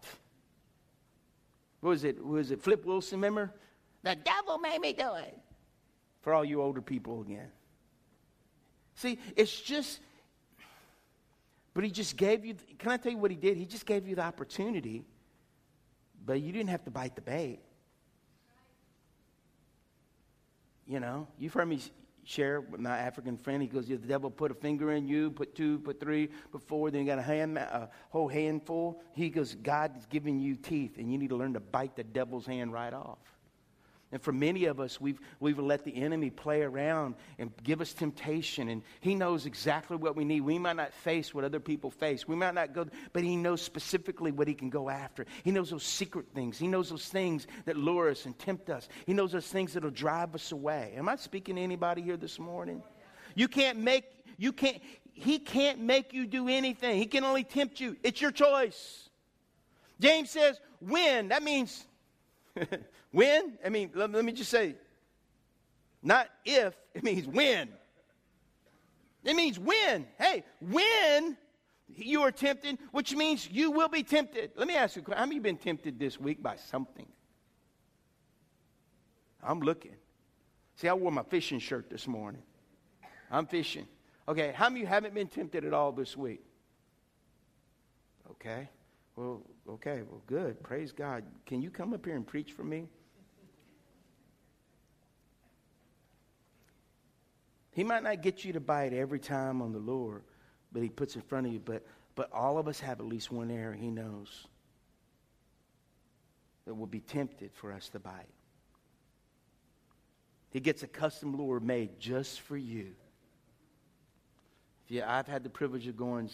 What 1.81 1.91
was 1.91 2.05
it? 2.05 2.25
Was 2.25 2.51
it 2.51 2.61
Flip 2.61 2.85
Wilson, 2.85 3.19
remember? 3.19 3.53
The 4.03 4.17
devil 4.17 4.59
made 4.59 4.81
me 4.81 4.93
do 4.93 5.15
it. 5.15 5.39
For 6.23 6.35
all 6.35 6.45
you 6.45 6.61
older 6.61 6.83
people 6.83 7.21
again. 7.21 7.49
See, 8.97 9.19
it's 9.37 9.61
just, 9.61 10.01
but 11.73 11.85
he 11.85 11.91
just 11.91 12.17
gave 12.17 12.45
you, 12.45 12.57
can 12.79 12.91
I 12.91 12.97
tell 12.97 13.13
you 13.13 13.19
what 13.19 13.31
he 13.31 13.37
did? 13.37 13.57
He 13.57 13.65
just 13.65 13.87
gave 13.87 14.09
you 14.09 14.17
the 14.17 14.23
opportunity, 14.23 15.05
but 16.27 16.41
you 16.41 16.51
didn't 16.51 16.71
have 16.71 16.85
to 16.85 16.91
bite 16.91 17.15
the 17.15 17.21
bait. 17.23 17.61
You 20.89 21.01
know, 21.01 21.29
you've 21.39 21.53
heard 21.53 21.69
me 21.69 21.81
share 22.25 22.63
with 22.63 22.81
my 22.81 22.97
African 22.97 23.37
friend. 23.37 23.61
He 23.61 23.69
goes, 23.69 23.89
yeah, 23.89 23.97
the 23.97 24.07
devil 24.07 24.31
put 24.31 24.51
a 24.51 24.55
finger 24.55 24.93
in 24.93 25.07
you, 25.07 25.31
put 25.31 25.55
two, 25.55 25.79
put 25.81 26.01
three, 26.01 26.29
put 26.51 26.63
four, 26.63 26.91
then 26.91 27.03
you 27.03 27.07
got 27.07 27.19
a, 27.19 27.23
hand, 27.23 27.59
a 27.59 27.91
whole 28.09 28.27
handful. 28.27 29.03
He 29.13 29.29
goes, 29.29 29.55
God's 29.55 30.07
giving 30.07 30.41
you 30.41 30.57
teeth, 30.57 30.97
and 30.97 31.13
you 31.13 31.19
need 31.19 31.29
to 31.29 31.37
learn 31.37 31.53
to 31.53 31.61
bite 31.61 31.95
the 31.95 32.05
devil's 32.05 32.47
hand 32.47 32.73
right 32.73 32.95
off. 32.95 33.19
And 34.11 34.23
for 34.23 34.33
many 34.33 34.65
of 34.65 34.81
us, 34.81 34.99
we've, 34.99 35.21
we've 35.39 35.59
let 35.59 35.85
the 35.85 35.95
enemy 35.95 36.31
play 36.31 36.63
around 36.63 37.15
and 37.39 37.53
give 37.63 37.83
us 37.83 37.93
temptation. 37.93 38.69
And 38.71 38.83
he 39.01 39.15
knows 39.15 39.45
exactly 39.45 39.99
what 39.99 40.17
we 40.17 40.25
need. 40.25 40.41
We 40.41 40.59
might 40.59 40.77
not 40.77 40.95
face 40.95 41.35
what 41.35 41.45
other 41.45 41.61
people 41.61 41.91
face. 41.91 42.27
We 42.27 42.35
might 42.35 42.55
not 42.55 42.73
go, 42.73 42.87
but 43.13 43.23
he 43.23 43.37
knows 43.37 43.61
specifically 43.61 44.33
what 44.33 44.49
he 44.49 44.55
can 44.55 44.71
go 44.71 44.89
after. 44.89 45.27
He 45.45 45.51
knows 45.51 45.69
those 45.71 45.85
secret 45.85 46.27
things. 46.35 46.59
He 46.59 46.69
knows 46.69 46.89
those 46.89 47.07
things 47.07 47.47
that 47.67 47.77
lure 47.77 48.09
us 48.09 48.25
and 48.25 48.39
tempt 48.39 48.71
us. 48.71 48.89
He 49.05 49.13
knows 49.13 49.33
those 49.33 49.47
things 49.47 49.75
that'll 49.75 49.91
drive 49.91 50.35
us 50.35 50.53
away. 50.53 50.95
Am 50.97 51.07
I 51.07 51.17
speaking 51.17 51.57
to 51.57 51.63
anybody 51.63 52.01
here 52.01 52.17
this 52.17 52.39
morning? 52.39 52.83
You 53.35 53.47
can't 53.47 53.79
make, 53.79 54.05
you 54.39 54.55
can't, 54.55 54.81
he 55.13 55.39
can't 55.39 55.81
make 55.81 56.15
you 56.15 56.27
do 56.27 56.49
anything. 56.49 56.97
He 56.97 57.07
can 57.07 57.25
only 57.25 57.45
tempt 57.45 57.79
you. 57.79 57.97
It's 58.03 58.23
your 58.23 58.33
choice. 58.33 59.11
James 60.01 60.31
says, 60.31 60.59
when. 60.81 61.29
That 61.29 61.43
means 61.43 61.87
when? 63.11 63.59
I 63.65 63.69
mean, 63.69 63.91
let, 63.95 64.11
let 64.13 64.25
me 64.25 64.33
just 64.33 64.51
say, 64.51 64.75
not 66.03 66.29
if, 66.45 66.75
it 66.95 67.03
means 67.03 67.27
when. 67.27 67.69
It 69.25 69.35
means 69.35 69.59
when. 69.59 70.07
Hey, 70.19 70.45
when 70.61 71.37
you 71.97 72.23
are 72.23 72.31
tempted, 72.31 72.79
which 72.93 73.15
means 73.15 73.49
you 73.51 73.71
will 73.71 73.89
be 73.89 74.03
tempted. 74.03 74.53
Let 74.57 74.69
me 74.69 74.77
ask 74.77 74.97
you, 74.97 75.03
how 75.09 75.25
many 75.25 75.37
you 75.37 75.41
been 75.41 75.57
tempted 75.57 75.99
this 75.99 76.21
week 76.21 76.43
by 76.43 76.57
something? 76.57 77.07
I'm 79.43 79.61
looking. 79.61 79.95
See, 80.77 80.89
I 80.89 80.95
wore 80.95 81.11
my 81.11 81.23
fishing 81.25 81.59
shirt 81.59 81.91
this 81.91 82.07
morning. 82.07 82.43
I'm 83.31 83.47
fishing. 83.47 83.87
Okay, 84.29 84.53
how 84.55 84.69
many 84.69 84.85
haven't 84.85 85.15
been 85.15 85.29
tempted 85.29 85.65
at 85.65 85.73
all 85.73 85.93
this 85.93 86.17
week? 86.17 86.43
Okay. 88.33 88.69
Well, 89.17 89.43
okay, 89.69 90.03
well, 90.09 90.23
good. 90.27 90.63
Praise 90.63 90.93
God. 90.93 91.25
Can 91.45 91.61
you 91.61 91.71
come 91.71 91.93
up 91.93 92.05
here 92.05 92.15
and 92.15 92.27
preach 92.27 92.53
for 92.53 92.63
me? 92.63 92.87
He 97.79 97.85
might 97.85 98.03
not 98.03 98.23
get 98.23 98.45
you 98.45 98.53
to 98.55 98.61
bite 98.61 98.93
every 98.93 99.21
time 99.21 99.63
on 99.63 99.71
the 99.71 99.79
lure, 99.79 100.23
but 100.73 100.83
he 100.83 100.89
puts 100.89 101.15
it 101.15 101.21
in 101.21 101.25
front 101.27 101.47
of 101.47 101.53
you. 101.53 101.61
But, 101.61 101.87
but 102.17 102.29
all 102.33 102.59
of 102.59 102.67
us 102.67 102.81
have 102.81 102.99
at 102.99 103.07
least 103.07 103.31
one 103.31 103.53
area 103.53 103.79
he 103.81 103.89
knows 103.89 104.49
that 106.67 106.75
will 106.75 106.89
be 106.89 106.99
tempted 106.99 107.53
for 107.55 107.73
us 107.73 107.89
to 107.91 108.01
bite. 108.01 108.35
He 110.51 110.59
gets 110.59 110.83
a 110.83 110.89
custom 110.89 111.37
lure 111.37 111.61
made 111.61 112.01
just 112.01 112.41
for 112.41 112.57
you. 112.57 112.97
Yeah, 114.89 115.17
I've 115.17 115.29
had 115.29 115.45
the 115.45 115.49
privilege 115.49 115.87
of 115.87 115.97
going, 115.97 116.31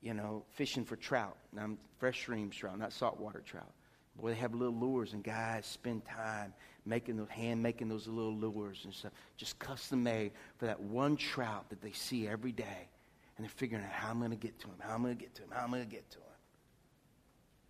you 0.00 0.14
know, 0.14 0.44
fishing 0.52 0.84
for 0.84 0.94
trout. 0.94 1.36
Now, 1.52 1.64
I'm 1.64 1.78
fresh 1.98 2.20
stream 2.20 2.50
trout, 2.50 2.78
not 2.78 2.92
saltwater 2.92 3.40
trout. 3.40 3.72
Boy, 4.14 4.28
they 4.28 4.36
have 4.36 4.54
little 4.54 4.76
lures, 4.76 5.12
and 5.12 5.24
guys 5.24 5.66
spend 5.66 6.04
time 6.04 6.54
making 6.86 7.16
those 7.16 7.28
hand 7.28 7.62
making 7.62 7.88
those 7.88 8.06
little 8.06 8.34
lures 8.34 8.80
and 8.84 8.94
stuff, 8.94 9.12
just 9.36 9.58
custom 9.58 10.02
made 10.02 10.32
for 10.58 10.66
that 10.66 10.80
one 10.80 11.16
trout 11.16 11.68
that 11.70 11.82
they 11.82 11.92
see 11.92 12.28
every 12.28 12.52
day, 12.52 12.88
and 13.36 13.44
they're 13.44 13.50
figuring 13.50 13.84
out 13.84 13.90
how 13.90 14.10
I'm 14.10 14.18
going 14.18 14.30
to 14.30 14.36
get 14.36 14.58
to 14.60 14.66
him, 14.68 14.76
how 14.78 14.94
I'm 14.94 15.02
going 15.02 15.16
to 15.16 15.20
get 15.20 15.34
to 15.34 15.42
him, 15.42 15.48
how 15.52 15.64
I'm 15.64 15.70
going 15.70 15.84
to 15.84 15.90
get 15.90 16.08
to 16.10 16.18
him. 16.18 16.22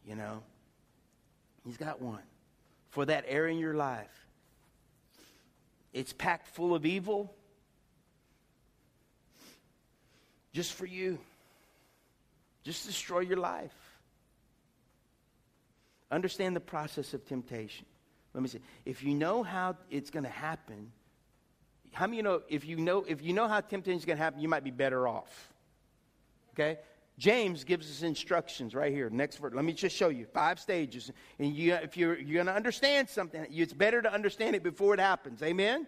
You 0.07 0.15
know, 0.17 0.43
he's 1.65 1.77
got 1.77 2.01
one 2.01 2.23
for 2.91 3.07
that 3.07 3.25
area 3.27 3.53
in 3.55 3.59
your 3.59 3.75
life. 3.75 4.27
It's 5.93 6.13
packed 6.13 6.49
full 6.49 6.75
of 6.75 6.85
evil, 6.85 7.35
just 10.53 10.75
for 10.75 10.87
you. 10.87 11.19
Just 12.65 12.87
destroy 12.87 13.21
your 13.21 13.37
life. 13.37 13.73
Understand 16.11 16.57
the 16.57 16.61
process 16.61 17.15
of 17.15 17.25
temptation. 17.25 17.87
Let 18.37 18.43
me 18.43 18.49
see. 18.51 18.61
If 18.85 19.03
you 19.03 19.15
know 19.15 19.43
how 19.43 19.77
it's 19.91 20.11
going 20.11 20.25
to 20.25 20.31
happen, 20.31 20.93
how 21.93 22.07
many 22.07 22.19
you 22.19 22.23
know 22.23 22.43
if 22.51 22.67
you 22.67 22.77
know 22.77 23.03
if 23.09 23.23
you 23.23 23.33
know 23.33 23.49
how 23.49 23.63
temptation 23.63 23.99
is 23.99 24.05
going 24.05 24.19
to 24.19 24.23
happen, 24.23 24.41
you 24.41 24.49
might 24.49 24.63
be 24.63 24.71
better 24.71 25.09
off. 25.09 25.53
Okay? 26.53 26.79
James 27.17 27.65
gives 27.65 27.91
us 27.91 28.03
instructions 28.03 28.75
right 28.75 28.93
here. 28.93 29.09
Next 29.09 29.39
verse. 29.39 29.55
Let 29.55 29.65
me 29.65 29.73
just 29.73 29.97
show 29.97 30.11
you 30.11 30.27
five 30.27 30.61
stages. 30.61 31.11
And 31.39 31.57
you, 31.57 31.73
if 31.73 31.97
you're, 31.97 32.19
you're 32.19 32.35
going 32.35 32.47
to 32.47 32.55
understand 32.55 33.09
something, 33.09 33.47
it's 33.51 33.73
better 33.73 34.03
to 34.03 34.13
understand 34.13 34.55
it 34.55 34.63
before 34.63 34.93
it 34.93 35.01
happens. 35.01 35.43
Amen? 35.43 35.87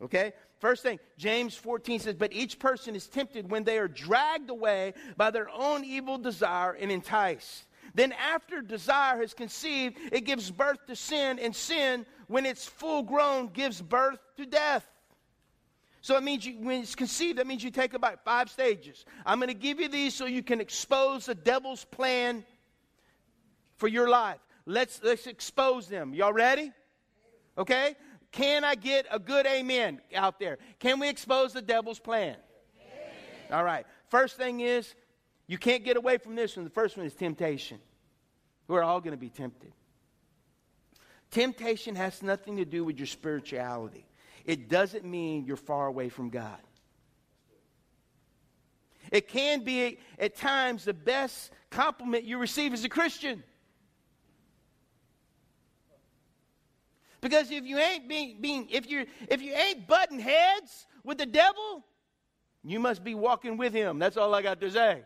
Okay? 0.00 0.32
First 0.60 0.84
thing, 0.84 1.00
James 1.18 1.56
14 1.56 1.98
says, 1.98 2.14
But 2.14 2.32
each 2.32 2.60
person 2.60 2.94
is 2.94 3.08
tempted 3.08 3.50
when 3.50 3.64
they 3.64 3.78
are 3.78 3.88
dragged 3.88 4.50
away 4.50 4.94
by 5.16 5.32
their 5.32 5.48
own 5.50 5.84
evil 5.84 6.16
desire 6.16 6.74
and 6.74 6.92
enticed. 6.92 7.66
Then, 7.94 8.12
after 8.12 8.62
desire 8.62 9.18
has 9.18 9.34
conceived, 9.34 9.96
it 10.12 10.22
gives 10.22 10.50
birth 10.50 10.86
to 10.86 10.96
sin, 10.96 11.38
and 11.38 11.54
sin, 11.54 12.06
when 12.28 12.46
it's 12.46 12.66
full 12.66 13.02
grown, 13.02 13.48
gives 13.48 13.82
birth 13.82 14.18
to 14.36 14.46
death. 14.46 14.86
So 16.02 16.16
it 16.16 16.22
means 16.22 16.46
you, 16.46 16.54
when 16.60 16.80
it's 16.80 16.94
conceived, 16.94 17.38
that 17.38 17.46
means 17.46 17.62
you 17.62 17.70
take 17.70 17.94
about 17.94 18.24
five 18.24 18.48
stages. 18.48 19.04
I'm 19.26 19.38
going 19.38 19.48
to 19.48 19.54
give 19.54 19.80
you 19.80 19.88
these 19.88 20.14
so 20.14 20.24
you 20.24 20.42
can 20.42 20.60
expose 20.60 21.26
the 21.26 21.34
devil's 21.34 21.84
plan 21.84 22.44
for 23.76 23.88
your 23.88 24.08
life. 24.08 24.38
Let's, 24.64 25.00
let's 25.02 25.26
expose 25.26 25.88
them. 25.88 26.14
Y'all 26.14 26.32
ready? 26.32 26.72
Okay? 27.58 27.96
Can 28.32 28.64
I 28.64 28.76
get 28.76 29.06
a 29.10 29.18
good 29.18 29.46
amen 29.46 30.00
out 30.14 30.38
there? 30.38 30.58
Can 30.78 31.00
we 31.00 31.08
expose 31.08 31.52
the 31.52 31.62
devil's 31.62 31.98
plan? 31.98 32.36
Amen. 32.80 33.58
All 33.58 33.64
right. 33.64 33.84
First 34.08 34.36
thing 34.36 34.60
is 34.60 34.94
you 35.50 35.58
can't 35.58 35.82
get 35.82 35.96
away 35.96 36.16
from 36.16 36.36
this 36.36 36.54
one. 36.54 36.62
The 36.62 36.70
first 36.70 36.96
one 36.96 37.04
is 37.04 37.12
temptation. 37.12 37.80
We're 38.68 38.84
all 38.84 39.00
going 39.00 39.14
to 39.14 39.20
be 39.20 39.30
tempted. 39.30 39.72
Temptation 41.32 41.96
has 41.96 42.22
nothing 42.22 42.58
to 42.58 42.64
do 42.64 42.84
with 42.84 42.98
your 42.98 43.08
spirituality, 43.08 44.06
it 44.44 44.68
doesn't 44.68 45.04
mean 45.04 45.44
you're 45.44 45.56
far 45.56 45.88
away 45.88 46.08
from 46.08 46.30
God. 46.30 46.60
It 49.10 49.26
can 49.26 49.64
be, 49.64 49.98
at 50.20 50.36
times, 50.36 50.84
the 50.84 50.94
best 50.94 51.50
compliment 51.68 52.22
you 52.22 52.38
receive 52.38 52.72
as 52.72 52.84
a 52.84 52.88
Christian. 52.88 53.42
Because 57.20 57.50
if 57.50 57.64
you 57.64 57.76
ain't 57.78 58.08
being, 58.08 58.36
being 58.40 58.68
if 58.70 58.88
you 58.88 59.04
if 59.28 59.42
you 59.42 59.52
ain't 59.52 59.88
butting 59.88 60.20
heads 60.20 60.86
with 61.02 61.18
the 61.18 61.26
devil, 61.26 61.84
you 62.62 62.78
must 62.78 63.02
be 63.02 63.16
walking 63.16 63.56
with 63.56 63.72
him. 63.72 63.98
That's 63.98 64.16
all 64.16 64.32
I 64.32 64.42
got 64.42 64.60
to 64.60 64.70
say. 64.70 65.02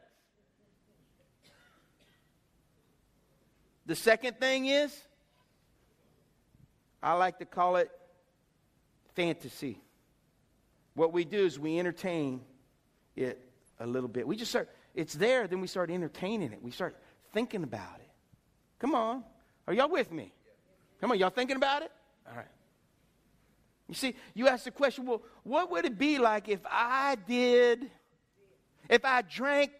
The 3.86 3.94
second 3.94 4.38
thing 4.40 4.66
is, 4.66 4.96
I 7.02 7.12
like 7.14 7.38
to 7.38 7.44
call 7.44 7.76
it 7.76 7.90
fantasy. 9.14 9.80
What 10.94 11.12
we 11.12 11.24
do 11.24 11.44
is 11.44 11.58
we 11.58 11.78
entertain 11.78 12.40
it 13.16 13.40
a 13.78 13.86
little 13.86 14.08
bit. 14.08 14.26
We 14.26 14.36
just 14.36 14.50
start, 14.50 14.70
it's 14.94 15.14
there, 15.14 15.46
then 15.46 15.60
we 15.60 15.66
start 15.66 15.90
entertaining 15.90 16.52
it. 16.52 16.62
We 16.62 16.70
start 16.70 16.96
thinking 17.32 17.62
about 17.62 17.96
it. 17.98 18.10
Come 18.78 18.94
on. 18.94 19.24
Are 19.66 19.74
y'all 19.74 19.90
with 19.90 20.10
me? 20.12 20.32
Come 21.00 21.10
on, 21.10 21.18
y'all 21.18 21.30
thinking 21.30 21.56
about 21.56 21.82
it? 21.82 21.90
All 22.28 22.36
right. 22.36 22.46
You 23.88 23.94
see, 23.94 24.14
you 24.32 24.48
ask 24.48 24.64
the 24.64 24.70
question, 24.70 25.04
well, 25.04 25.22
what 25.42 25.70
would 25.70 25.84
it 25.84 25.98
be 25.98 26.18
like 26.18 26.48
if 26.48 26.60
I 26.64 27.16
did, 27.26 27.90
if 28.88 29.04
I 29.04 29.22
drank 29.22 29.72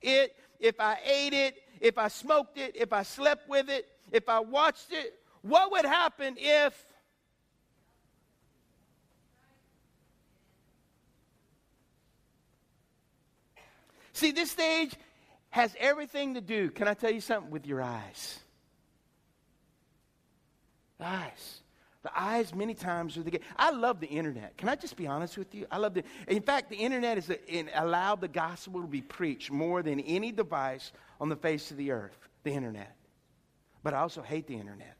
it, 0.00 0.34
if 0.58 0.80
I 0.80 0.98
ate 1.04 1.34
it, 1.34 1.56
if 1.80 1.98
I 1.98 2.08
smoked 2.08 2.58
it, 2.58 2.76
if 2.76 2.92
I 2.92 3.02
slept 3.02 3.48
with 3.48 3.68
it, 3.68 3.86
if 4.12 4.28
I 4.28 4.40
watched 4.40 4.92
it? 4.92 5.14
What 5.42 5.72
would 5.72 5.84
happen 5.84 6.36
if 6.38 6.86
See, 14.20 14.32
this 14.32 14.50
stage 14.50 14.92
has 15.48 15.74
everything 15.78 16.34
to 16.34 16.42
do, 16.42 16.70
can 16.70 16.86
I 16.86 16.92
tell 16.92 17.10
you 17.10 17.22
something, 17.22 17.50
with 17.50 17.66
your 17.66 17.80
eyes. 17.80 18.38
Eyes. 21.00 21.60
The 22.02 22.10
eyes, 22.18 22.54
many 22.54 22.72
times, 22.72 23.18
are 23.18 23.22
the 23.22 23.30
gate. 23.30 23.42
I 23.56 23.70
love 23.70 24.00
the 24.00 24.06
internet. 24.06 24.56
Can 24.56 24.70
I 24.70 24.74
just 24.74 24.96
be 24.96 25.06
honest 25.06 25.36
with 25.36 25.54
you? 25.54 25.66
I 25.70 25.76
love 25.76 25.92
the. 25.92 26.02
In 26.28 26.40
fact, 26.42 26.70
the 26.70 26.76
internet 26.76 27.16
has 27.18 27.30
allowed 27.74 28.22
the 28.22 28.28
gospel 28.28 28.80
to 28.80 28.86
be 28.86 29.02
preached 29.02 29.50
more 29.50 29.82
than 29.82 30.00
any 30.00 30.32
device 30.32 30.92
on 31.20 31.28
the 31.28 31.36
face 31.36 31.70
of 31.70 31.76
the 31.76 31.90
earth. 31.90 32.16
The 32.42 32.52
internet. 32.52 32.96
But 33.82 33.92
I 33.92 33.98
also 33.98 34.22
hate 34.22 34.46
the 34.46 34.54
internet. 34.54 34.96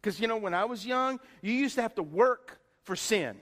Because, 0.00 0.20
you 0.20 0.28
know, 0.28 0.36
when 0.36 0.54
I 0.54 0.64
was 0.64 0.86
young, 0.86 1.18
you 1.42 1.52
used 1.52 1.74
to 1.74 1.82
have 1.82 1.94
to 1.96 2.02
work 2.02 2.60
for 2.84 2.94
sin. 2.94 3.36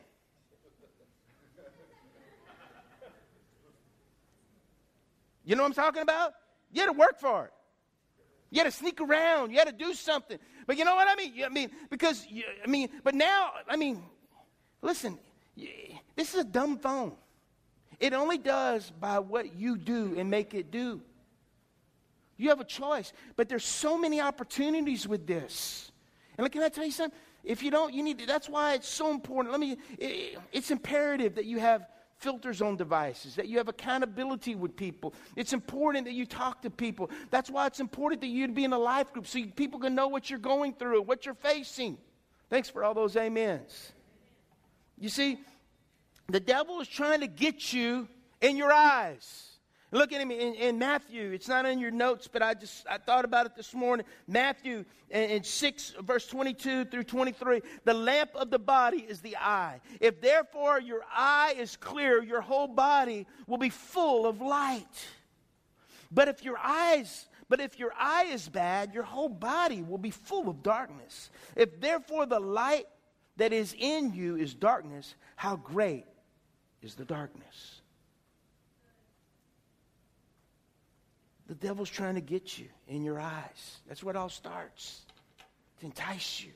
You 5.44 5.57
know 5.57 5.62
what 5.62 5.68
I'm 5.68 5.74
talking 5.74 6.03
about? 6.03 6.32
You 6.72 6.80
had 6.80 6.86
to 6.86 6.92
work 6.92 7.20
for 7.20 7.46
it. 7.46 7.53
You 8.50 8.59
had 8.59 8.70
to 8.70 8.78
sneak 8.78 9.00
around. 9.00 9.50
You 9.50 9.59
had 9.59 9.66
to 9.66 9.72
do 9.72 9.92
something. 9.92 10.38
But 10.66 10.78
you 10.78 10.84
know 10.84 10.94
what 10.94 11.08
I 11.08 11.14
mean? 11.16 11.44
I 11.44 11.48
mean, 11.48 11.70
because, 11.90 12.26
I 12.62 12.66
mean, 12.66 12.88
but 13.02 13.14
now, 13.14 13.50
I 13.68 13.76
mean, 13.76 14.02
listen, 14.80 15.18
this 16.16 16.34
is 16.34 16.40
a 16.40 16.44
dumb 16.44 16.78
phone. 16.78 17.12
It 18.00 18.12
only 18.12 18.38
does 18.38 18.90
by 18.90 19.18
what 19.18 19.54
you 19.54 19.76
do 19.76 20.14
and 20.16 20.30
make 20.30 20.54
it 20.54 20.70
do. 20.70 21.00
You 22.36 22.48
have 22.48 22.60
a 22.60 22.64
choice. 22.64 23.12
But 23.36 23.48
there's 23.48 23.64
so 23.64 23.96
many 23.96 24.20
opportunities 24.20 25.06
with 25.06 25.26
this. 25.26 25.92
And 26.36 26.50
can 26.50 26.62
I 26.62 26.68
tell 26.68 26.84
you 26.84 26.90
something? 26.90 27.18
If 27.44 27.62
you 27.62 27.70
don't, 27.70 27.92
you 27.92 28.02
need 28.02 28.18
to, 28.20 28.26
that's 28.26 28.48
why 28.48 28.74
it's 28.74 28.88
so 28.88 29.10
important. 29.10 29.52
Let 29.52 29.60
me, 29.60 29.76
it, 29.98 30.38
it's 30.52 30.70
imperative 30.70 31.34
that 31.36 31.44
you 31.44 31.58
have 31.58 31.86
filters 32.22 32.62
on 32.62 32.76
devices, 32.76 33.34
that 33.34 33.48
you 33.48 33.58
have 33.58 33.68
accountability 33.68 34.54
with 34.54 34.74
people. 34.76 35.12
It's 35.36 35.52
important 35.52 36.06
that 36.06 36.14
you 36.14 36.24
talk 36.24 36.62
to 36.62 36.70
people. 36.70 37.10
That's 37.30 37.50
why 37.50 37.66
it's 37.66 37.80
important 37.80 38.20
that 38.22 38.28
you 38.28 38.48
be 38.48 38.64
in 38.64 38.72
a 38.72 38.78
life 38.78 39.12
group 39.12 39.26
so 39.26 39.40
people 39.56 39.80
can 39.80 39.94
know 39.94 40.08
what 40.08 40.30
you're 40.30 40.38
going 40.38 40.74
through, 40.74 41.02
what 41.02 41.26
you're 41.26 41.34
facing. 41.34 41.98
Thanks 42.48 42.70
for 42.70 42.84
all 42.84 42.94
those 42.94 43.16
amens. 43.16 43.92
You 44.98 45.08
see, 45.08 45.38
the 46.28 46.40
devil 46.40 46.80
is 46.80 46.88
trying 46.88 47.20
to 47.20 47.26
get 47.26 47.72
you 47.72 48.08
in 48.40 48.56
your 48.56 48.72
eyes. 48.72 49.51
Look 49.93 50.12
at 50.12 50.22
him 50.22 50.30
in, 50.30 50.55
in, 50.55 50.78
Matthew. 50.78 51.32
It's 51.32 51.49
not 51.49 51.66
in 51.66 51.78
your 51.78 51.90
notes, 51.90 52.26
but 52.26 52.43
I 52.43 52.55
just 52.55 52.86
I 52.88 52.97
thought 52.97 53.26
about 53.26 53.45
it 53.45 53.55
this 53.55 53.74
morning. 53.74 54.07
Matthew 54.26 54.86
in, 55.11 55.22
in 55.24 55.45
6, 55.45 55.95
verse 56.01 56.26
22 56.26 56.86
through 56.86 57.05
23. 57.05 57.61
The 57.84 57.93
lamp 57.93 58.30
of 58.34 58.51
the 58.51 58.59
body 58.59 59.05
is 59.07 59.20
the 59.20 59.36
eye. 59.36 59.82
If 60.01 60.22
therefore 60.22 60.80
your 60.80 61.03
eye 61.14 61.55
is 61.59 61.76
clear, 61.76 62.22
your 62.22 62.40
whole 62.40 62.68
body 62.68 63.26
will 63.47 63.59
be 63.59 63.68
full 63.68 64.26
of 64.26 64.40
light. 64.40 65.07
But 66.11 66.28
if 66.28 66.43
your 66.43 66.59
eyes 66.59 67.28
but 67.49 67.61
if 67.61 67.78
your 67.78 67.93
eye 67.99 68.30
is 68.32 68.49
bad, 68.49 68.95
your 68.95 69.03
whole 69.03 69.28
body 69.28 69.82
will 69.82 69.99
be 69.99 70.11
full 70.11 70.49
of 70.49 70.62
darkness. 70.62 71.30
If 71.55 71.82
therefore 71.82 72.24
the 72.24 72.40
light 72.40 72.86
that 73.36 73.53
is 73.53 73.74
in 73.78 74.14
you 74.14 74.36
is 74.36 74.55
darkness, 74.55 75.14
how 75.36 75.57
great 75.57 76.07
is 76.80 76.95
the 76.95 77.05
darkness? 77.05 77.81
The 81.53 81.66
devil's 81.66 81.90
trying 81.90 82.14
to 82.14 82.22
get 82.22 82.59
you 82.59 82.68
in 82.88 83.05
your 83.05 83.20
eyes. 83.20 83.76
That's 83.86 84.03
where 84.03 84.14
it 84.14 84.16
all 84.16 84.30
starts 84.30 85.03
to 85.80 85.84
entice 85.84 86.42
you. 86.42 86.53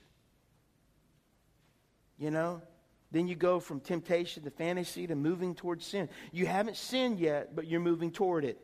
You 2.19 2.31
know? 2.31 2.63
Then 3.11 3.29
you 3.29 3.35
go 3.35 3.61
from 3.61 3.81
temptation 3.81 4.45
to 4.45 4.51
fantasy 4.51 5.07
to 5.07 5.15
moving 5.15 5.55
towards 5.55 5.85
sin. 5.85 6.09
You 6.33 6.47
haven't 6.47 6.79
sinned 6.79 7.21
yet, 7.21 7.55
but 7.55 7.67
you're 7.67 7.79
moving 7.79 8.11
toward 8.11 8.47
it. 8.47 8.59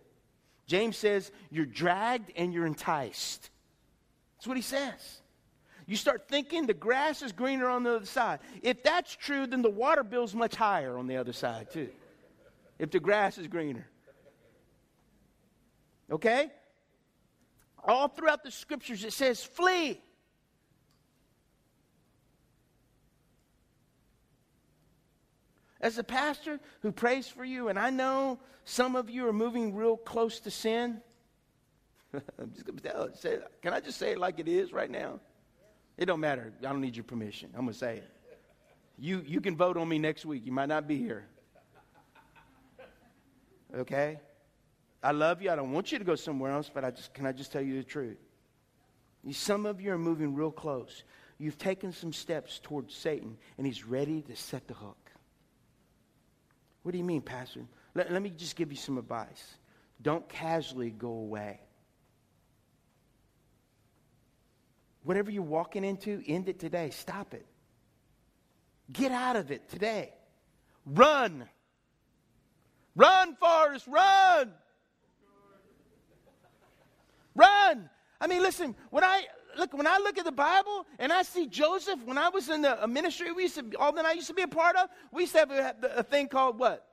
James 0.66 0.96
says 0.96 1.30
you're 1.50 1.66
dragged 1.66 2.32
and 2.34 2.50
you're 2.54 2.66
enticed. 2.66 3.50
That's 4.38 4.46
what 4.46 4.56
he 4.56 4.62
says. 4.62 5.20
You 5.84 5.96
start 5.96 6.28
thinking 6.28 6.66
the 6.66 6.72
grass 6.72 7.20
is 7.20 7.32
greener 7.32 7.68
on 7.68 7.82
the 7.82 7.96
other 7.96 8.06
side. 8.06 8.38
If 8.62 8.82
that's 8.82 9.14
true, 9.14 9.46
then 9.46 9.60
the 9.60 9.68
water 9.68 10.02
bill's 10.02 10.34
much 10.34 10.54
higher 10.54 10.96
on 10.96 11.08
the 11.08 11.18
other 11.18 11.34
side, 11.34 11.70
too. 11.70 11.90
If 12.78 12.90
the 12.90 13.00
grass 13.00 13.36
is 13.36 13.48
greener. 13.48 13.86
Okay? 16.12 16.50
All 17.82 18.06
throughout 18.06 18.44
the 18.44 18.50
scriptures 18.50 19.02
it 19.02 19.12
says, 19.12 19.42
flee. 19.42 20.00
As 25.80 25.98
a 25.98 26.04
pastor 26.04 26.60
who 26.82 26.92
prays 26.92 27.26
for 27.26 27.44
you, 27.44 27.68
and 27.68 27.78
I 27.78 27.90
know 27.90 28.38
some 28.64 28.94
of 28.94 29.10
you 29.10 29.26
are 29.26 29.32
moving 29.32 29.74
real 29.74 29.96
close 29.96 30.38
to 30.40 30.50
sin, 30.50 31.00
I'm 32.38 32.52
just 32.52 32.64
going 32.66 32.78
to 32.78 32.88
tell 32.88 33.02
it. 33.04 33.24
It. 33.24 33.44
Can 33.62 33.72
I 33.72 33.80
just 33.80 33.98
say 33.98 34.12
it 34.12 34.18
like 34.18 34.38
it 34.38 34.46
is 34.46 34.72
right 34.72 34.90
now? 34.90 35.18
It 35.96 36.06
don't 36.06 36.20
matter. 36.20 36.52
I 36.60 36.64
don't 36.64 36.80
need 36.80 36.94
your 36.94 37.04
permission. 37.04 37.50
I'm 37.54 37.62
going 37.62 37.72
to 37.72 37.78
say 37.78 37.96
it. 37.96 38.10
You, 38.98 39.24
you 39.26 39.40
can 39.40 39.56
vote 39.56 39.76
on 39.76 39.88
me 39.88 39.98
next 39.98 40.24
week. 40.24 40.46
You 40.46 40.52
might 40.52 40.68
not 40.68 40.86
be 40.86 40.98
here. 40.98 41.26
Okay? 43.74 44.20
I 45.02 45.12
love 45.12 45.42
you. 45.42 45.50
I 45.50 45.56
don't 45.56 45.72
want 45.72 45.90
you 45.90 45.98
to 45.98 46.04
go 46.04 46.14
somewhere 46.14 46.52
else, 46.52 46.70
but 46.72 46.84
I 46.84 46.90
just 46.90 47.12
can 47.12 47.26
I 47.26 47.32
just 47.32 47.52
tell 47.52 47.62
you 47.62 47.76
the 47.76 47.84
truth? 47.84 48.18
Some 49.30 49.66
of 49.66 49.80
you 49.80 49.92
are 49.92 49.98
moving 49.98 50.34
real 50.34 50.50
close. 50.50 51.04
You've 51.38 51.58
taken 51.58 51.92
some 51.92 52.12
steps 52.12 52.60
towards 52.62 52.94
Satan, 52.94 53.36
and 53.58 53.66
he's 53.66 53.84
ready 53.84 54.22
to 54.22 54.36
set 54.36 54.66
the 54.68 54.74
hook. 54.74 55.10
What 56.82 56.92
do 56.92 56.98
you 56.98 57.04
mean, 57.04 57.20
Pastor? 57.20 57.60
Let, 57.94 58.12
let 58.12 58.22
me 58.22 58.30
just 58.30 58.56
give 58.56 58.72
you 58.72 58.78
some 58.78 58.98
advice. 58.98 59.56
Don't 60.00 60.28
casually 60.28 60.90
go 60.90 61.08
away. 61.08 61.60
Whatever 65.04 65.30
you're 65.30 65.42
walking 65.42 65.84
into, 65.84 66.22
end 66.26 66.48
it 66.48 66.58
today. 66.58 66.90
Stop 66.90 67.34
it. 67.34 67.46
Get 68.92 69.12
out 69.12 69.36
of 69.36 69.50
it 69.50 69.68
today. 69.68 70.12
Run. 70.86 71.48
Run, 72.94 73.36
Forrest, 73.36 73.86
run. 73.86 74.52
Run. 77.34 77.88
I 78.20 78.26
mean, 78.26 78.42
listen, 78.42 78.74
when 78.90 79.04
I 79.04 79.24
look 79.58 79.72
when 79.74 79.86
I 79.86 79.98
look 79.98 80.18
at 80.18 80.24
the 80.24 80.32
Bible 80.32 80.86
and 80.98 81.12
I 81.12 81.22
see 81.22 81.46
Joseph, 81.46 82.04
when 82.04 82.18
I 82.18 82.28
was 82.28 82.48
in 82.48 82.62
the 82.62 82.86
ministry 82.86 83.32
we 83.32 83.44
used 83.44 83.56
to 83.56 83.78
all 83.78 83.92
that 83.92 84.04
I 84.04 84.12
used 84.12 84.28
to 84.28 84.34
be 84.34 84.42
a 84.42 84.48
part 84.48 84.76
of, 84.76 84.88
we 85.12 85.22
used 85.22 85.32
to 85.32 85.38
have 85.38 85.50
a, 85.50 85.74
a 85.96 86.02
thing 86.02 86.28
called 86.28 86.58
what? 86.58 86.86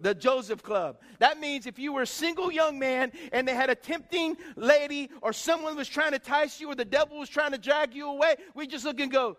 the 0.00 0.14
Joseph 0.14 0.62
Club. 0.62 0.98
That 1.18 1.40
means 1.40 1.66
if 1.66 1.78
you 1.78 1.92
were 1.92 2.02
a 2.02 2.06
single 2.06 2.52
young 2.52 2.78
man 2.78 3.12
and 3.32 3.46
they 3.46 3.54
had 3.54 3.70
a 3.70 3.74
tempting 3.74 4.36
lady 4.56 5.10
or 5.22 5.32
someone 5.32 5.76
was 5.76 5.88
trying 5.88 6.10
to 6.10 6.16
entice 6.16 6.60
you 6.60 6.70
or 6.70 6.74
the 6.74 6.84
devil 6.84 7.18
was 7.18 7.28
trying 7.28 7.52
to 7.52 7.58
drag 7.58 7.94
you 7.94 8.08
away, 8.08 8.36
we 8.54 8.66
just 8.66 8.84
look 8.84 9.00
and 9.00 9.10
go, 9.10 9.36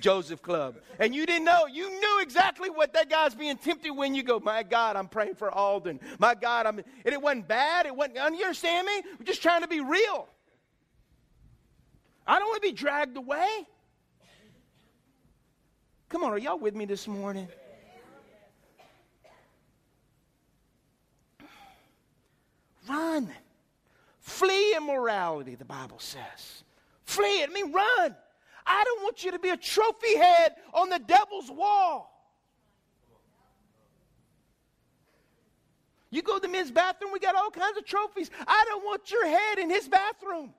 Joseph 0.00 0.42
Club. 0.42 0.76
And 0.98 1.14
you 1.14 1.26
didn't 1.26 1.44
know. 1.44 1.66
You 1.66 1.88
knew 1.88 2.20
exactly 2.20 2.70
what 2.70 2.92
that 2.94 3.08
guy's 3.08 3.34
being 3.34 3.56
tempted 3.56 3.90
when 3.90 4.14
you 4.14 4.22
go, 4.22 4.40
My 4.40 4.62
God, 4.62 4.96
I'm 4.96 5.08
praying 5.08 5.34
for 5.34 5.50
Alden. 5.50 6.00
My 6.18 6.34
God, 6.34 6.66
I'm. 6.66 6.78
And 6.78 6.86
it 7.14 7.20
wasn't 7.20 7.48
bad. 7.48 7.86
It 7.86 7.94
wasn't. 7.94 8.16
You 8.16 8.22
understand 8.22 8.86
me? 8.86 9.02
We're 9.18 9.24
just 9.24 9.42
trying 9.42 9.62
to 9.62 9.68
be 9.68 9.80
real. 9.80 10.28
I 12.26 12.38
don't 12.38 12.48
want 12.48 12.62
to 12.62 12.68
be 12.68 12.74
dragged 12.74 13.16
away. 13.16 13.66
Come 16.08 16.24
on, 16.24 16.32
are 16.32 16.38
y'all 16.38 16.58
with 16.58 16.74
me 16.74 16.84
this 16.84 17.06
morning? 17.06 17.48
Run. 22.88 23.30
Flee 24.20 24.76
immorality, 24.76 25.54
the 25.54 25.64
Bible 25.64 25.98
says. 25.98 26.64
Flee. 27.04 27.42
It 27.42 27.52
means 27.52 27.74
run. 27.74 28.16
I 28.68 28.84
don't 28.84 29.02
want 29.02 29.24
you 29.24 29.30
to 29.30 29.38
be 29.38 29.48
a 29.48 29.56
trophy 29.56 30.16
head 30.16 30.56
on 30.74 30.90
the 30.90 30.98
devil's 30.98 31.50
wall. 31.50 32.14
You 36.10 36.22
go 36.22 36.34
to 36.34 36.40
the 36.40 36.48
men's 36.48 36.70
bathroom, 36.70 37.12
we 37.12 37.18
got 37.18 37.34
all 37.34 37.50
kinds 37.50 37.78
of 37.78 37.86
trophies. 37.86 38.30
I 38.46 38.64
don't 38.68 38.84
want 38.84 39.10
your 39.10 39.26
head 39.26 39.58
in 39.58 39.70
his 39.70 39.88
bathroom. 39.88 40.52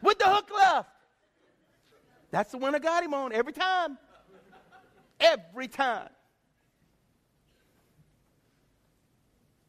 With 0.00 0.18
the 0.18 0.28
hook 0.28 0.50
left. 0.54 0.90
That's 2.30 2.52
the 2.52 2.58
one 2.58 2.74
I 2.74 2.78
got 2.78 3.02
him 3.02 3.14
on 3.14 3.32
every 3.32 3.52
time. 3.52 3.98
Every 5.20 5.68
time. 5.68 6.08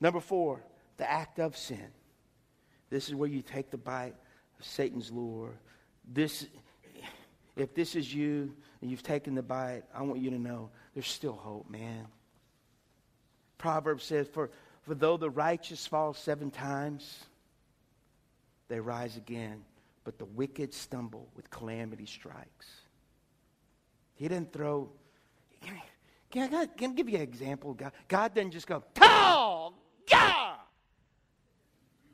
Number 0.02 0.20
four, 0.20 0.62
the 0.98 1.10
act 1.10 1.40
of 1.40 1.58
sin. 1.58 1.88
This 2.90 3.08
is 3.08 3.16
where 3.16 3.30
you 3.30 3.42
take 3.42 3.70
the 3.70 3.78
bite 3.78 4.16
of 4.60 4.66
Satan's 4.66 5.12
lure. 5.12 5.52
This, 6.12 6.48
if 7.56 7.74
this 7.76 7.96
is 7.96 8.14
you 8.14 8.54
and 8.82 8.90
you've 8.90 9.04
taken 9.04 9.36
the 9.36 9.44
bite, 9.44 9.84
I 9.94 10.02
want 10.02 10.22
you 10.22 10.30
to 10.32 10.40
know 10.40 10.70
there's 10.94 11.08
still 11.08 11.34
hope, 11.34 11.70
man. 11.70 12.08
Proverbs 13.58 14.06
says, 14.06 14.28
for, 14.28 14.50
for 14.82 14.96
though 14.96 15.18
the 15.18 15.30
righteous 15.30 15.86
fall 15.86 16.14
seven 16.14 16.50
times, 16.50 17.26
they 18.70 18.80
rise 18.80 19.18
again, 19.18 19.64
but 20.04 20.18
the 20.18 20.26
wicked 20.26 20.74
stumble 20.74 21.28
with 21.36 21.50
calamity 21.50 22.06
strikes. 22.06 22.68
He 24.16 24.28
didn't 24.28 24.54
throw. 24.54 24.90
Can 26.32 26.54
I, 26.54 26.66
can 26.68 26.92
I 26.92 26.94
give 26.94 27.10
you 27.10 27.18
an 27.18 27.24
example? 27.24 27.74
God, 27.74 27.92
God 28.08 28.34
didn't 28.34 28.52
just 28.52 28.68
go, 28.68 28.84
oh, 29.02 29.74
God! 30.10 30.58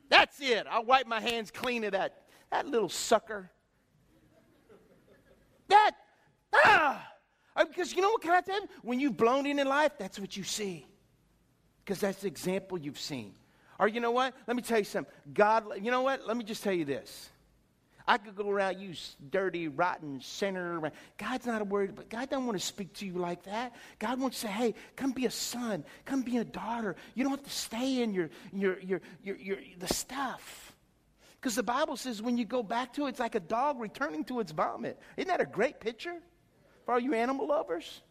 That's 0.08 0.35
I'll 0.70 0.84
wipe 0.84 1.06
my 1.06 1.20
hands 1.20 1.50
clean 1.50 1.84
of 1.84 1.92
that, 1.92 2.22
that 2.50 2.66
little 2.66 2.88
sucker. 2.88 3.50
That, 5.68 5.92
ah! 6.54 7.12
Because 7.56 7.94
you 7.94 8.02
know 8.02 8.10
what 8.10 8.22
can 8.22 8.32
I 8.32 8.40
tell 8.40 8.60
you? 8.60 8.68
When 8.82 9.00
you've 9.00 9.16
blown 9.16 9.46
in 9.46 9.58
in 9.58 9.66
life, 9.66 9.92
that's 9.98 10.18
what 10.18 10.36
you 10.36 10.44
see. 10.44 10.86
Because 11.84 12.00
that's 12.00 12.20
the 12.20 12.28
example 12.28 12.78
you've 12.78 12.98
seen. 12.98 13.34
Or 13.78 13.88
you 13.88 14.00
know 14.00 14.10
what? 14.10 14.34
Let 14.46 14.56
me 14.56 14.62
tell 14.62 14.78
you 14.78 14.84
something. 14.84 15.12
God, 15.32 15.64
you 15.80 15.90
know 15.90 16.02
what? 16.02 16.26
Let 16.26 16.36
me 16.36 16.44
just 16.44 16.62
tell 16.62 16.72
you 16.72 16.84
this. 16.84 17.30
I 18.08 18.18
could 18.18 18.36
go 18.36 18.48
around 18.48 18.78
you 18.78 18.94
dirty, 19.30 19.66
rotten 19.66 20.20
sinner. 20.20 20.92
God's 21.18 21.46
not 21.46 21.66
worried, 21.66 21.96
but 21.96 22.08
God 22.08 22.30
doesn't 22.30 22.46
want 22.46 22.58
to 22.58 22.64
speak 22.64 22.92
to 22.94 23.06
you 23.06 23.14
like 23.14 23.42
that. 23.44 23.74
God 23.98 24.20
wants 24.20 24.40
to 24.40 24.46
say, 24.46 24.52
hey, 24.52 24.74
come 24.94 25.10
be 25.12 25.26
a 25.26 25.30
son, 25.30 25.84
come 26.04 26.22
be 26.22 26.36
a 26.36 26.44
daughter. 26.44 26.94
You 27.14 27.24
don't 27.24 27.32
have 27.32 27.42
to 27.42 27.50
stay 27.50 28.02
in 28.02 28.14
your 28.14 28.30
your 28.52 28.78
your 28.80 29.00
your, 29.22 29.36
your 29.36 29.58
the 29.78 29.92
stuff. 29.92 30.72
Because 31.40 31.56
the 31.56 31.62
Bible 31.62 31.96
says 31.96 32.22
when 32.22 32.36
you 32.36 32.44
go 32.44 32.62
back 32.62 32.92
to 32.94 33.06
it, 33.06 33.10
it's 33.10 33.20
like 33.20 33.34
a 33.34 33.40
dog 33.40 33.80
returning 33.80 34.24
to 34.24 34.40
its 34.40 34.52
vomit. 34.52 35.00
Isn't 35.16 35.28
that 35.28 35.40
a 35.40 35.46
great 35.46 35.80
picture 35.80 36.16
for 36.84 36.94
all 36.94 37.00
you 37.00 37.14
animal 37.14 37.48
lovers? 37.48 38.02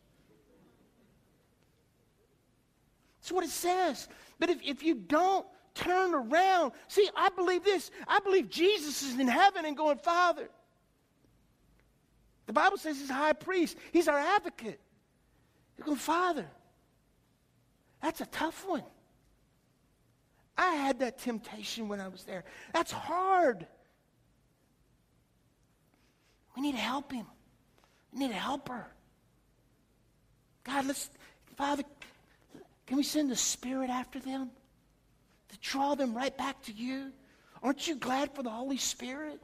That's 3.21 3.31
what 3.31 3.43
it 3.43 3.49
says. 3.49 4.07
But 4.39 4.49
if, 4.49 4.61
if 4.63 4.83
you 4.83 4.95
don't 4.95 5.47
turn 5.75 6.13
around. 6.13 6.71
See, 6.87 7.07
I 7.15 7.29
believe 7.29 7.63
this. 7.63 7.91
I 8.07 8.19
believe 8.19 8.49
Jesus 8.49 9.03
is 9.03 9.19
in 9.19 9.27
heaven 9.27 9.65
and 9.65 9.77
going, 9.77 9.97
Father. 9.97 10.49
The 12.47 12.53
Bible 12.53 12.77
says 12.77 12.99
he's 12.99 13.09
high 13.09 13.33
priest, 13.33 13.77
he's 13.91 14.07
our 14.07 14.19
advocate. 14.19 14.79
You're 15.77 15.85
going, 15.85 15.97
Father. 15.97 16.45
That's 18.01 18.21
a 18.21 18.25
tough 18.27 18.67
one. 18.67 18.83
I 20.57 20.75
had 20.75 20.99
that 20.99 21.19
temptation 21.19 21.89
when 21.89 21.99
I 21.99 22.07
was 22.07 22.23
there. 22.23 22.45
That's 22.73 22.91
hard. 22.91 23.67
We 26.55 26.61
need 26.61 26.73
to 26.73 26.77
help 26.77 27.11
him. 27.11 27.25
We 28.13 28.19
need 28.19 28.31
a 28.31 28.35
helper. 28.35 28.85
God, 30.63 30.85
let's, 30.85 31.09
Father, 31.57 31.83
can 32.87 32.97
we 32.97 33.03
send 33.03 33.29
the 33.29 33.35
Spirit 33.35 33.89
after 33.89 34.19
them? 34.19 34.49
To 35.55 35.69
draw 35.69 35.95
them 35.95 36.15
right 36.15 36.35
back 36.37 36.61
to 36.63 36.73
you? 36.73 37.11
Aren't 37.63 37.87
you 37.87 37.95
glad 37.95 38.33
for 38.35 38.43
the 38.43 38.49
Holy 38.49 38.77
Spirit? 38.77 39.41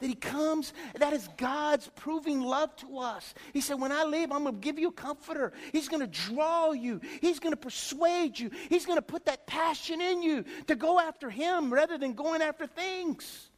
That 0.00 0.06
He 0.06 0.14
comes, 0.14 0.72
that 0.96 1.12
is 1.12 1.28
God's 1.36 1.88
proving 1.94 2.40
love 2.40 2.74
to 2.76 2.98
us. 2.98 3.34
He 3.52 3.60
said, 3.60 3.80
When 3.80 3.92
I 3.92 4.04
leave, 4.04 4.32
I'm 4.32 4.42
going 4.42 4.56
to 4.56 4.60
give 4.60 4.78
you 4.78 4.88
a 4.88 4.92
comforter. 4.92 5.52
He's 5.72 5.88
going 5.88 6.00
to 6.00 6.06
draw 6.06 6.72
you, 6.72 7.00
He's 7.20 7.38
going 7.38 7.52
to 7.52 7.60
persuade 7.60 8.38
you, 8.38 8.50
He's 8.68 8.86
going 8.86 8.98
to 8.98 9.02
put 9.02 9.26
that 9.26 9.46
passion 9.46 10.00
in 10.00 10.22
you 10.22 10.44
to 10.66 10.74
go 10.74 10.98
after 10.98 11.30
Him 11.30 11.72
rather 11.72 11.98
than 11.98 12.14
going 12.14 12.42
after 12.42 12.66
things. 12.66 13.50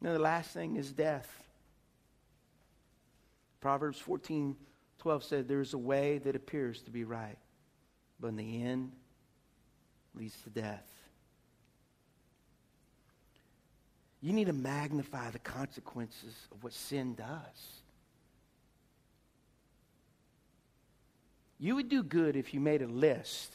Now, 0.00 0.14
the 0.14 0.18
last 0.18 0.50
thing 0.52 0.76
is 0.76 0.92
death. 0.92 1.28
Proverbs 3.60 3.98
14 3.98 4.56
12 4.98 5.24
said, 5.24 5.48
There's 5.48 5.74
a 5.74 5.78
way 5.78 6.18
that 6.18 6.36
appears 6.36 6.82
to 6.82 6.90
be 6.90 7.04
right, 7.04 7.38
but 8.18 8.28
in 8.28 8.36
the 8.36 8.62
end, 8.62 8.92
leads 10.14 10.36
to 10.42 10.50
death. 10.50 10.86
You 14.20 14.32
need 14.32 14.46
to 14.46 14.52
magnify 14.52 15.30
the 15.30 15.38
consequences 15.38 16.34
of 16.52 16.62
what 16.62 16.72
sin 16.72 17.14
does. 17.14 17.80
You 21.58 21.76
would 21.76 21.88
do 21.88 22.02
good 22.02 22.36
if 22.36 22.52
you 22.54 22.60
made 22.60 22.82
a 22.82 22.86
list 22.86 23.52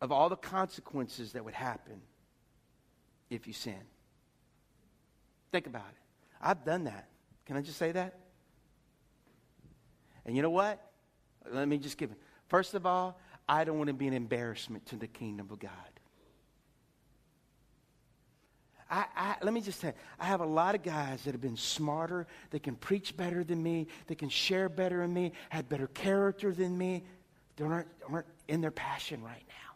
of 0.00 0.12
all 0.12 0.28
the 0.28 0.36
consequences 0.36 1.32
that 1.32 1.44
would 1.44 1.54
happen 1.54 2.00
if 3.28 3.46
you 3.46 3.52
sin. 3.52 3.80
Think 5.52 5.66
about 5.66 5.88
it. 5.90 5.98
I've 6.40 6.64
done 6.64 6.84
that. 6.84 7.08
Can 7.46 7.56
I 7.56 7.62
just 7.62 7.78
say 7.78 7.92
that? 7.92 8.18
And 10.24 10.36
you 10.36 10.42
know 10.42 10.50
what? 10.50 10.80
Let 11.50 11.68
me 11.68 11.78
just 11.78 11.98
give 11.98 12.10
it. 12.10 12.18
First 12.48 12.74
of 12.74 12.86
all, 12.86 13.18
I 13.50 13.64
don't 13.64 13.78
want 13.78 13.88
to 13.88 13.94
be 13.94 14.06
an 14.06 14.14
embarrassment 14.14 14.86
to 14.86 14.96
the 14.96 15.08
kingdom 15.08 15.48
of 15.50 15.58
God. 15.58 15.70
I, 18.88 19.06
I, 19.16 19.36
let 19.42 19.52
me 19.52 19.60
just 19.60 19.80
say, 19.80 19.92
I 20.20 20.26
have 20.26 20.40
a 20.40 20.46
lot 20.46 20.76
of 20.76 20.84
guys 20.84 21.24
that 21.24 21.32
have 21.32 21.40
been 21.40 21.56
smarter, 21.56 22.28
that 22.50 22.62
can 22.62 22.76
preach 22.76 23.16
better 23.16 23.42
than 23.42 23.60
me, 23.60 23.88
that 24.06 24.18
can 24.18 24.28
share 24.28 24.68
better 24.68 24.98
than 24.98 25.12
me, 25.12 25.32
had 25.48 25.68
better 25.68 25.88
character 25.88 26.52
than 26.52 26.78
me. 26.78 27.02
They 27.56 27.64
aren't, 27.64 27.88
aren't 28.08 28.26
in 28.46 28.60
their 28.60 28.70
passion 28.70 29.20
right 29.20 29.44
now 29.48 29.74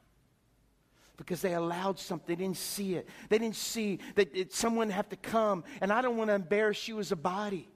because 1.16 1.42
they 1.42 1.54
allowed 1.54 1.98
something. 1.98 2.26
They 2.28 2.40
didn't 2.40 2.58
see 2.58 2.94
it. 2.94 3.08
They 3.28 3.38
didn't 3.38 3.56
see 3.56 3.98
that 4.14 4.36
it, 4.36 4.54
someone 4.54 4.88
have 4.90 5.08
to 5.08 5.16
come, 5.16 5.64
and 5.80 5.92
I 5.92 6.00
don't 6.00 6.16
want 6.16 6.30
to 6.30 6.34
embarrass 6.34 6.86
you 6.86 7.00
as 7.00 7.10
a 7.10 7.16
body. 7.16 7.68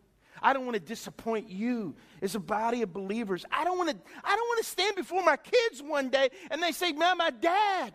I 0.43 0.53
don't 0.53 0.65
want 0.65 0.75
to 0.75 0.81
disappoint 0.81 1.49
you 1.51 1.95
as 2.23 2.35
a 2.35 2.41
body 2.41 2.83
of 2.83 2.93
believers. 2.93 3.45
I 3.51 3.65
don't 3.65 3.79
want 3.79 3.91
to, 3.91 3.97
I 4.25 4.37
don't 4.37 4.49
want 4.49 4.65
to 4.65 4.71
stand 4.71 4.97
before 4.97 5.23
my 5.23 5.37
kids 5.37 5.83
one 5.83 6.09
day 6.11 6.31
and 6.51 6.63
they 6.63 6.73
say, 6.73 6.93
Man, 6.93 7.19
my 7.19 7.31
dad 7.31 7.93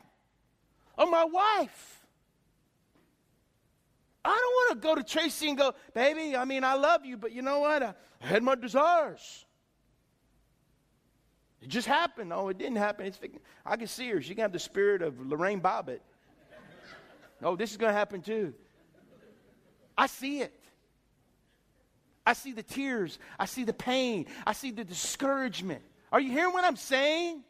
or 0.98 1.06
my 1.06 1.26
wife. 1.26 2.02
I 4.26 4.30
don't 4.30 4.76
want 4.76 4.82
to 4.82 4.88
go 4.88 4.96
to 4.96 5.04
Tracy 5.04 5.50
and 5.50 5.58
go, 5.58 5.74
Baby, 5.94 6.36
I 6.36 6.46
mean, 6.46 6.64
I 6.64 6.76
love 6.76 7.06
you, 7.06 7.18
but 7.18 7.32
you 7.32 7.42
know 7.42 7.60
what? 7.60 7.84
I, 7.84 7.94
had 8.20 8.42
my 8.42 8.56
desires. 8.56 9.46
It 11.62 11.68
just 11.70 11.88
happened. 11.88 12.32
Oh, 12.34 12.50
it 12.50 12.58
didn't 12.58 12.78
happen. 12.78 13.06
It's, 13.06 13.20
I 13.66 13.76
can 13.76 13.88
see 13.88 14.10
her. 14.10 14.22
She 14.22 14.34
can 14.34 14.44
have 14.44 14.54
the 14.54 14.60
spirit 14.60 15.02
of 15.02 15.20
Lorena 15.20 15.62
Bobbitt. 15.62 16.00
oh, 17.42 17.56
this 17.56 17.72
is 17.72 17.78
going 17.78 17.92
to 17.92 17.98
happen 17.98 18.22
too. 18.22 18.54
I 19.98 20.08
see 20.08 20.40
it. 20.42 20.54
I 22.26 22.34
see 22.34 22.54
the 22.54 22.64
tears. 22.64 23.20
I 23.38 23.46
see 23.46 23.64
the 23.64 23.74
pain. 23.74 24.28
I 24.46 24.54
see 24.54 24.72
the 24.72 24.84
discouragement. 24.84 25.82
Are 26.12 26.20
you 26.20 26.32
hearing 26.32 26.54
what 26.54 26.64
I'm 26.64 26.78
saying? 26.78 27.44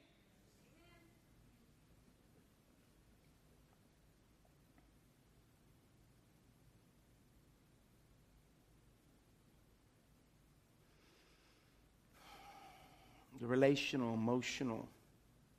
The 13.39 13.47
relational, 13.47 14.13
emotional, 14.13 14.87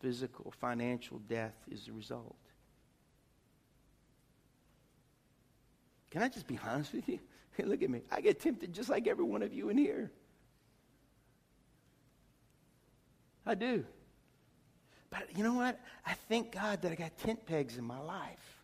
physical, 0.01 0.53
financial 0.59 1.19
death 1.29 1.55
is 1.71 1.85
the 1.85 1.93
result. 1.93 2.35
Can 6.11 6.23
I 6.23 6.29
just 6.29 6.47
be 6.47 6.59
honest 6.67 6.95
with 6.95 7.09
you? 7.09 7.19
Hey, 7.57 7.62
look 7.64 7.82
at 7.82 7.90
me. 7.90 8.02
I 8.11 8.20
get 8.20 8.40
tempted 8.40 8.72
just 8.72 8.88
like 8.88 9.07
every 9.07 9.24
one 9.24 9.42
of 9.42 9.52
you 9.52 9.68
in 9.68 9.78
here. 9.78 10.11
I 13.46 13.55
do. 13.55 13.84
But 15.11 15.36
you 15.36 15.44
know 15.44 15.55
what? 15.55 15.78
I 16.07 16.14
thank 16.28 16.52
God 16.52 16.82
that 16.82 16.90
I 16.90 16.94
got 16.94 17.16
tent 17.18 17.46
pegs 17.46 17.76
in 17.76 17.84
my 17.84 18.00
life. 18.00 18.62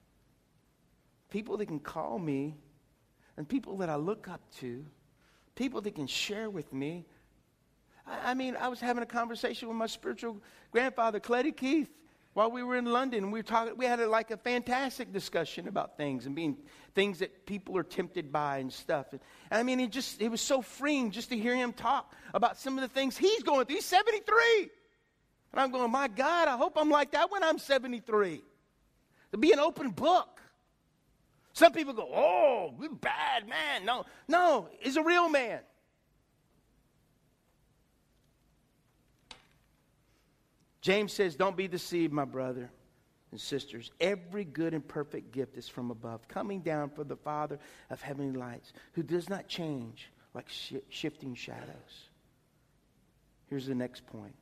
People 1.30 1.56
that 1.58 1.66
can 1.66 1.78
call 1.78 2.18
me, 2.18 2.56
and 3.36 3.48
people 3.48 3.76
that 3.78 3.88
I 3.88 3.96
look 3.96 4.26
up 4.26 4.40
to, 4.58 4.84
people 5.54 5.80
that 5.82 5.94
can 5.94 6.06
share 6.06 6.50
with 6.50 6.72
me. 6.72 7.04
I, 8.06 8.32
I 8.32 8.34
mean, 8.34 8.56
I 8.56 8.68
was 8.68 8.80
having 8.80 9.02
a 9.02 9.06
conversation 9.06 9.68
with 9.68 9.76
my 9.76 9.86
spiritual 9.86 10.38
grandfather, 10.72 11.20
Cleddie 11.20 11.52
Keith, 11.52 11.88
while 12.34 12.50
we 12.50 12.62
were 12.62 12.76
in 12.76 12.86
London. 12.86 13.30
We 13.30 13.40
were 13.40 13.44
talking, 13.44 13.76
we 13.76 13.86
had 13.86 14.00
a, 14.00 14.08
like 14.08 14.30
a 14.30 14.36
fantastic 14.36 15.12
discussion 15.12 15.68
about 15.68 15.96
things 15.96 16.26
and 16.26 16.34
being 16.34 16.56
things 16.94 17.20
that 17.20 17.46
people 17.46 17.76
are 17.76 17.82
tempted 17.82 18.32
by 18.32 18.58
and 18.58 18.72
stuff. 18.72 19.06
And, 19.12 19.20
I 19.50 19.62
mean, 19.62 19.80
it 19.80 19.90
just, 19.90 20.20
it 20.20 20.28
was 20.28 20.40
so 20.40 20.62
freeing 20.62 21.10
just 21.10 21.30
to 21.30 21.38
hear 21.38 21.54
him 21.54 21.72
talk 21.72 22.14
about 22.34 22.58
some 22.58 22.78
of 22.78 22.82
the 22.82 22.88
things 22.88 23.16
he's 23.16 23.42
going 23.42 23.66
through. 23.66 23.76
He's 23.76 23.84
73. 23.84 24.70
And 25.52 25.60
I'm 25.60 25.70
going, 25.70 25.90
my 25.90 26.08
God, 26.08 26.48
I 26.48 26.56
hope 26.56 26.74
I'm 26.76 26.90
like 26.90 27.12
that 27.12 27.30
when 27.30 27.42
I'm 27.42 27.58
73. 27.58 28.42
To 29.32 29.38
be 29.38 29.52
an 29.52 29.58
open 29.58 29.90
book. 29.90 30.40
Some 31.52 31.72
people 31.72 31.92
go, 31.92 32.08
oh, 32.14 32.74
bad 33.00 33.48
man. 33.48 33.84
No, 33.84 34.06
no, 34.28 34.68
he's 34.78 34.96
a 34.96 35.02
real 35.02 35.28
man. 35.28 35.60
James 40.80 41.12
says, 41.12 41.36
Don't 41.36 41.56
be 41.56 41.68
deceived, 41.68 42.12
my 42.12 42.24
brother 42.24 42.70
and 43.30 43.40
sisters. 43.40 43.90
Every 44.00 44.44
good 44.44 44.74
and 44.74 44.86
perfect 44.86 45.32
gift 45.32 45.56
is 45.56 45.68
from 45.68 45.90
above, 45.90 46.26
coming 46.28 46.60
down 46.60 46.90
from 46.90 47.08
the 47.08 47.16
Father 47.16 47.58
of 47.90 48.00
heavenly 48.02 48.36
lights, 48.36 48.72
who 48.92 49.02
does 49.02 49.28
not 49.28 49.48
change 49.48 50.10
like 50.34 50.48
sh- 50.48 50.74
shifting 50.88 51.34
shadows. 51.34 52.08
Here's 53.48 53.66
the 53.66 53.74
next 53.74 54.06
point. 54.06 54.34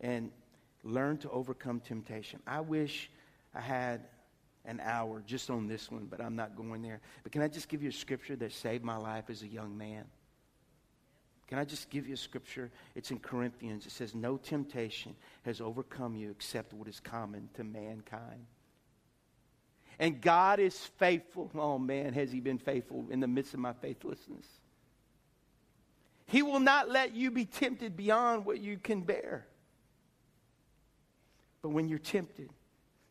And 0.00 0.30
learn 0.84 1.16
to 1.18 1.30
overcome 1.30 1.80
temptation. 1.80 2.40
I 2.46 2.60
wish 2.60 3.10
I 3.54 3.60
had 3.60 4.02
an 4.66 4.80
hour 4.82 5.22
just 5.26 5.48
on 5.48 5.66
this 5.66 5.90
one, 5.90 6.06
but 6.10 6.20
I'm 6.20 6.36
not 6.36 6.56
going 6.56 6.82
there. 6.82 7.00
But 7.22 7.32
can 7.32 7.42
I 7.42 7.48
just 7.48 7.68
give 7.68 7.82
you 7.82 7.88
a 7.88 7.92
scripture 7.92 8.36
that 8.36 8.52
saved 8.52 8.84
my 8.84 8.96
life 8.96 9.24
as 9.30 9.42
a 9.42 9.46
young 9.46 9.76
man? 9.76 10.04
Can 11.48 11.58
I 11.58 11.64
just 11.64 11.90
give 11.90 12.08
you 12.08 12.14
a 12.14 12.18
scripture? 12.18 12.70
It's 12.94 13.10
in 13.10 13.20
Corinthians. 13.20 13.86
It 13.86 13.92
says, 13.92 14.14
No 14.14 14.36
temptation 14.36 15.14
has 15.44 15.60
overcome 15.60 16.16
you 16.16 16.30
except 16.30 16.72
what 16.72 16.88
is 16.88 16.98
common 16.98 17.48
to 17.54 17.64
mankind. 17.64 18.46
And 19.98 20.20
God 20.20 20.58
is 20.58 20.76
faithful. 20.98 21.50
Oh 21.54 21.78
man, 21.78 22.12
has 22.14 22.32
He 22.32 22.40
been 22.40 22.58
faithful 22.58 23.06
in 23.10 23.20
the 23.20 23.28
midst 23.28 23.54
of 23.54 23.60
my 23.60 23.72
faithlessness? 23.74 24.46
He 26.26 26.42
will 26.42 26.60
not 26.60 26.90
let 26.90 27.14
you 27.14 27.30
be 27.30 27.44
tempted 27.44 27.96
beyond 27.96 28.44
what 28.44 28.58
you 28.58 28.78
can 28.78 29.02
bear. 29.02 29.46
But 31.62 31.68
when 31.70 31.88
you're 31.88 31.98
tempted, 31.98 32.50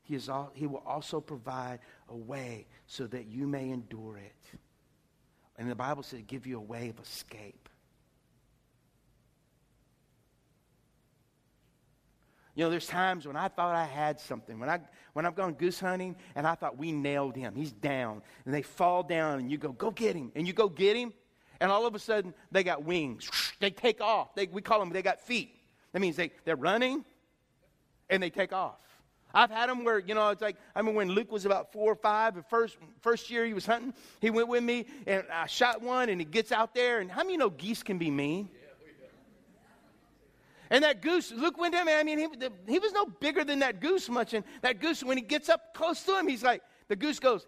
he, 0.04 0.16
is 0.16 0.30
all, 0.30 0.52
he 0.54 0.68
will 0.68 0.84
also 0.86 1.22
provide 1.22 1.80
a 2.10 2.16
way 2.16 2.68
so 2.88 3.08
that 3.08 3.26
you 3.26 3.48
may 3.48 3.70
endure 3.70 4.18
it. 4.18 4.60
And 5.58 5.70
the 5.70 5.76
Bible 5.76 6.04
says, 6.04 6.22
give 6.28 6.46
you 6.46 6.58
a 6.58 6.62
way 6.62 6.90
of 6.90 7.00
escape. 7.00 7.65
You 12.56 12.64
know, 12.64 12.70
there's 12.70 12.88
times 12.88 13.28
when 13.28 13.36
I 13.36 13.50
thought 13.50 13.76
I 13.76 13.84
had 13.84 14.20
something. 14.20 14.60
When, 14.60 14.70
I, 14.70 14.80
when 15.12 15.26
I've 15.26 15.36
gone 15.36 15.54
goose 15.54 15.80
hunting 15.80 16.16
and 16.36 16.48
I 16.48 16.56
thought 16.56 16.78
we 16.78 16.94
nailed 16.94 17.36
him, 17.36 17.54
he's 17.54 17.74
down. 17.74 18.22
And 18.46 18.54
they 18.54 18.62
fall 18.62 19.04
down 19.04 19.40
and 19.40 19.52
you 19.52 19.58
go, 19.58 19.74
go 19.74 19.92
get 19.92 20.16
him. 20.16 20.32
And 20.36 20.48
you 20.48 20.54
go 20.54 20.70
get 20.70 20.96
him, 20.96 21.14
and 21.60 21.70
all 21.70 21.86
of 21.86 21.96
a 21.96 22.00
sudden 22.00 22.34
they 22.52 22.64
got 22.64 22.84
wings. 22.84 23.30
They 23.62 23.70
take 23.70 24.02
off. 24.02 24.36
They, 24.36 24.48
we 24.48 24.62
call 24.62 24.82
them, 24.82 24.90
they 24.90 25.02
got 25.02 25.22
feet. 25.22 25.56
That 25.94 26.02
means 26.02 26.18
they, 26.18 26.32
they're 26.44 26.58
running 26.58 27.06
and 28.10 28.22
they 28.22 28.30
take 28.30 28.52
off. 28.52 28.80
I've 29.34 29.50
had 29.50 29.70
them 29.70 29.86
where, 29.86 29.98
you 29.98 30.14
know, 30.14 30.30
it's 30.30 30.42
like, 30.42 30.58
I 30.76 30.82
mean, 30.82 30.94
when 30.94 31.10
Luke 31.10 31.32
was 31.32 31.46
about 31.46 31.72
four 31.72 31.94
or 31.94 31.96
five, 31.96 32.36
the 32.36 32.44
first, 32.44 32.78
first 33.00 33.30
year 33.30 33.46
he 33.46 33.54
was 33.54 33.66
hunting, 33.66 33.94
he 34.20 34.30
went 34.30 34.50
with 34.50 34.62
me 34.62 34.88
and 35.08 35.24
I 35.32 35.48
shot 35.48 35.82
one 35.82 36.10
and 36.10 36.20
he 36.20 36.26
gets 36.26 36.52
out 36.52 36.76
there. 36.76 37.00
And 37.00 37.10
how 37.10 37.24
many 37.24 37.38
know 37.38 37.50
geese 37.50 37.82
can 37.82 37.98
be 37.98 38.12
mean? 38.12 38.50
And 40.76 40.84
that 40.84 41.02
goose, 41.02 41.32
Luke 41.32 41.58
went 41.58 41.74
down, 41.74 41.88
I 41.88 42.04
mean, 42.04 42.20
he, 42.20 42.28
the, 42.28 42.52
he 42.68 42.80
was 42.80 42.92
no 42.92 43.06
bigger 43.06 43.46
than 43.46 43.60
that 43.60 43.80
goose 43.80 44.10
much. 44.10 44.34
And 44.34 44.44
that 44.62 44.82
goose, 44.82 45.06
when 45.06 45.16
he 45.16 45.24
gets 45.24 45.48
up 45.48 45.74
close 45.74 46.04
to 46.04 46.20
him, 46.20 46.28
he's 46.28 46.44
like, 46.44 46.62
the 46.90 46.98
goose 46.98 47.18
goes, 47.18 47.48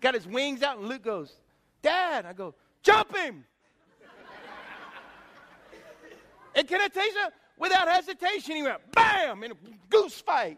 got 0.00 0.14
his 0.14 0.28
wings 0.28 0.62
out, 0.62 0.78
and 0.78 0.88
Luke 0.88 1.02
goes, 1.02 1.34
Dad, 1.82 2.24
I 2.24 2.34
go, 2.34 2.54
jump 2.84 3.16
him. 3.16 3.44
and 6.54 6.68
can 6.68 6.80
I 6.80 6.86
tell 6.86 7.04
you? 7.04 7.14
Without 7.58 7.88
hesitation, 7.88 8.54
he 8.54 8.62
went, 8.62 8.78
bam, 8.92 9.42
in 9.42 9.50
a 9.50 9.56
goose 9.88 10.20
fight. 10.20 10.56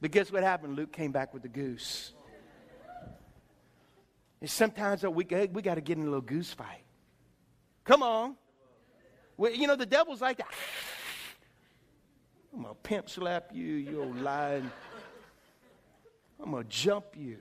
but 0.00 0.10
guess 0.10 0.32
what 0.32 0.42
happened? 0.42 0.74
Luke 0.74 0.92
came 0.92 1.12
back 1.12 1.32
with 1.32 1.42
the 1.42 1.48
goose. 1.48 2.14
And 4.42 4.50
sometimes 4.50 5.04
we, 5.04 5.24
we 5.52 5.62
got 5.62 5.76
to 5.76 5.80
get 5.80 5.98
in 5.98 6.02
a 6.02 6.06
little 6.06 6.20
goose 6.20 6.52
fight. 6.52 6.82
Come 7.84 8.02
on. 8.02 8.34
Well, 9.36 9.52
you 9.52 9.68
know, 9.68 9.76
the 9.76 9.86
devil's 9.86 10.20
like 10.20 10.38
that. 10.38 10.48
I'm 12.52 12.62
going 12.62 12.74
to 12.74 12.80
pimp 12.82 13.08
slap 13.08 13.50
you, 13.52 13.64
you 13.64 14.02
old 14.02 14.20
lying. 14.20 14.68
I'm 16.42 16.50
going 16.50 16.64
to 16.64 16.68
jump 16.68 17.04
you. 17.16 17.38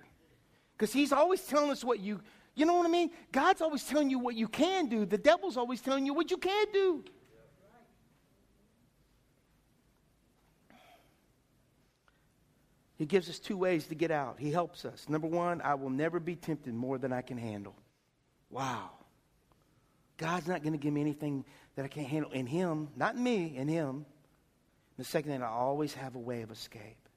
Because 0.78 0.94
he's 0.94 1.12
always 1.12 1.42
telling 1.42 1.72
us 1.72 1.84
what 1.84 2.00
you, 2.00 2.22
you 2.54 2.68
know 2.68 2.76
what 2.76 2.86
I 2.86 2.90
mean? 2.90 3.10
God's 3.32 3.64
always 3.64 3.84
telling 3.84 4.12
you 4.12 4.20
what 4.20 4.36
you 4.36 4.48
can 4.48 4.88
do. 4.88 5.08
The 5.08 5.18
devil's 5.18 5.58
always 5.58 5.82
telling 5.82 6.06
you 6.06 6.14
what 6.14 6.30
you 6.30 6.38
can't 6.38 6.72
do. 6.72 7.04
He 13.02 13.08
gives 13.08 13.28
us 13.32 13.40
two 13.40 13.58
ways 13.58 13.88
to 13.88 13.96
get 13.96 14.12
out. 14.12 14.36
He 14.38 14.52
helps 14.52 14.86
us. 14.86 15.10
Number 15.10 15.26
one, 15.26 15.60
I 15.64 15.74
will 15.74 15.90
never 15.90 16.20
be 16.20 16.36
tempted 16.36 16.72
more 16.72 17.00
than 17.00 17.12
I 17.12 17.24
can 17.24 17.36
handle. 17.36 17.74
Wow. 18.52 18.92
God's 20.18 20.48
not 20.48 20.62
going 20.62 20.74
to 20.74 20.78
give 20.78 20.94
me 20.94 21.02
anything 21.02 21.44
that 21.76 21.84
I 21.84 21.88
can't 21.88 22.06
handle 22.06 22.32
in 22.32 22.46
Him, 22.46 22.90
not 22.96 23.16
in 23.16 23.24
me, 23.24 23.58
in 23.58 23.68
Him. 23.68 24.06
The 25.00 25.04
second 25.04 25.32
thing, 25.32 25.42
I 25.42 25.48
always 25.48 25.96
have 25.96 26.14
a 26.14 26.20
way 26.20 26.44
of 26.44 26.52
escape. 26.52 27.10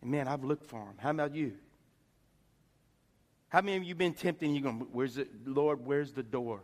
And 0.00 0.10
man, 0.10 0.26
I've 0.26 0.42
looked 0.42 0.66
for 0.66 0.80
Him. 0.80 0.94
How 0.96 1.10
about 1.10 1.36
you? 1.36 1.52
How 3.48 3.60
many 3.60 3.76
of 3.76 3.84
you 3.84 3.94
been 3.94 4.12
tempted 4.12 4.44
and 4.44 4.56
you're 4.56 4.64
going, 4.64 4.88
where's 4.90 5.14
the, 5.14 5.28
Lord, 5.46 5.86
where's 5.86 6.10
the 6.10 6.24
door? 6.24 6.62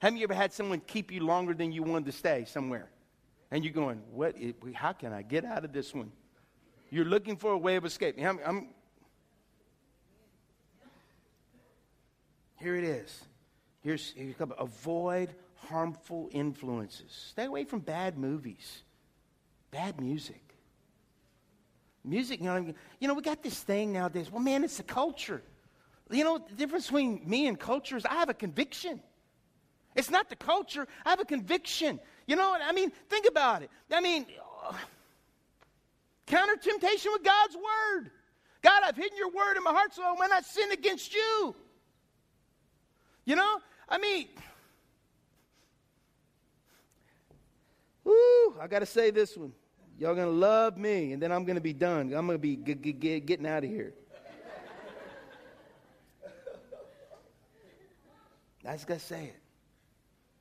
Have 0.00 0.14
you 0.14 0.24
ever 0.24 0.34
had 0.34 0.52
someone 0.52 0.82
keep 0.86 1.10
you 1.10 1.24
longer 1.24 1.54
than 1.54 1.72
you 1.72 1.82
wanted 1.82 2.04
to 2.04 2.12
stay 2.12 2.44
somewhere? 2.46 2.90
And 3.50 3.64
you're 3.64 3.72
going, 3.72 4.00
what? 4.12 4.36
Is, 4.38 4.54
how 4.74 4.92
can 4.92 5.12
I 5.12 5.22
get 5.22 5.44
out 5.44 5.64
of 5.64 5.72
this 5.72 5.94
one? 5.94 6.12
You're 6.90 7.04
looking 7.04 7.36
for 7.36 7.52
a 7.52 7.58
way 7.58 7.76
of 7.76 7.84
escape. 7.84 8.16
I'm, 8.18 8.40
I'm, 8.44 8.68
here 12.56 12.76
it 12.76 12.84
is. 12.84 13.24
Here's, 13.82 14.12
here's 14.12 14.34
a 14.34 14.34
couple. 14.34 14.56
avoid 14.58 15.34
harmful 15.68 16.28
influences. 16.32 17.10
Stay 17.30 17.44
away 17.44 17.64
from 17.64 17.80
bad 17.80 18.18
movies, 18.18 18.82
bad 19.70 20.00
music. 20.00 20.42
Music, 22.04 22.40
you 22.40 22.46
know, 22.46 22.74
you 22.98 23.08
know, 23.08 23.14
we 23.14 23.22
got 23.22 23.42
this 23.42 23.60
thing 23.62 23.92
nowadays. 23.92 24.30
Well, 24.30 24.42
man, 24.42 24.64
it's 24.64 24.78
the 24.78 24.82
culture. 24.82 25.42
You 26.10 26.24
know, 26.24 26.38
the 26.38 26.54
difference 26.54 26.86
between 26.86 27.28
me 27.28 27.46
and 27.46 27.58
culture 27.58 27.96
is 27.96 28.06
I 28.06 28.14
have 28.14 28.30
a 28.30 28.34
conviction. 28.34 29.00
It's 29.94 30.10
not 30.10 30.28
the 30.28 30.36
culture, 30.36 30.86
I 31.04 31.10
have 31.10 31.20
a 31.20 31.24
conviction. 31.24 32.00
You 32.30 32.36
know 32.36 32.50
what? 32.50 32.62
I 32.62 32.70
mean, 32.70 32.92
think 33.08 33.26
about 33.26 33.62
it. 33.62 33.70
I 33.90 34.00
mean, 34.00 34.24
counter 36.26 36.54
temptation 36.54 37.10
with 37.12 37.24
God's 37.24 37.56
word. 37.56 38.12
God, 38.62 38.82
I've 38.84 38.94
hidden 38.94 39.18
your 39.18 39.32
word 39.32 39.56
in 39.56 39.64
my 39.64 39.72
heart 39.72 39.92
so 39.92 40.04
I 40.04 40.14
might 40.16 40.30
not 40.30 40.44
sin 40.44 40.70
against 40.70 41.12
you. 41.12 41.56
You 43.24 43.34
know? 43.34 43.58
I 43.88 43.98
mean, 43.98 44.28
whoo, 48.04 48.54
I 48.60 48.68
got 48.68 48.78
to 48.78 48.86
say 48.86 49.10
this 49.10 49.36
one. 49.36 49.52
Y'all 49.98 50.14
going 50.14 50.28
to 50.28 50.32
love 50.32 50.78
me, 50.78 51.12
and 51.12 51.20
then 51.20 51.32
I'm 51.32 51.44
going 51.44 51.56
to 51.56 51.60
be 51.60 51.72
done. 51.72 52.14
I'm 52.14 52.28
going 52.28 52.28
to 52.28 52.38
be 52.38 52.54
g- 52.54 52.76
g- 52.76 52.92
g- 52.92 53.18
getting 53.18 53.46
out 53.46 53.64
of 53.64 53.70
here. 53.70 53.92
I 58.64 58.74
just 58.74 58.86
got 58.86 59.00
to 59.00 59.04
say 59.04 59.24
it. 59.24 59.39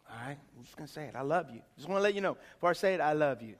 All 0.09 0.15
right? 0.25 0.37
I'm 0.57 0.63
just 0.63 0.75
going 0.75 0.87
to 0.87 0.93
say 0.93 1.05
it. 1.05 1.15
I 1.15 1.21
love 1.21 1.47
you. 1.53 1.61
Just 1.77 1.87
want 1.87 1.99
to 1.99 2.03
let 2.03 2.15
you 2.15 2.21
know. 2.21 2.37
Before 2.55 2.71
I 2.71 2.73
say 2.73 2.93
it, 2.93 3.01
I 3.01 3.13
love 3.13 3.41
you. 3.41 3.55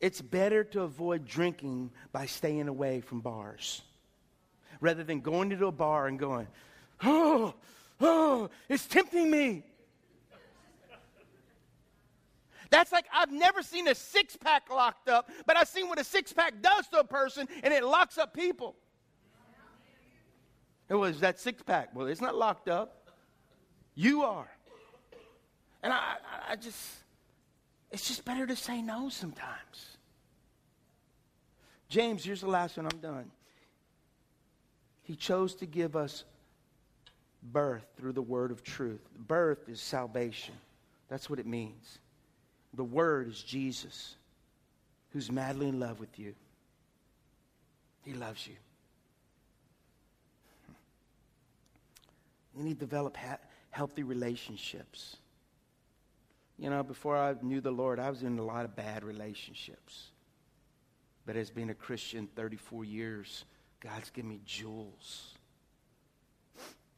It's 0.00 0.22
better 0.22 0.64
to 0.64 0.82
avoid 0.82 1.26
drinking 1.26 1.90
by 2.10 2.26
staying 2.26 2.68
away 2.68 3.02
from 3.02 3.20
bars 3.20 3.82
rather 4.80 5.04
than 5.04 5.20
going 5.20 5.52
into 5.52 5.66
a 5.66 5.72
bar 5.72 6.06
and 6.06 6.18
going, 6.18 6.46
oh, 7.04 7.54
oh, 8.00 8.48
it's 8.68 8.86
tempting 8.86 9.30
me. 9.30 9.62
That's 12.70 12.92
like 12.92 13.06
I've 13.12 13.32
never 13.32 13.62
seen 13.62 13.88
a 13.88 13.94
six 13.94 14.36
pack 14.36 14.70
locked 14.70 15.08
up, 15.08 15.28
but 15.44 15.56
I've 15.56 15.68
seen 15.68 15.88
what 15.88 15.98
a 15.98 16.04
six 16.04 16.32
pack 16.32 16.62
does 16.62 16.86
to 16.88 17.00
a 17.00 17.04
person, 17.04 17.48
and 17.62 17.74
it 17.74 17.84
locks 17.84 18.16
up 18.16 18.32
people. 18.32 18.76
It 20.90 20.94
was 20.94 21.20
that 21.20 21.38
six 21.38 21.62
pack. 21.62 21.94
Well, 21.94 22.08
it's 22.08 22.20
not 22.20 22.34
locked 22.34 22.68
up. 22.68 23.06
You 23.94 24.24
are. 24.24 24.48
And 25.82 25.92
I, 25.92 26.16
I, 26.50 26.56
just, 26.56 26.78
It's 27.90 28.06
just 28.06 28.24
better 28.24 28.46
to 28.46 28.56
say 28.56 28.82
no 28.82 29.08
sometimes. 29.08 29.96
James, 31.88 32.24
here's 32.24 32.40
the 32.40 32.48
last 32.48 32.76
one, 32.76 32.86
I'm 32.86 32.98
done. 32.98 33.30
He 35.02 35.16
chose 35.16 35.54
to 35.56 35.66
give 35.66 35.96
us 35.96 36.24
birth 37.42 37.86
through 37.96 38.12
the 38.12 38.22
word 38.22 38.50
of 38.50 38.62
truth. 38.62 39.00
Birth 39.16 39.68
is 39.68 39.80
salvation. 39.80 40.54
That's 41.08 41.30
what 41.30 41.38
it 41.38 41.46
means. 41.46 41.98
The 42.74 42.84
word 42.84 43.28
is 43.28 43.42
Jesus, 43.42 44.16
who's 45.12 45.30
madly 45.30 45.68
in 45.68 45.80
love 45.80 45.98
with 45.98 46.18
you. 46.18 46.34
He 48.04 48.12
loves 48.12 48.46
you. 48.46 48.54
You 52.60 52.66
need 52.66 52.78
to 52.78 52.84
develop 52.84 53.16
ha- 53.16 53.38
healthy 53.70 54.02
relationships. 54.02 55.16
You 56.58 56.68
know, 56.68 56.82
before 56.82 57.16
I 57.16 57.34
knew 57.40 57.62
the 57.62 57.70
Lord, 57.70 57.98
I 57.98 58.10
was 58.10 58.22
in 58.22 58.38
a 58.38 58.44
lot 58.44 58.66
of 58.66 58.76
bad 58.76 59.02
relationships. 59.02 60.10
But 61.24 61.36
as 61.36 61.50
being 61.50 61.70
a 61.70 61.74
Christian 61.74 62.28
34 62.36 62.84
years, 62.84 63.46
God's 63.80 64.10
given 64.10 64.28
me 64.28 64.40
jewels. 64.44 65.32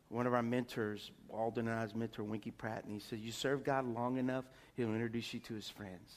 One 0.08 0.26
of 0.26 0.34
our 0.34 0.42
mentors, 0.42 1.12
Walden 1.28 1.68
and 1.68 1.78
I's 1.78 1.94
mentor, 1.94 2.24
Winkie 2.24 2.50
Pratt, 2.50 2.82
and 2.82 2.92
he 2.92 2.98
said, 2.98 3.20
You 3.20 3.30
serve 3.30 3.62
God 3.62 3.86
long 3.86 4.16
enough, 4.16 4.46
he'll 4.74 4.92
introduce 4.92 5.32
you 5.32 5.38
to 5.38 5.54
his 5.54 5.68
friends. 5.68 6.12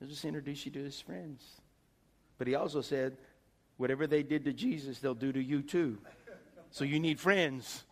He'll 0.00 0.08
just 0.08 0.24
introduce 0.24 0.66
you 0.66 0.72
to 0.72 0.82
his 0.82 1.00
friends. 1.00 1.44
But 2.36 2.48
he 2.48 2.56
also 2.56 2.80
said, 2.80 3.16
Whatever 3.76 4.08
they 4.08 4.24
did 4.24 4.44
to 4.46 4.52
Jesus, 4.52 4.98
they'll 4.98 5.14
do 5.14 5.32
to 5.32 5.40
you 5.40 5.62
too. 5.62 5.98
So 6.72 6.84
you 6.84 6.98
need 6.98 7.20
friends. 7.20 7.84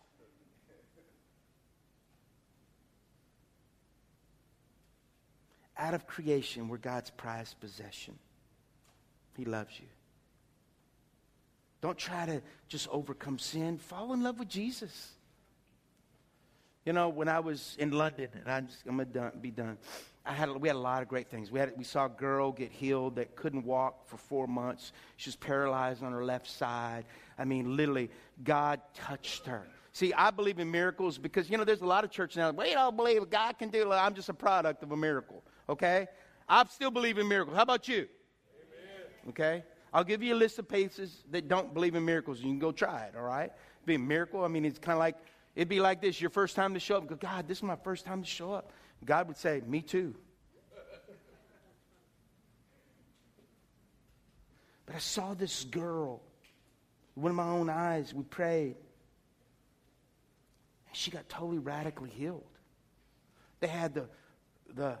Out 5.77 5.93
of 5.93 6.07
creation, 6.07 6.67
we're 6.67 6.77
God's 6.77 7.11
prized 7.11 7.59
possession. 7.59 8.17
He 9.37 9.45
loves 9.45 9.79
you. 9.79 9.85
Don't 11.81 11.97
try 11.97 12.25
to 12.25 12.41
just 12.67 12.87
overcome 12.89 13.37
sin. 13.37 13.77
Fall 13.77 14.13
in 14.13 14.23
love 14.23 14.39
with 14.39 14.49
Jesus. 14.49 15.11
You 16.83 16.93
know, 16.93 17.09
when 17.09 17.29
I 17.29 17.39
was 17.39 17.75
in 17.79 17.91
London, 17.91 18.29
and 18.33 18.51
I'm, 18.51 18.67
just, 18.67 18.79
I'm 18.87 18.97
going 18.97 19.11
to 19.13 19.31
be 19.39 19.51
done, 19.51 19.77
I 20.25 20.33
had, 20.33 20.49
we 20.49 20.67
had 20.67 20.75
a 20.75 20.79
lot 20.79 21.01
of 21.01 21.07
great 21.07 21.29
things. 21.29 21.51
We, 21.51 21.59
had, 21.59 21.73
we 21.75 21.83
saw 21.83 22.05
a 22.05 22.09
girl 22.09 22.51
get 22.51 22.71
healed 22.71 23.15
that 23.15 23.35
couldn't 23.35 23.65
walk 23.65 24.07
for 24.07 24.17
four 24.17 24.47
months. 24.47 24.91
She 25.17 25.29
was 25.29 25.35
paralyzed 25.35 26.03
on 26.03 26.11
her 26.11 26.23
left 26.23 26.47
side. 26.47 27.05
I 27.39 27.45
mean, 27.45 27.75
literally, 27.75 28.11
God 28.43 28.81
touched 28.93 29.47
her. 29.47 29.67
See, 29.93 30.13
I 30.13 30.29
believe 30.29 30.59
in 30.59 30.69
miracles 30.69 31.17
because, 31.17 31.49
you 31.49 31.57
know, 31.57 31.63
there's 31.63 31.81
a 31.81 31.87
lot 31.87 32.03
of 32.03 32.11
churches 32.11 32.37
now, 32.37 32.51
we 32.51 32.71
don't 32.73 32.95
believe 32.95 33.29
God 33.29 33.57
can 33.57 33.69
do 33.69 33.91
it. 33.91 33.95
I'm 33.95 34.13
just 34.13 34.29
a 34.29 34.33
product 34.33 34.83
of 34.83 34.91
a 34.91 34.97
miracle, 34.97 35.43
okay? 35.67 36.07
I 36.47 36.63
still 36.65 36.91
believe 36.91 37.17
in 37.17 37.27
miracles. 37.27 37.57
How 37.57 37.63
about 37.63 37.87
you? 37.87 38.07
Amen. 38.55 39.29
Okay? 39.29 39.63
I'll 39.93 40.03
give 40.03 40.23
you 40.23 40.33
a 40.33 40.37
list 40.37 40.59
of 40.59 40.69
places 40.69 41.23
that 41.31 41.47
don't 41.47 41.73
believe 41.73 41.95
in 41.95 42.05
miracles. 42.05 42.39
You 42.39 42.45
can 42.45 42.59
go 42.59 42.71
try 42.71 43.05
it, 43.05 43.15
all 43.17 43.23
right? 43.23 43.51
Be 43.85 43.95
a 43.95 43.99
miracle. 43.99 44.45
I 44.45 44.47
mean, 44.47 44.63
it's 44.63 44.79
kind 44.79 44.93
of 44.93 44.99
like, 44.99 45.17
it'd 45.55 45.67
be 45.67 45.81
like 45.81 45.99
this 45.99 46.21
your 46.21 46.29
first 46.29 46.55
time 46.55 46.73
to 46.73 46.79
show 46.79 46.97
up. 46.97 47.07
Go, 47.07 47.15
God, 47.15 47.47
this 47.47 47.57
is 47.57 47.63
my 47.63 47.75
first 47.75 48.05
time 48.05 48.21
to 48.21 48.29
show 48.29 48.53
up. 48.53 48.71
God 49.05 49.27
would 49.27 49.37
say, 49.37 49.61
Me 49.65 49.81
too. 49.81 50.15
But 54.85 54.95
I 54.95 54.99
saw 54.99 55.33
this 55.33 55.63
girl. 55.63 56.21
With 57.15 57.33
my 57.33 57.47
own 57.47 57.69
eyes, 57.69 58.13
we 58.13 58.23
prayed. 58.23 58.75
And 60.87 60.95
she 60.95 61.11
got 61.11 61.27
totally 61.29 61.59
radically 61.59 62.09
healed. 62.09 62.43
They 63.59 63.67
had 63.67 63.93
the, 63.93 64.07
the, 64.73 64.97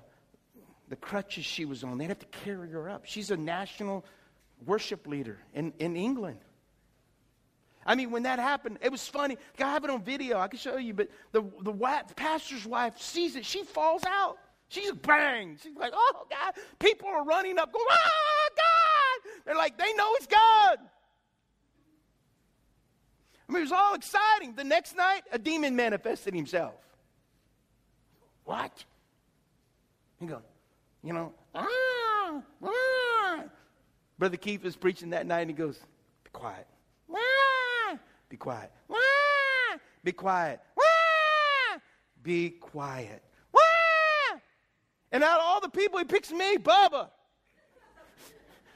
the 0.89 0.95
crutches 0.95 1.45
she 1.45 1.65
was 1.65 1.83
on, 1.83 1.97
they'd 1.97 2.07
have 2.07 2.19
to 2.19 2.25
carry 2.25 2.69
her 2.69 2.89
up. 2.89 3.05
She's 3.05 3.31
a 3.31 3.37
national 3.37 4.05
worship 4.65 5.07
leader 5.07 5.39
in, 5.53 5.73
in 5.79 5.95
England. 5.95 6.39
I 7.85 7.95
mean, 7.95 8.11
when 8.11 8.23
that 8.23 8.39
happened, 8.39 8.77
it 8.81 8.91
was 8.91 9.07
funny. 9.07 9.37
I 9.59 9.63
have 9.63 9.83
it 9.83 9.89
on 9.89 10.03
video. 10.03 10.39
I 10.39 10.47
can 10.47 10.59
show 10.59 10.77
you. 10.77 10.93
But 10.93 11.09
the, 11.31 11.43
the, 11.61 11.71
wife, 11.71 12.15
pastor's 12.15 12.65
wife 12.65 13.01
sees 13.01 13.35
it. 13.35 13.45
She 13.45 13.63
falls 13.63 14.03
out. 14.07 14.37
She's 14.69 14.91
bang. 14.91 15.57
She's 15.61 15.75
like, 15.75 15.91
oh, 15.95 16.27
God. 16.29 16.53
People 16.79 17.09
are 17.09 17.25
running 17.25 17.57
up, 17.57 17.73
going, 17.73 17.85
ah, 17.89 18.49
God. 18.55 19.31
They're 19.45 19.55
like, 19.55 19.77
they 19.77 19.93
know 19.93 20.13
it's 20.15 20.27
God. 20.27 20.77
I 23.49 23.51
mean, 23.51 23.57
it 23.57 23.65
was 23.65 23.71
all 23.71 23.95
exciting. 23.95 24.53
The 24.55 24.63
next 24.63 24.95
night, 24.95 25.23
a 25.31 25.39
demon 25.39 25.75
manifested 25.75 26.33
himself. 26.33 26.75
What? 28.45 28.85
He 30.19 30.27
goes, 30.27 30.41
you 31.03 31.13
know, 31.13 31.33
ah, 31.55 32.41
ah. 32.63 33.43
Brother 34.21 34.37
Keith 34.37 34.63
was 34.63 34.75
preaching 34.75 35.09
that 35.09 35.25
night 35.25 35.41
and 35.41 35.49
he 35.49 35.55
goes, 35.55 35.79
Be 36.23 36.29
quiet. 36.31 36.67
Wah! 37.07 37.17
Be 38.31 38.37
quiet. 38.37 38.71
Wah! 38.87 38.97
Be 40.05 40.13
quiet. 40.13 40.61
Wah! 40.77 41.79
Be 42.23 42.51
quiet. 42.51 43.21
Wah! 43.53 44.39
And 45.11 45.21
out 45.21 45.39
of 45.39 45.45
all 45.45 45.59
the 45.59 45.67
people, 45.67 45.99
he 45.99 46.05
picks 46.05 46.31
me, 46.31 46.55
Bubba. 46.55 47.09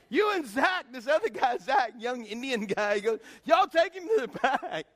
You 0.09 0.33
and 0.33 0.45
Zach, 0.45 0.87
this 0.91 1.07
other 1.07 1.29
guy, 1.29 1.57
Zach, 1.57 1.93
young 1.97 2.25
Indian 2.25 2.65
guy, 2.65 2.95
he 2.95 3.01
goes, 3.01 3.19
Y'all 3.45 3.65
take 3.67 3.93
him 3.93 4.03
to 4.03 4.21
the 4.23 4.27
back. 4.27 4.87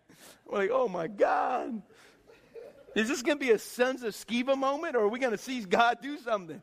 We're 0.45 0.57
like, 0.57 0.71
Oh 0.73 0.89
my 0.89 1.07
God. 1.07 1.81
Is 2.95 3.07
this 3.07 3.21
going 3.21 3.39
to 3.39 3.45
be 3.45 3.51
a 3.51 3.59
Sons 3.59 4.03
of 4.03 4.13
Sceva 4.13 4.57
moment, 4.57 4.97
or 4.97 5.03
are 5.03 5.07
we 5.07 5.19
going 5.19 5.31
to 5.31 5.37
see 5.37 5.61
God 5.61 5.99
do 6.01 6.17
something? 6.17 6.61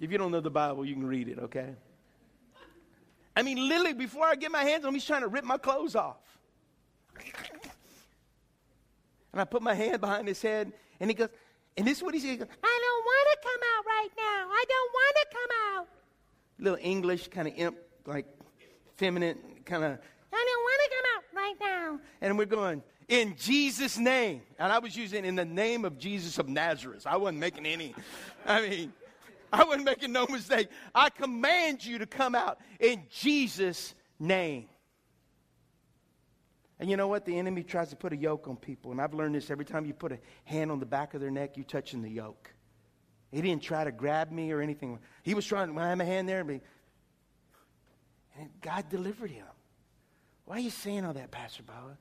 If 0.00 0.10
you 0.10 0.16
don't 0.16 0.32
know 0.32 0.40
the 0.40 0.50
Bible, 0.50 0.86
you 0.86 0.94
can 0.94 1.06
read 1.06 1.28
it, 1.28 1.38
okay? 1.38 1.74
I 3.36 3.42
mean, 3.42 3.68
literally, 3.68 3.92
before 3.92 4.24
I 4.24 4.34
get 4.34 4.50
my 4.50 4.62
hands 4.62 4.84
on 4.84 4.88
him, 4.88 4.94
he's 4.94 5.04
trying 5.04 5.22
to 5.22 5.28
rip 5.28 5.44
my 5.44 5.58
clothes 5.58 5.94
off. 5.94 6.16
And 9.32 9.40
I 9.40 9.44
put 9.44 9.62
my 9.62 9.74
hand 9.74 10.00
behind 10.00 10.28
his 10.28 10.40
head, 10.40 10.72
and 11.00 11.10
he 11.10 11.14
goes, 11.14 11.28
and 11.76 11.86
this 11.86 11.98
is 11.98 12.04
what 12.04 12.14
he 12.14 12.20
said. 12.20 12.30
He 12.30 12.36
goes, 12.36 12.48
I 12.62 12.80
don't 12.82 13.04
want 13.04 13.28
to 13.32 13.48
come 13.48 13.60
out 13.76 13.84
right 13.86 14.08
now. 14.16 14.48
I 14.48 14.64
don't 14.68 14.92
want 14.92 15.16
to 15.16 15.26
come 15.32 15.50
out. 15.66 15.88
Little 16.60 16.78
English, 16.80 17.28
kind 17.28 17.48
of 17.48 17.54
imp, 17.56 17.76
like 18.06 18.26
feminine, 18.96 19.38
kind 19.64 19.82
of, 19.82 19.98
I 20.32 20.44
don't 20.46 20.62
want 20.62 20.80
to 20.84 20.90
come 20.90 21.04
out 21.16 21.24
right 21.34 21.56
now. 21.60 22.00
And 22.20 22.38
we're 22.38 22.44
going, 22.44 22.82
in 23.08 23.34
Jesus' 23.36 23.98
name. 23.98 24.42
And 24.58 24.72
I 24.72 24.78
was 24.78 24.96
using 24.96 25.24
in 25.24 25.34
the 25.34 25.44
name 25.44 25.84
of 25.84 25.98
Jesus 25.98 26.38
of 26.38 26.48
Nazareth. 26.48 27.06
I 27.06 27.16
wasn't 27.16 27.38
making 27.38 27.66
any, 27.66 27.94
I 28.46 28.60
mean, 28.60 28.92
I 29.52 29.64
wasn't 29.64 29.84
making 29.84 30.12
no 30.12 30.26
mistake. 30.26 30.68
I 30.94 31.10
command 31.10 31.84
you 31.84 31.98
to 31.98 32.06
come 32.06 32.34
out 32.34 32.60
in 32.78 33.02
Jesus' 33.10 33.94
name. 34.20 34.68
And 36.80 36.90
you 36.90 36.96
know 36.96 37.08
what? 37.08 37.24
The 37.24 37.38
enemy 37.38 37.62
tries 37.62 37.90
to 37.90 37.96
put 37.96 38.12
a 38.12 38.16
yoke 38.16 38.48
on 38.48 38.56
people. 38.56 38.90
And 38.90 39.00
I've 39.00 39.14
learned 39.14 39.34
this 39.34 39.50
every 39.50 39.64
time 39.64 39.86
you 39.86 39.94
put 39.94 40.12
a 40.12 40.18
hand 40.44 40.70
on 40.70 40.80
the 40.80 40.86
back 40.86 41.14
of 41.14 41.20
their 41.20 41.30
neck, 41.30 41.56
you're 41.56 41.64
touching 41.64 42.02
the 42.02 42.10
yoke. 42.10 42.52
He 43.30 43.40
didn't 43.40 43.62
try 43.62 43.84
to 43.84 43.92
grab 43.92 44.30
me 44.30 44.52
or 44.52 44.60
anything. 44.60 44.98
He 45.22 45.34
was 45.34 45.46
trying, 45.46 45.74
to 45.74 45.80
had 45.80 45.98
my 45.98 46.04
hand 46.04 46.28
there, 46.28 46.40
and 46.40 46.48
be, 46.48 46.60
and 48.38 48.48
God 48.60 48.88
delivered 48.88 49.30
him. 49.30 49.46
Why 50.44 50.56
are 50.56 50.60
you 50.60 50.70
saying 50.70 51.04
all 51.04 51.14
that, 51.14 51.30
Pastor 51.30 51.62
Baba? 51.62 51.96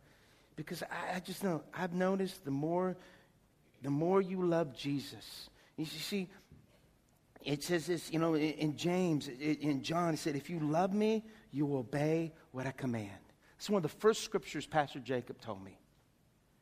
Because 0.56 0.84
I, 0.84 1.16
I 1.16 1.20
just 1.20 1.44
know, 1.44 1.64
I've 1.74 1.94
noticed 1.94 2.44
the 2.46 2.52
more, 2.52 2.98
the 3.82 3.90
more 3.90 4.22
you 4.22 4.46
love 4.46 4.76
Jesus. 4.76 5.50
You 5.78 5.86
see, 5.86 6.30
it 7.44 7.64
says 7.64 7.88
this, 7.88 8.12
you 8.12 8.20
know, 8.20 8.36
in 8.36 8.76
James, 8.78 9.28
in 9.28 9.82
John, 9.82 10.14
it 10.14 10.18
said, 10.18 10.36
if 10.36 10.50
you 10.50 10.60
love 10.60 10.94
me, 10.94 11.24
you 11.52 11.66
will 11.66 11.80
obey 11.80 12.32
what 12.52 12.68
I 12.68 12.72
command. 12.72 13.10
It's 13.64 13.70
one 13.70 13.78
of 13.78 13.84
the 13.84 13.98
first 14.00 14.26
scriptures 14.26 14.66
Pastor 14.66 15.00
Jacob 15.00 15.40
told 15.40 15.64
me. 15.64 15.72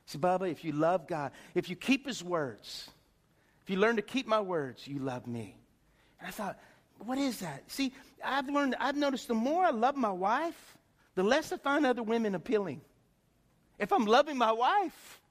He 0.05 0.11
said, 0.11 0.21
Baba, 0.21 0.45
if 0.45 0.63
you 0.63 0.71
love 0.71 1.07
God, 1.07 1.31
if 1.55 1.67
you 1.67 1.75
keep 1.75 2.05
his 2.05 2.23
words, 2.23 2.91
if 3.63 3.71
you 3.71 3.77
learn 3.77 3.95
to 3.95 4.03
keep 4.03 4.27
my 4.27 4.39
words, 4.39 4.85
you 4.85 4.99
love 4.99 5.25
me. 5.25 5.57
And 6.19 6.27
I 6.27 6.31
thought, 6.31 6.59
what 6.99 7.17
is 7.17 7.39
that? 7.39 7.63
See, 7.71 7.91
I've 8.23 8.47
learned, 8.47 8.75
I've 8.79 8.95
noticed 8.95 9.27
the 9.27 9.33
more 9.33 9.65
I 9.65 9.71
love 9.71 9.95
my 9.95 10.11
wife, 10.11 10.77
the 11.15 11.23
less 11.23 11.51
I 11.51 11.57
find 11.57 11.87
other 11.87 12.03
women 12.03 12.35
appealing. 12.35 12.81
If 13.79 13.91
I'm 13.91 14.05
loving 14.05 14.37
my 14.37 14.51
wife, 14.51 15.21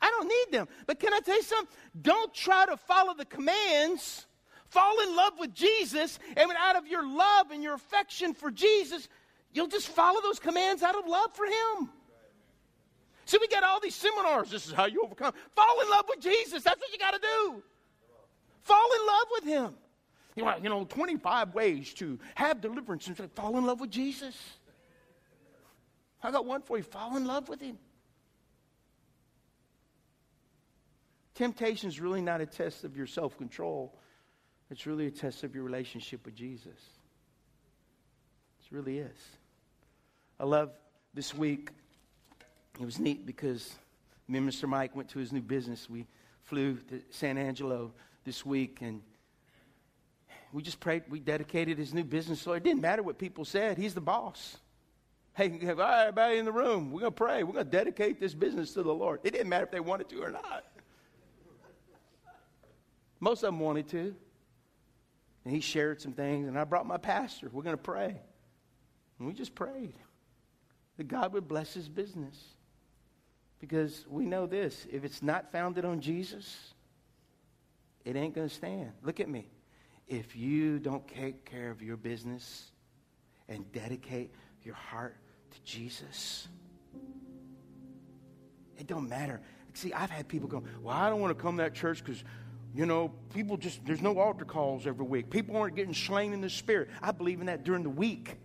I 0.00 0.10
don't 0.10 0.28
need 0.28 0.56
them. 0.56 0.68
But 0.86 1.00
can 1.00 1.12
I 1.12 1.18
tell 1.18 1.34
you 1.34 1.42
something? 1.42 1.76
Don't 2.00 2.32
try 2.32 2.66
to 2.66 2.76
follow 2.76 3.14
the 3.14 3.24
commands. 3.24 4.26
Fall 4.68 5.00
in 5.00 5.16
love 5.16 5.32
with 5.40 5.54
Jesus, 5.54 6.18
and 6.36 6.50
out 6.56 6.76
of 6.76 6.86
your 6.86 7.04
love 7.04 7.50
and 7.50 7.62
your 7.62 7.74
affection 7.74 8.34
for 8.34 8.50
Jesus, 8.50 9.08
you'll 9.52 9.68
just 9.68 9.88
follow 9.88 10.20
those 10.20 10.38
commands 10.38 10.82
out 10.82 10.96
of 10.96 11.06
love 11.06 11.34
for 11.34 11.46
Him. 11.46 11.90
See, 13.24 13.38
we 13.38 13.48
got 13.48 13.62
all 13.62 13.78
these 13.80 13.94
seminars. 13.94 14.50
This 14.50 14.66
is 14.66 14.72
how 14.72 14.86
you 14.86 15.02
overcome. 15.02 15.34
Fall 15.54 15.80
in 15.82 15.90
love 15.90 16.06
with 16.08 16.20
Jesus. 16.20 16.62
That's 16.62 16.80
what 16.80 16.92
you 16.92 16.98
got 16.98 17.12
to 17.12 17.20
do. 17.20 17.62
Fall 18.62 18.88
in 19.00 19.06
love 19.06 19.26
with 19.32 19.44
Him. 19.44 19.74
You 20.34 20.44
know, 20.44 20.54
you 20.62 20.68
know, 20.68 20.84
25 20.84 21.54
ways 21.54 21.92
to 21.94 22.18
have 22.36 22.60
deliverance 22.60 23.06
and 23.06 23.32
fall 23.34 23.58
in 23.58 23.66
love 23.66 23.80
with 23.80 23.90
Jesus. 23.90 24.34
I 26.22 26.30
got 26.30 26.46
one 26.46 26.62
for 26.62 26.76
you. 26.76 26.82
Fall 26.82 27.16
in 27.16 27.26
love 27.26 27.48
with 27.48 27.60
Him. 27.60 27.78
Temptation 31.34 31.88
is 31.88 32.00
really 32.00 32.20
not 32.20 32.40
a 32.40 32.46
test 32.46 32.82
of 32.82 32.96
your 32.96 33.06
self 33.06 33.36
control, 33.38 33.96
it's 34.70 34.86
really 34.86 35.06
a 35.06 35.10
test 35.10 35.44
of 35.44 35.54
your 35.54 35.64
relationship 35.64 36.24
with 36.24 36.34
Jesus. 36.34 36.97
It 38.70 38.74
really 38.74 38.98
is. 38.98 39.18
I 40.38 40.44
love 40.44 40.70
this 41.14 41.34
week. 41.34 41.70
It 42.78 42.84
was 42.84 42.98
neat 42.98 43.24
because 43.24 43.74
me 44.28 44.38
and 44.38 44.48
Mr. 44.48 44.68
Mike 44.68 44.94
went 44.94 45.08
to 45.10 45.18
his 45.18 45.32
new 45.32 45.40
business. 45.40 45.88
We 45.88 46.06
flew 46.42 46.76
to 46.90 47.00
San 47.10 47.38
Angelo 47.38 47.92
this 48.24 48.44
week 48.44 48.78
and 48.82 49.00
we 50.52 50.62
just 50.62 50.80
prayed, 50.80 51.04
we 51.08 51.18
dedicated 51.18 51.78
his 51.78 51.94
new 51.94 52.04
business. 52.04 52.40
So 52.40 52.52
it 52.52 52.62
didn't 52.62 52.82
matter 52.82 53.02
what 53.02 53.18
people 53.18 53.44
said. 53.44 53.78
He's 53.78 53.94
the 53.94 54.00
boss. 54.02 54.58
Hey, 55.34 55.46
everybody 55.62 56.38
in 56.38 56.44
the 56.44 56.52
room, 56.52 56.90
we're 56.90 57.00
going 57.00 57.12
to 57.12 57.16
pray. 57.16 57.44
We're 57.44 57.52
going 57.52 57.64
to 57.64 57.70
dedicate 57.70 58.20
this 58.20 58.34
business 58.34 58.74
to 58.74 58.82
the 58.82 58.92
Lord. 58.92 59.20
It 59.24 59.32
didn't 59.32 59.48
matter 59.48 59.64
if 59.64 59.70
they 59.70 59.80
wanted 59.80 60.08
to 60.10 60.20
or 60.20 60.30
not. 60.30 60.64
Most 63.20 63.42
of 63.42 63.48
them 63.48 63.60
wanted 63.60 63.88
to. 63.88 64.14
And 65.44 65.54
he 65.54 65.60
shared 65.60 66.02
some 66.02 66.12
things, 66.12 66.48
and 66.48 66.58
I 66.58 66.64
brought 66.64 66.86
my 66.86 66.98
pastor. 66.98 67.48
We're 67.52 67.62
going 67.62 67.76
to 67.76 67.82
pray. 67.82 68.20
And 69.18 69.26
we 69.26 69.34
just 69.34 69.54
prayed 69.54 69.94
that 70.96 71.08
God 71.08 71.32
would 71.32 71.48
bless 71.48 71.74
his 71.74 71.88
business. 71.88 72.36
Because 73.60 74.04
we 74.08 74.24
know 74.24 74.46
this 74.46 74.86
if 74.90 75.04
it's 75.04 75.22
not 75.22 75.50
founded 75.50 75.84
on 75.84 76.00
Jesus, 76.00 76.74
it 78.04 78.14
ain't 78.14 78.34
going 78.34 78.48
to 78.48 78.54
stand. 78.54 78.92
Look 79.02 79.20
at 79.20 79.28
me. 79.28 79.48
If 80.06 80.36
you 80.36 80.78
don't 80.78 81.06
take 81.08 81.44
care 81.44 81.70
of 81.70 81.82
your 81.82 81.96
business 81.96 82.70
and 83.48 83.70
dedicate 83.72 84.32
your 84.62 84.74
heart 84.74 85.16
to 85.50 85.62
Jesus, 85.64 86.48
it 88.78 88.86
don't 88.86 89.08
matter. 89.08 89.40
See, 89.74 89.92
I've 89.92 90.10
had 90.10 90.28
people 90.28 90.48
go, 90.48 90.62
Well, 90.80 90.96
I 90.96 91.10
don't 91.10 91.20
want 91.20 91.36
to 91.36 91.42
come 91.42 91.56
to 91.56 91.64
that 91.64 91.74
church 91.74 92.02
because 92.02 92.22
you 92.74 92.86
know, 92.86 93.12
people 93.34 93.56
just, 93.56 93.84
there's 93.86 94.02
no 94.02 94.18
altar 94.18 94.44
calls 94.44 94.86
every 94.86 95.04
week. 95.04 95.30
People 95.30 95.56
aren't 95.56 95.74
getting 95.74 95.94
slain 95.94 96.32
in 96.32 96.40
the 96.40 96.50
spirit. 96.50 96.90
I 97.02 97.12
believe 97.12 97.40
in 97.40 97.46
that 97.46 97.64
during 97.64 97.82
the 97.82 97.90
week. 97.90 98.36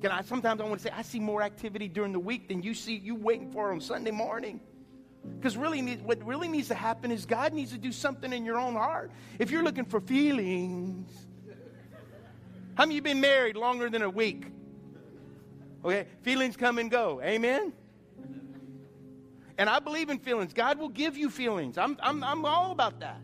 Can 0.00 0.10
I, 0.10 0.22
sometimes 0.22 0.60
I 0.60 0.64
want 0.64 0.80
to 0.80 0.88
say, 0.88 0.94
I 0.94 1.02
see 1.02 1.20
more 1.20 1.42
activity 1.42 1.88
during 1.88 2.12
the 2.12 2.20
week 2.20 2.48
than 2.48 2.62
you 2.62 2.74
see, 2.74 2.96
you 2.96 3.14
waiting 3.14 3.50
for 3.50 3.72
on 3.72 3.80
Sunday 3.80 4.10
morning. 4.10 4.60
Because 5.38 5.56
really, 5.56 5.96
what 5.96 6.24
really 6.24 6.48
needs 6.48 6.68
to 6.68 6.74
happen 6.74 7.10
is 7.10 7.26
God 7.26 7.52
needs 7.52 7.72
to 7.72 7.78
do 7.78 7.90
something 7.90 8.32
in 8.32 8.44
your 8.44 8.58
own 8.58 8.74
heart. 8.74 9.10
If 9.38 9.50
you're 9.50 9.64
looking 9.64 9.84
for 9.84 10.00
feelings, 10.00 11.08
how 12.74 12.84
many 12.84 12.96
you 12.96 13.02
been 13.02 13.20
married 13.20 13.56
longer 13.56 13.88
than 13.88 14.02
a 14.02 14.10
week? 14.10 14.46
Okay, 15.84 16.06
feelings 16.22 16.56
come 16.56 16.78
and 16.78 16.90
go. 16.90 17.20
Amen? 17.22 17.72
And 19.58 19.70
I 19.70 19.78
believe 19.78 20.10
in 20.10 20.18
feelings. 20.18 20.52
God 20.52 20.78
will 20.78 20.90
give 20.90 21.16
you 21.16 21.30
feelings. 21.30 21.78
I'm, 21.78 21.96
I'm, 22.02 22.22
I'm 22.22 22.44
all 22.44 22.72
about 22.72 23.00
that. 23.00 23.20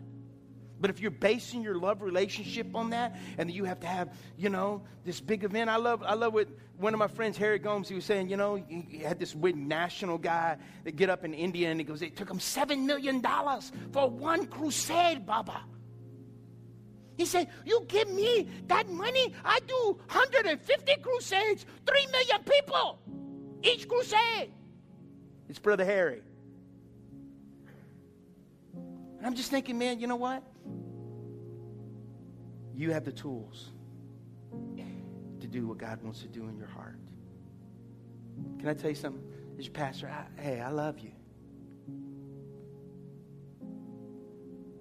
But 0.83 0.89
if 0.89 0.99
you're 0.99 1.11
basing 1.11 1.61
your 1.61 1.75
love 1.75 2.01
relationship 2.01 2.75
on 2.75 2.89
that, 2.89 3.17
and 3.37 3.49
you 3.49 3.63
have 3.63 3.79
to 3.79 3.87
have, 3.87 4.09
you 4.35 4.49
know, 4.49 4.81
this 5.05 5.21
big 5.21 5.45
event, 5.45 5.69
I 5.69 5.77
love, 5.77 6.03
I 6.05 6.13
love 6.13 6.33
what 6.33 6.49
one 6.75 6.93
of 6.93 6.99
my 6.99 7.07
friends, 7.07 7.37
Harry 7.37 7.57
Gomes, 7.57 7.87
he 7.87 7.95
was 7.95 8.03
saying, 8.03 8.27
you 8.27 8.35
know, 8.35 8.55
he 8.55 8.97
had 8.97 9.17
this 9.17 9.33
weird 9.33 9.55
national 9.55 10.17
guy 10.17 10.57
that 10.83 10.97
get 10.97 11.09
up 11.09 11.23
in 11.23 11.33
India, 11.33 11.71
and 11.71 11.79
he 11.79 11.85
goes, 11.85 12.01
it 12.01 12.17
took 12.17 12.29
him 12.29 12.37
seven 12.37 12.85
million 12.85 13.21
dollars 13.21 13.71
for 13.93 14.09
one 14.09 14.45
crusade, 14.45 15.25
Baba. 15.25 15.61
He 17.15 17.23
said, 17.23 17.47
You 17.63 17.85
give 17.87 18.11
me 18.11 18.49
that 18.67 18.89
money, 18.89 19.33
I 19.45 19.59
do 19.65 19.97
150 20.11 20.95
crusades, 20.97 21.65
3 21.87 22.07
million 22.11 22.43
people 22.43 22.99
each 23.63 23.87
crusade. 23.87 24.51
It's 25.47 25.59
Brother 25.59 25.85
Harry. 25.85 26.23
And 28.73 29.25
I'm 29.25 29.35
just 29.35 29.49
thinking, 29.49 29.77
man, 29.77 30.01
you 30.01 30.07
know 30.07 30.17
what? 30.17 30.43
You 32.75 32.91
have 32.91 33.05
the 33.05 33.11
tools 33.11 33.71
to 35.39 35.47
do 35.47 35.67
what 35.67 35.77
God 35.77 36.01
wants 36.01 36.21
to 36.21 36.27
do 36.27 36.47
in 36.47 36.57
your 36.57 36.67
heart. 36.67 36.97
Can 38.59 38.69
I 38.69 38.73
tell 38.73 38.89
you 38.89 38.95
something? 38.95 39.23
As 39.59 39.65
your 39.65 39.73
pastor, 39.73 40.09
I, 40.09 40.41
hey, 40.41 40.61
I 40.61 40.69
love 40.69 40.99
you. 40.99 41.11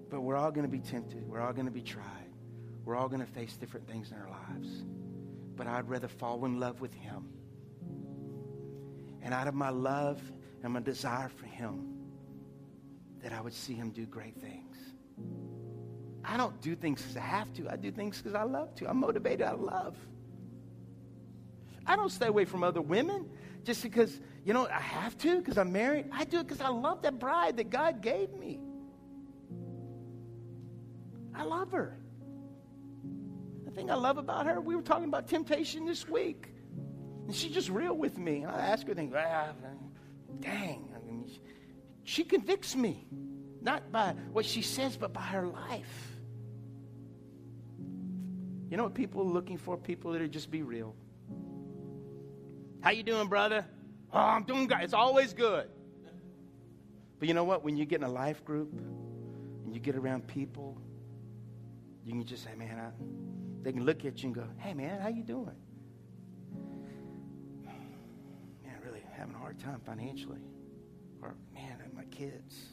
But 0.09 0.21
we're 0.21 0.37
all 0.37 0.51
going 0.51 0.65
to 0.65 0.71
be 0.71 0.79
tempted. 0.79 1.29
We're 1.29 1.41
all 1.41 1.53
going 1.53 1.67
to 1.67 1.73
be 1.73 1.83
tried. 1.83 2.05
We're 2.85 2.97
all 2.97 3.09
going 3.09 3.21
to 3.25 3.33
face 3.33 3.57
different 3.57 3.87
things 3.89 4.11
in 4.11 4.19
our 4.19 4.29
lives. 4.29 4.85
But 5.57 5.67
I'd 5.67 5.89
rather 5.89 6.09
fall 6.09 6.45
in 6.45 6.61
love 6.61 6.81
with 6.81 6.95
Him. 6.95 7.29
And 9.23 9.35
out 9.35 9.49
of 9.49 9.55
my 9.55 9.71
love 9.71 10.21
and 10.63 10.73
my 10.73 10.81
desire 10.81 11.29
for 11.29 11.47
Him, 11.47 11.95
that 13.23 13.33
I 13.33 13.41
would 13.41 13.55
see 13.55 13.75
Him 13.75 13.91
do 13.91 14.07
great 14.07 14.37
things. 14.41 14.77
I 16.25 16.37
don't 16.37 16.61
do 16.61 16.75
things 16.77 17.03
because 17.03 17.17
I 17.17 17.21
have 17.21 17.53
to. 17.55 17.69
I 17.69 17.77
do 17.77 17.91
things 17.91 18.19
because 18.19 18.35
I 18.35 18.43
love 18.45 18.75
to. 18.77 18.89
I'm 18.89 18.99
motivated 18.99 19.43
out 19.43 19.55
of 19.55 19.61
love. 19.61 19.97
I 21.87 21.97
don't 21.97 22.11
stay 22.11 22.27
away 22.27 22.45
from 22.45 22.63
other 22.63 22.81
women 22.81 23.29
just 23.65 23.83
because, 23.83 24.21
you 24.45 24.53
know, 24.53 24.67
I 24.67 24.81
have 24.81 25.19
to 25.19 25.39
because 25.39 25.59
I'm 25.59 25.73
married. 25.73 26.07
I 26.13 26.25
do 26.25 26.41
it 26.41 26.47
because 26.47 26.61
I 26.61 26.69
love 26.69 27.03
that 27.03 27.19
bride 27.19 27.57
that 27.57 27.71
God 27.71 28.03
gave 28.03 28.33
me. 28.35 28.61
I 31.35 31.45
love 31.45 31.73
her. 31.73 31.97
The 33.65 33.71
thing 33.71 33.91
I 33.91 33.95
love 33.95 34.19
about 34.19 34.47
her, 34.47 34.61
we 34.61 34.77
were 34.77 34.83
talking 34.83 35.09
about 35.09 35.29
temptation 35.29 35.87
this 35.87 36.09
week. 36.09 36.49
And 37.27 37.35
she's 37.35 37.53
just 37.53 37.69
real 37.69 37.97
with 37.97 38.19
me. 38.19 38.43
And 38.43 38.51
I 38.51 38.59
ask 38.59 38.87
her 38.87 38.95
things, 38.95 39.13
ah, 39.17 39.49
dang, 40.41 40.89
I 40.95 41.05
mean, 41.05 41.31
she 42.05 42.25
convicts 42.25 42.77
me, 42.77 43.07
not 43.61 43.91
by 43.91 44.15
what 44.33 44.45
she 44.45 44.63
says, 44.63 44.97
but 44.97 45.13
by 45.13 45.23
her 45.23 45.47
life. 45.47 46.12
You 48.73 48.79
know 48.79 48.85
what 48.85 48.95
people 48.95 49.21
are 49.21 49.25
looking 49.25 49.59
for? 49.59 49.77
People 49.77 50.13
that 50.13 50.27
just 50.31 50.51
be 50.51 50.63
real. 50.63 50.95
How 52.81 52.89
you 52.89 53.03
doing, 53.03 53.29
brother? 53.29 53.67
Oh, 54.11 54.19
I'm 54.19 54.45
doing 54.45 54.67
good. 54.67 54.79
It's 54.81 54.95
always 54.95 55.35
good. 55.35 55.69
But 57.19 57.29
you 57.29 57.35
know 57.35 57.45
what? 57.45 57.63
When 57.63 57.77
you 57.77 57.85
get 57.85 58.01
in 58.01 58.05
a 58.05 58.11
life 58.11 58.43
group 58.47 58.73
and 58.73 59.75
you 59.75 59.79
get 59.79 59.95
around 59.95 60.27
people, 60.27 60.79
you 62.07 62.13
can 62.13 62.25
just 62.25 62.45
say, 62.45 62.55
man, 62.57 62.79
I, 62.79 62.89
they 63.63 63.73
can 63.73 63.85
look 63.85 64.07
at 64.07 64.23
you 64.23 64.29
and 64.29 64.35
go, 64.35 64.45
hey, 64.57 64.73
man, 64.73 65.03
how 65.03 65.09
you 65.09 65.23
doing? 65.23 65.55
Man, 67.63 68.73
really 68.83 69.03
having 69.13 69.35
a 69.35 69.39
hard 69.39 69.59
time 69.59 69.83
financially 69.85 70.41
or 71.21 71.35
man, 71.53 71.77
my 71.95 72.05
kids. 72.05 72.69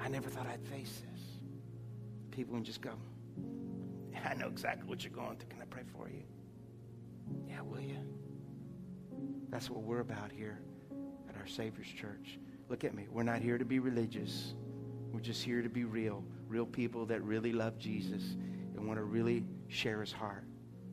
I 0.00 0.06
never 0.06 0.30
thought 0.30 0.46
I'd 0.46 0.64
face 0.68 1.02
this. 1.12 1.22
People 2.30 2.54
can 2.54 2.62
just 2.62 2.80
go, 2.80 2.92
I 4.24 4.34
know 4.34 4.48
exactly 4.48 4.88
what 4.88 5.04
you're 5.04 5.12
going 5.12 5.36
through. 5.36 5.48
Can 5.48 5.62
I 5.62 5.66
pray 5.66 5.82
for 5.96 6.08
you? 6.08 6.22
Yeah, 7.48 7.60
will 7.62 7.80
you? 7.80 7.98
That's 9.50 9.70
what 9.70 9.82
we're 9.82 10.00
about 10.00 10.30
here 10.30 10.60
at 11.28 11.36
our 11.36 11.46
Savior's 11.46 11.88
church. 11.88 12.38
Look 12.68 12.84
at 12.84 12.94
me. 12.94 13.06
We're 13.10 13.22
not 13.22 13.40
here 13.40 13.58
to 13.58 13.64
be 13.64 13.78
religious. 13.78 14.54
We're 15.12 15.20
just 15.20 15.42
here 15.42 15.62
to 15.62 15.68
be 15.68 15.84
real. 15.84 16.22
Real 16.48 16.66
people 16.66 17.06
that 17.06 17.22
really 17.22 17.52
love 17.52 17.78
Jesus 17.78 18.36
and 18.76 18.86
want 18.86 18.98
to 18.98 19.04
really 19.04 19.44
share 19.68 20.00
his 20.00 20.12
heart 20.12 20.44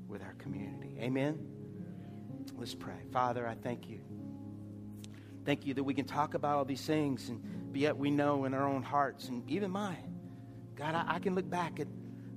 with 0.08 0.22
our 0.22 0.34
community. 0.34 0.98
Amen? 1.00 1.40
Let's 2.58 2.76
pray. 2.76 2.94
Father, 3.12 3.48
I 3.48 3.56
thank 3.56 3.90
you. 3.90 4.00
Thank 5.46 5.66
you 5.66 5.74
that 5.74 5.84
we 5.84 5.94
can 5.94 6.06
talk 6.06 6.34
about 6.34 6.58
all 6.58 6.66
these 6.66 6.86
things, 6.86 7.30
and 7.30 7.42
yet 7.74 7.96
we 7.96 8.10
know 8.10 8.46
in 8.46 8.54
our 8.54 8.68
own 8.68 8.82
hearts, 8.82 9.30
and 9.30 9.48
even 9.50 9.70
mine, 9.70 10.16
God, 10.76 10.96
I, 10.96 11.16
I 11.16 11.20
can 11.20 11.36
look 11.36 11.50
back 11.50 11.80
at 11.80 11.88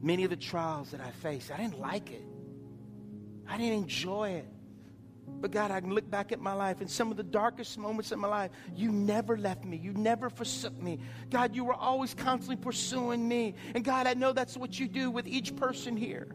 many 0.00 0.24
of 0.24 0.30
the 0.30 0.36
trials 0.36 0.90
that 0.90 1.00
I 1.00 1.10
faced. 1.10 1.50
I 1.50 1.56
didn't 1.56 1.80
like 1.80 2.10
it, 2.10 2.24
I 3.48 3.56
didn't 3.56 3.82
enjoy 3.82 4.30
it. 4.30 4.46
But 5.40 5.50
God, 5.52 5.70
I 5.70 5.80
can 5.80 5.94
look 5.94 6.10
back 6.10 6.32
at 6.32 6.40
my 6.40 6.52
life 6.52 6.80
and 6.80 6.90
some 6.90 7.10
of 7.10 7.16
the 7.16 7.22
darkest 7.22 7.78
moments 7.78 8.10
in 8.12 8.18
my 8.18 8.28
life, 8.28 8.50
you 8.74 8.90
never 8.90 9.36
left 9.36 9.64
me. 9.64 9.76
You 9.76 9.92
never 9.92 10.30
forsook 10.30 10.80
me. 10.82 10.98
God, 11.30 11.54
you 11.54 11.64
were 11.64 11.74
always 11.74 12.14
constantly 12.14 12.56
pursuing 12.56 13.28
me. 13.28 13.54
And 13.74 13.84
God, 13.84 14.06
I 14.06 14.14
know 14.14 14.32
that's 14.32 14.56
what 14.56 14.80
you 14.80 14.88
do 14.88 15.10
with 15.10 15.28
each 15.28 15.54
person 15.54 15.96
here. 15.96 16.28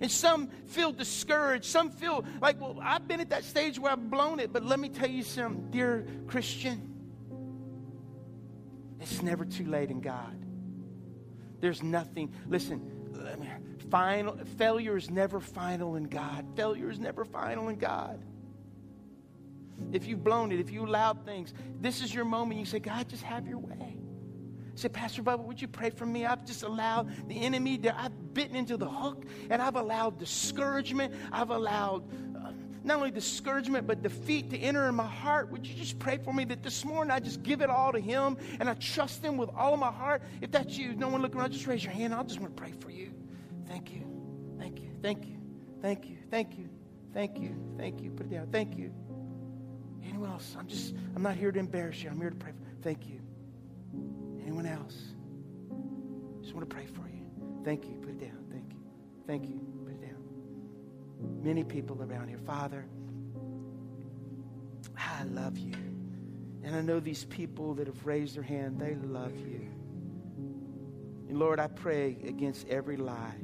And 0.00 0.10
some 0.10 0.48
feel 0.66 0.92
discouraged. 0.92 1.64
Some 1.64 1.90
feel 1.90 2.24
like, 2.40 2.60
well, 2.60 2.78
I've 2.80 3.08
been 3.08 3.20
at 3.20 3.30
that 3.30 3.44
stage 3.44 3.78
where 3.78 3.92
I've 3.92 4.10
blown 4.10 4.38
it. 4.38 4.52
But 4.52 4.64
let 4.64 4.78
me 4.78 4.88
tell 4.88 5.10
you 5.10 5.22
something, 5.22 5.70
dear 5.70 6.06
Christian. 6.26 6.90
It's 9.00 9.20
never 9.22 9.44
too 9.44 9.66
late 9.66 9.90
in 9.90 10.00
God. 10.00 10.44
There's 11.60 11.82
nothing. 11.82 12.32
Listen, 12.46 12.93
final 13.90 14.36
failure 14.58 14.96
is 14.96 15.10
never 15.10 15.40
final 15.40 15.96
in 15.96 16.04
God. 16.04 16.46
Failure 16.56 16.90
is 16.90 16.98
never 16.98 17.24
final 17.24 17.68
in 17.68 17.76
God. 17.76 18.22
If 19.92 20.06
you've 20.06 20.22
blown 20.22 20.52
it, 20.52 20.60
if 20.60 20.70
you 20.70 20.84
allowed 20.84 21.24
things, 21.24 21.52
this 21.80 22.02
is 22.02 22.14
your 22.14 22.24
moment. 22.24 22.60
You 22.60 22.66
say, 22.66 22.78
God, 22.78 23.08
just 23.08 23.22
have 23.22 23.46
your 23.46 23.58
way. 23.58 23.96
Say, 24.76 24.88
Pastor 24.88 25.22
Bubba, 25.22 25.44
would 25.44 25.62
you 25.62 25.68
pray 25.68 25.90
for 25.90 26.06
me? 26.06 26.26
I've 26.26 26.44
just 26.44 26.64
allowed 26.64 27.28
the 27.28 27.40
enemy, 27.40 27.78
to, 27.78 27.96
I've 27.96 28.34
bitten 28.34 28.56
into 28.56 28.76
the 28.76 28.88
hook, 28.88 29.24
and 29.48 29.62
I've 29.62 29.76
allowed 29.76 30.18
discouragement. 30.18 31.14
I've 31.30 31.50
allowed 31.50 32.02
not 32.84 32.98
only 32.98 33.10
discouragement, 33.10 33.86
but 33.86 34.02
defeat 34.02 34.50
to 34.50 34.58
enter 34.58 34.86
in 34.88 34.94
my 34.94 35.06
heart, 35.06 35.50
would 35.50 35.66
you 35.66 35.74
just 35.74 35.98
pray 35.98 36.18
for 36.18 36.34
me 36.34 36.44
that 36.44 36.62
this 36.62 36.84
morning 36.84 37.10
I 37.10 37.18
just 37.18 37.42
give 37.42 37.62
it 37.62 37.70
all 37.70 37.92
to 37.92 37.98
Him 37.98 38.36
and 38.60 38.68
I 38.68 38.74
trust 38.74 39.24
Him 39.24 39.38
with 39.38 39.48
all 39.56 39.72
of 39.72 39.80
my 39.80 39.90
heart? 39.90 40.22
If 40.42 40.50
that's 40.50 40.76
you, 40.76 40.94
no 40.94 41.08
one 41.08 41.22
looking 41.22 41.40
around, 41.40 41.52
just 41.52 41.66
raise 41.66 41.82
your 41.82 41.94
hand. 41.94 42.14
I 42.14 42.22
just 42.22 42.40
want 42.40 42.54
to 42.54 42.62
pray 42.62 42.72
for 42.72 42.90
you. 42.90 43.12
Thank 43.66 43.90
you. 43.90 44.02
Thank 44.58 44.80
you. 44.80 44.90
Thank 45.02 45.26
you. 45.26 45.38
Thank 45.80 46.08
you. 46.08 46.16
Thank 46.30 46.58
you. 46.58 46.68
Thank 47.14 47.38
you. 47.38 47.56
Thank 47.78 48.02
you. 48.02 48.10
Put 48.10 48.26
it 48.26 48.30
down. 48.30 48.48
Thank 48.48 48.76
you. 48.76 48.92
Anyone 50.06 50.30
else? 50.30 50.54
I'm 50.58 50.66
just, 50.66 50.94
I'm 51.16 51.22
not 51.22 51.36
here 51.36 51.50
to 51.52 51.58
embarrass 51.58 52.02
you. 52.02 52.10
I'm 52.10 52.20
here 52.20 52.30
to 52.30 52.36
pray. 52.36 52.52
For, 52.52 52.82
thank 52.82 53.06
you. 53.06 53.20
Anyone 54.42 54.66
else? 54.66 54.94
Just 56.42 56.54
want 56.54 56.68
to 56.68 56.74
pray 56.74 56.86
for 56.86 57.08
you. 57.08 57.24
Thank 57.64 57.86
you. 57.86 57.94
Put 57.96 58.10
it 58.10 58.20
down. 58.20 58.44
Thank 58.50 58.72
you. 58.72 58.80
Thank 59.26 59.48
you. 59.48 59.73
Many 61.42 61.64
people 61.64 62.02
around 62.02 62.28
here. 62.28 62.38
Father, 62.38 62.86
I 64.96 65.24
love 65.24 65.58
you. 65.58 65.74
And 66.62 66.74
I 66.74 66.80
know 66.80 67.00
these 67.00 67.24
people 67.24 67.74
that 67.74 67.86
have 67.86 68.06
raised 68.06 68.36
their 68.36 68.42
hand, 68.42 68.80
they 68.80 68.94
love 68.94 69.36
you. 69.38 69.68
And 71.28 71.38
Lord, 71.38 71.60
I 71.60 71.66
pray 71.66 72.16
against 72.26 72.66
every 72.68 72.96
lie, 72.96 73.34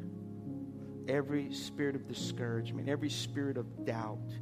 every 1.07 1.53
spirit 1.53 1.95
of 1.95 2.09
discouragement, 2.09 2.89
every 2.89 3.11
spirit 3.11 3.59
of 3.59 3.85
doubt. 3.85 4.33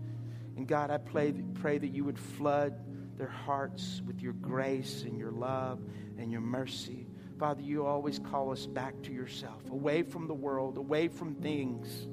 And 0.56 0.66
God, 0.66 0.90
I 0.90 0.98
pray, 0.98 1.32
pray 1.54 1.78
that 1.78 1.88
you 1.88 2.04
would 2.04 2.18
flood 2.18 2.74
their 3.16 3.28
hearts 3.28 4.00
with 4.06 4.20
your 4.20 4.34
grace 4.34 5.02
and 5.02 5.18
your 5.18 5.32
love 5.32 5.80
and 6.18 6.30
your 6.30 6.40
mercy. 6.40 7.06
Father, 7.38 7.62
you 7.62 7.86
always 7.86 8.18
call 8.18 8.52
us 8.52 8.66
back 8.66 9.00
to 9.02 9.12
yourself, 9.12 9.68
away 9.70 10.02
from 10.02 10.26
the 10.26 10.34
world, 10.34 10.76
away 10.76 11.08
from 11.08 11.34
things. 11.36 12.08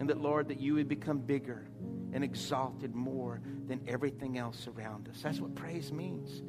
And 0.00 0.08
that, 0.08 0.18
Lord, 0.18 0.48
that 0.48 0.58
you 0.58 0.74
would 0.74 0.88
become 0.88 1.18
bigger 1.18 1.68
and 2.12 2.24
exalted 2.24 2.94
more 2.94 3.42
than 3.68 3.82
everything 3.86 4.38
else 4.38 4.66
around 4.66 5.08
us. 5.08 5.20
That's 5.22 5.40
what 5.40 5.54
praise 5.54 5.92
means. 5.92 6.42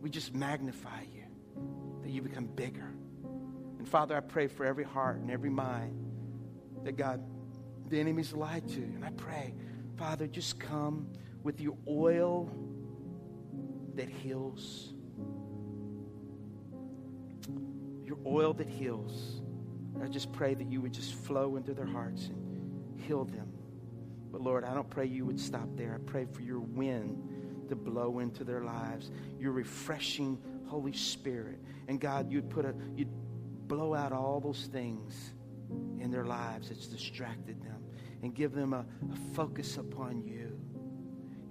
We 0.00 0.08
just 0.08 0.34
magnify 0.34 1.02
you, 1.14 1.24
that 2.02 2.10
you 2.10 2.22
become 2.22 2.46
bigger. 2.46 2.90
And 3.78 3.86
Father, 3.86 4.16
I 4.16 4.20
pray 4.20 4.46
for 4.46 4.64
every 4.64 4.84
heart 4.84 5.18
and 5.18 5.30
every 5.30 5.50
mind 5.50 5.94
that 6.82 6.96
God, 6.96 7.22
the 7.88 8.00
enemy's 8.00 8.32
lied 8.32 8.66
to. 8.70 8.80
And 8.80 9.04
I 9.04 9.10
pray, 9.10 9.54
Father, 9.96 10.26
just 10.26 10.58
come 10.58 11.06
with 11.42 11.60
your 11.60 11.76
oil 11.86 12.50
that 13.94 14.08
heals. 14.08 14.94
Your 18.06 18.16
oil 18.24 18.54
that 18.54 18.68
heals. 18.68 19.42
I 20.02 20.08
just 20.08 20.32
pray 20.32 20.54
that 20.54 20.66
you 20.66 20.80
would 20.80 20.94
just 20.94 21.12
flow 21.12 21.56
into 21.56 21.74
their 21.74 21.84
hearts 21.84 22.28
and 22.28 22.49
heal 23.00 23.24
them. 23.24 23.52
But 24.30 24.42
Lord, 24.42 24.64
I 24.64 24.74
don't 24.74 24.88
pray 24.88 25.06
you 25.06 25.26
would 25.26 25.40
stop 25.40 25.68
there. 25.76 25.94
I 25.94 26.10
pray 26.10 26.24
for 26.24 26.42
your 26.42 26.60
wind 26.60 27.66
to 27.68 27.76
blow 27.76 28.18
into 28.18 28.44
their 28.44 28.62
lives, 28.62 29.10
your 29.38 29.52
refreshing 29.52 30.38
Holy 30.66 30.92
Spirit. 30.92 31.58
And 31.88 32.00
God, 32.00 32.30
you'd 32.30 32.48
put 32.48 32.64
a 32.64 32.74
you'd 32.94 33.10
blow 33.66 33.94
out 33.94 34.12
all 34.12 34.40
those 34.40 34.66
things 34.66 35.32
in 36.00 36.10
their 36.10 36.24
lives 36.24 36.68
that's 36.68 36.86
distracted 36.86 37.62
them 37.62 37.82
and 38.22 38.34
give 38.34 38.52
them 38.52 38.72
a, 38.72 38.84
a 39.12 39.34
focus 39.34 39.76
upon 39.76 40.22
you. 40.22 40.58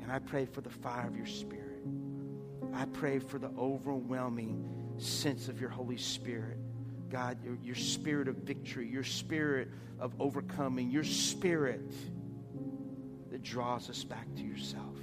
And 0.02 0.12
I 0.12 0.20
pray 0.20 0.46
for 0.46 0.62
the 0.62 0.70
fire 0.70 1.08
of 1.08 1.16
your 1.16 1.26
spirit. 1.26 1.84
I 2.74 2.86
pray 2.86 3.20
for 3.20 3.40
the 3.40 3.52
overwhelming 3.58 4.96
sense 4.98 5.48
of 5.48 5.60
your 5.60 5.70
Holy 5.70 5.98
Spirit. 5.98 6.59
God, 7.10 7.44
your, 7.44 7.58
your 7.64 7.76
spirit 7.76 8.28
of 8.28 8.36
victory, 8.38 8.88
your 8.88 9.04
spirit 9.04 9.70
of 10.00 10.14
overcoming, 10.20 10.90
your 10.90 11.04
spirit 11.04 11.92
that 13.32 13.44
draws 13.44 13.90
us 13.90 14.04
back 14.04 14.28
to 14.36 14.42
yourself. 14.42 14.96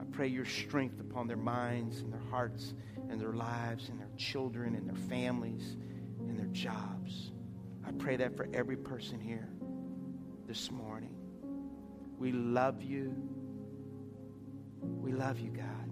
I 0.00 0.04
pray 0.12 0.28
your 0.28 0.44
strength 0.44 1.00
upon 1.00 1.26
their 1.26 1.36
minds 1.36 2.00
and 2.00 2.12
their 2.12 2.22
hearts 2.30 2.74
and 3.08 3.20
their 3.20 3.32
lives 3.32 3.88
and 3.88 4.00
their 4.00 4.10
children 4.16 4.74
and 4.74 4.88
their 4.88 5.08
families 5.08 5.76
and 6.20 6.38
their 6.38 6.46
jobs. 6.46 7.30
I 7.86 7.92
pray 7.92 8.16
that 8.16 8.36
for 8.36 8.48
every 8.52 8.76
person 8.76 9.20
here 9.20 9.48
this 10.46 10.70
morning. 10.70 11.14
We 12.18 12.32
love 12.32 12.82
you. 12.82 13.14
We 14.80 15.12
love 15.12 15.38
you, 15.38 15.50
God. 15.50 15.90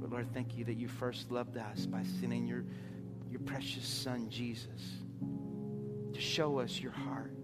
But 0.00 0.10
Lord, 0.10 0.32
thank 0.34 0.56
you 0.56 0.64
that 0.64 0.76
you 0.76 0.88
first 0.88 1.30
loved 1.30 1.56
us 1.56 1.86
by 1.86 2.02
sending 2.20 2.46
your, 2.46 2.64
your 3.36 3.44
precious 3.44 3.86
Son, 3.86 4.30
Jesus, 4.30 5.02
to 6.14 6.20
show 6.20 6.58
us 6.58 6.80
your 6.80 6.92
heart, 6.92 7.36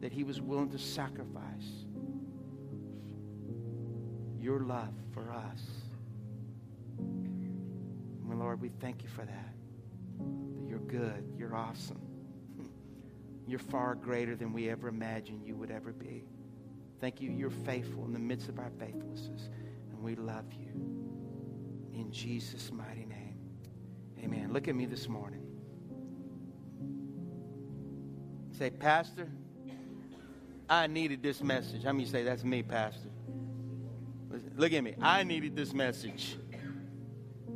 that 0.00 0.12
he 0.12 0.24
was 0.24 0.40
willing 0.40 0.68
to 0.70 0.78
sacrifice 0.78 1.84
your 4.40 4.60
love 4.60 4.92
for 5.12 5.30
us. 5.30 5.60
And 6.98 8.40
Lord, 8.40 8.60
we 8.60 8.70
thank 8.80 9.04
you 9.04 9.08
for 9.08 9.24
that. 9.24 9.54
That 10.18 10.68
you're 10.68 10.80
good, 10.80 11.24
you're 11.38 11.54
awesome. 11.54 12.00
You're 13.46 13.58
far 13.58 13.94
greater 13.96 14.36
than 14.36 14.52
we 14.52 14.68
ever 14.70 14.86
imagined 14.88 15.44
you 15.44 15.56
would 15.56 15.70
ever 15.72 15.92
be. 15.92 16.24
Thank 17.00 17.20
you, 17.20 17.30
you're 17.30 17.50
faithful 17.50 18.04
in 18.04 18.12
the 18.12 18.18
midst 18.18 18.48
of 18.48 18.58
our 18.58 18.70
faithlessness, 18.78 19.50
and 19.90 20.00
we 20.02 20.14
love 20.14 20.52
you. 20.52 20.70
In 21.92 22.10
Jesus' 22.12 22.70
mighty 22.72 23.06
name. 23.06 23.19
Amen. 24.22 24.52
Look 24.52 24.68
at 24.68 24.74
me 24.74 24.86
this 24.86 25.08
morning. 25.08 25.42
Say, 28.52 28.70
Pastor, 28.70 29.28
I 30.68 30.86
needed 30.86 31.22
this 31.22 31.42
message. 31.42 31.84
How 31.84 31.92
many 31.92 32.06
say, 32.06 32.22
That's 32.22 32.44
me, 32.44 32.62
Pastor? 32.62 33.08
Look 34.56 34.72
at 34.72 34.84
me. 34.84 34.94
I 35.00 35.22
needed 35.22 35.56
this 35.56 35.72
message. 35.72 36.36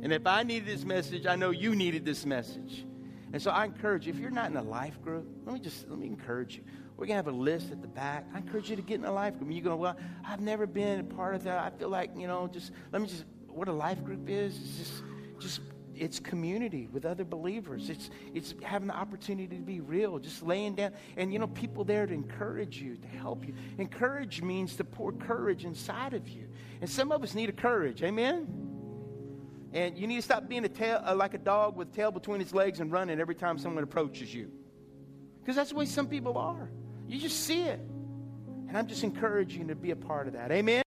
And 0.01 0.11
if 0.11 0.27
I 0.27 0.43
needed 0.43 0.67
this 0.67 0.83
message, 0.83 1.25
I 1.25 1.35
know 1.35 1.51
you 1.51 1.75
needed 1.75 2.05
this 2.05 2.25
message. 2.25 2.85
And 3.33 3.41
so 3.41 3.51
I 3.51 3.65
encourage 3.65 4.07
you, 4.07 4.13
if 4.13 4.19
you're 4.19 4.29
not 4.29 4.49
in 4.49 4.57
a 4.57 4.63
life 4.63 5.01
group, 5.01 5.25
let 5.45 5.53
me 5.53 5.59
just 5.59 5.89
let 5.89 5.99
me 5.99 6.07
encourage 6.07 6.55
you. 6.55 6.63
We're 6.95 7.05
gonna 7.05 7.17
have 7.17 7.27
a 7.27 7.31
list 7.31 7.71
at 7.71 7.81
the 7.81 7.87
back. 7.87 8.25
I 8.33 8.37
encourage 8.37 8.69
you 8.69 8.75
to 8.75 8.81
get 8.81 8.99
in 8.99 9.05
a 9.05 9.11
life 9.11 9.37
group. 9.37 9.51
You 9.51 9.61
go, 9.61 9.75
well, 9.75 9.97
I've 10.25 10.41
never 10.41 10.65
been 10.65 11.01
a 11.01 11.03
part 11.03 11.35
of 11.35 11.43
that. 11.43 11.57
I 11.57 11.69
feel 11.77 11.89
like, 11.89 12.11
you 12.15 12.27
know, 12.27 12.47
just 12.47 12.71
let 12.91 13.01
me 13.01 13.07
just 13.07 13.25
what 13.47 13.67
a 13.67 13.73
life 13.73 14.03
group 14.03 14.29
is, 14.29 14.55
is 14.55 14.77
just 14.77 15.03
just 15.39 15.61
it's 15.97 16.19
community 16.19 16.87
with 16.91 17.05
other 17.05 17.23
believers. 17.23 17.89
It's 17.89 18.09
it's 18.33 18.53
having 18.61 18.87
the 18.87 18.95
opportunity 18.95 19.55
to 19.55 19.61
be 19.61 19.79
real, 19.79 20.19
just 20.19 20.43
laying 20.43 20.75
down, 20.75 20.91
and 21.17 21.31
you 21.31 21.39
know, 21.39 21.47
people 21.47 21.83
there 21.83 22.05
to 22.05 22.13
encourage 22.13 22.81
you, 22.81 22.97
to 22.97 23.07
help 23.07 23.47
you. 23.47 23.53
Encourage 23.77 24.41
means 24.41 24.75
to 24.75 24.83
pour 24.83 25.11
courage 25.11 25.65
inside 25.65 26.13
of 26.13 26.27
you, 26.27 26.47
and 26.81 26.89
some 26.89 27.11
of 27.11 27.23
us 27.23 27.33
need 27.33 27.49
a 27.49 27.53
courage. 27.53 28.03
Amen. 28.03 28.47
And 29.73 29.97
you 29.97 30.07
need 30.07 30.17
to 30.17 30.21
stop 30.21 30.47
being 30.47 30.63
a 30.63 30.69
tail, 30.69 31.01
uh, 31.05 31.15
like 31.15 31.33
a 31.33 31.37
dog 31.37 31.75
with 31.75 31.93
tail 31.93 32.11
between 32.11 32.39
its 32.39 32.53
legs 32.53 32.79
and 32.79 32.91
running 32.91 33.19
every 33.19 33.35
time 33.35 33.57
someone 33.57 33.83
approaches 33.83 34.33
you, 34.33 34.51
because 35.41 35.55
that's 35.55 35.71
the 35.71 35.75
way 35.75 35.85
some 35.85 36.07
people 36.07 36.37
are. 36.37 36.69
You 37.07 37.19
just 37.19 37.41
see 37.41 37.61
it, 37.61 37.79
and 38.67 38.77
I'm 38.77 38.87
just 38.87 39.03
encouraging 39.03 39.61
you 39.61 39.67
to 39.67 39.75
be 39.75 39.91
a 39.91 39.95
part 39.95 40.27
of 40.27 40.33
that. 40.33 40.51
Amen. 40.51 40.83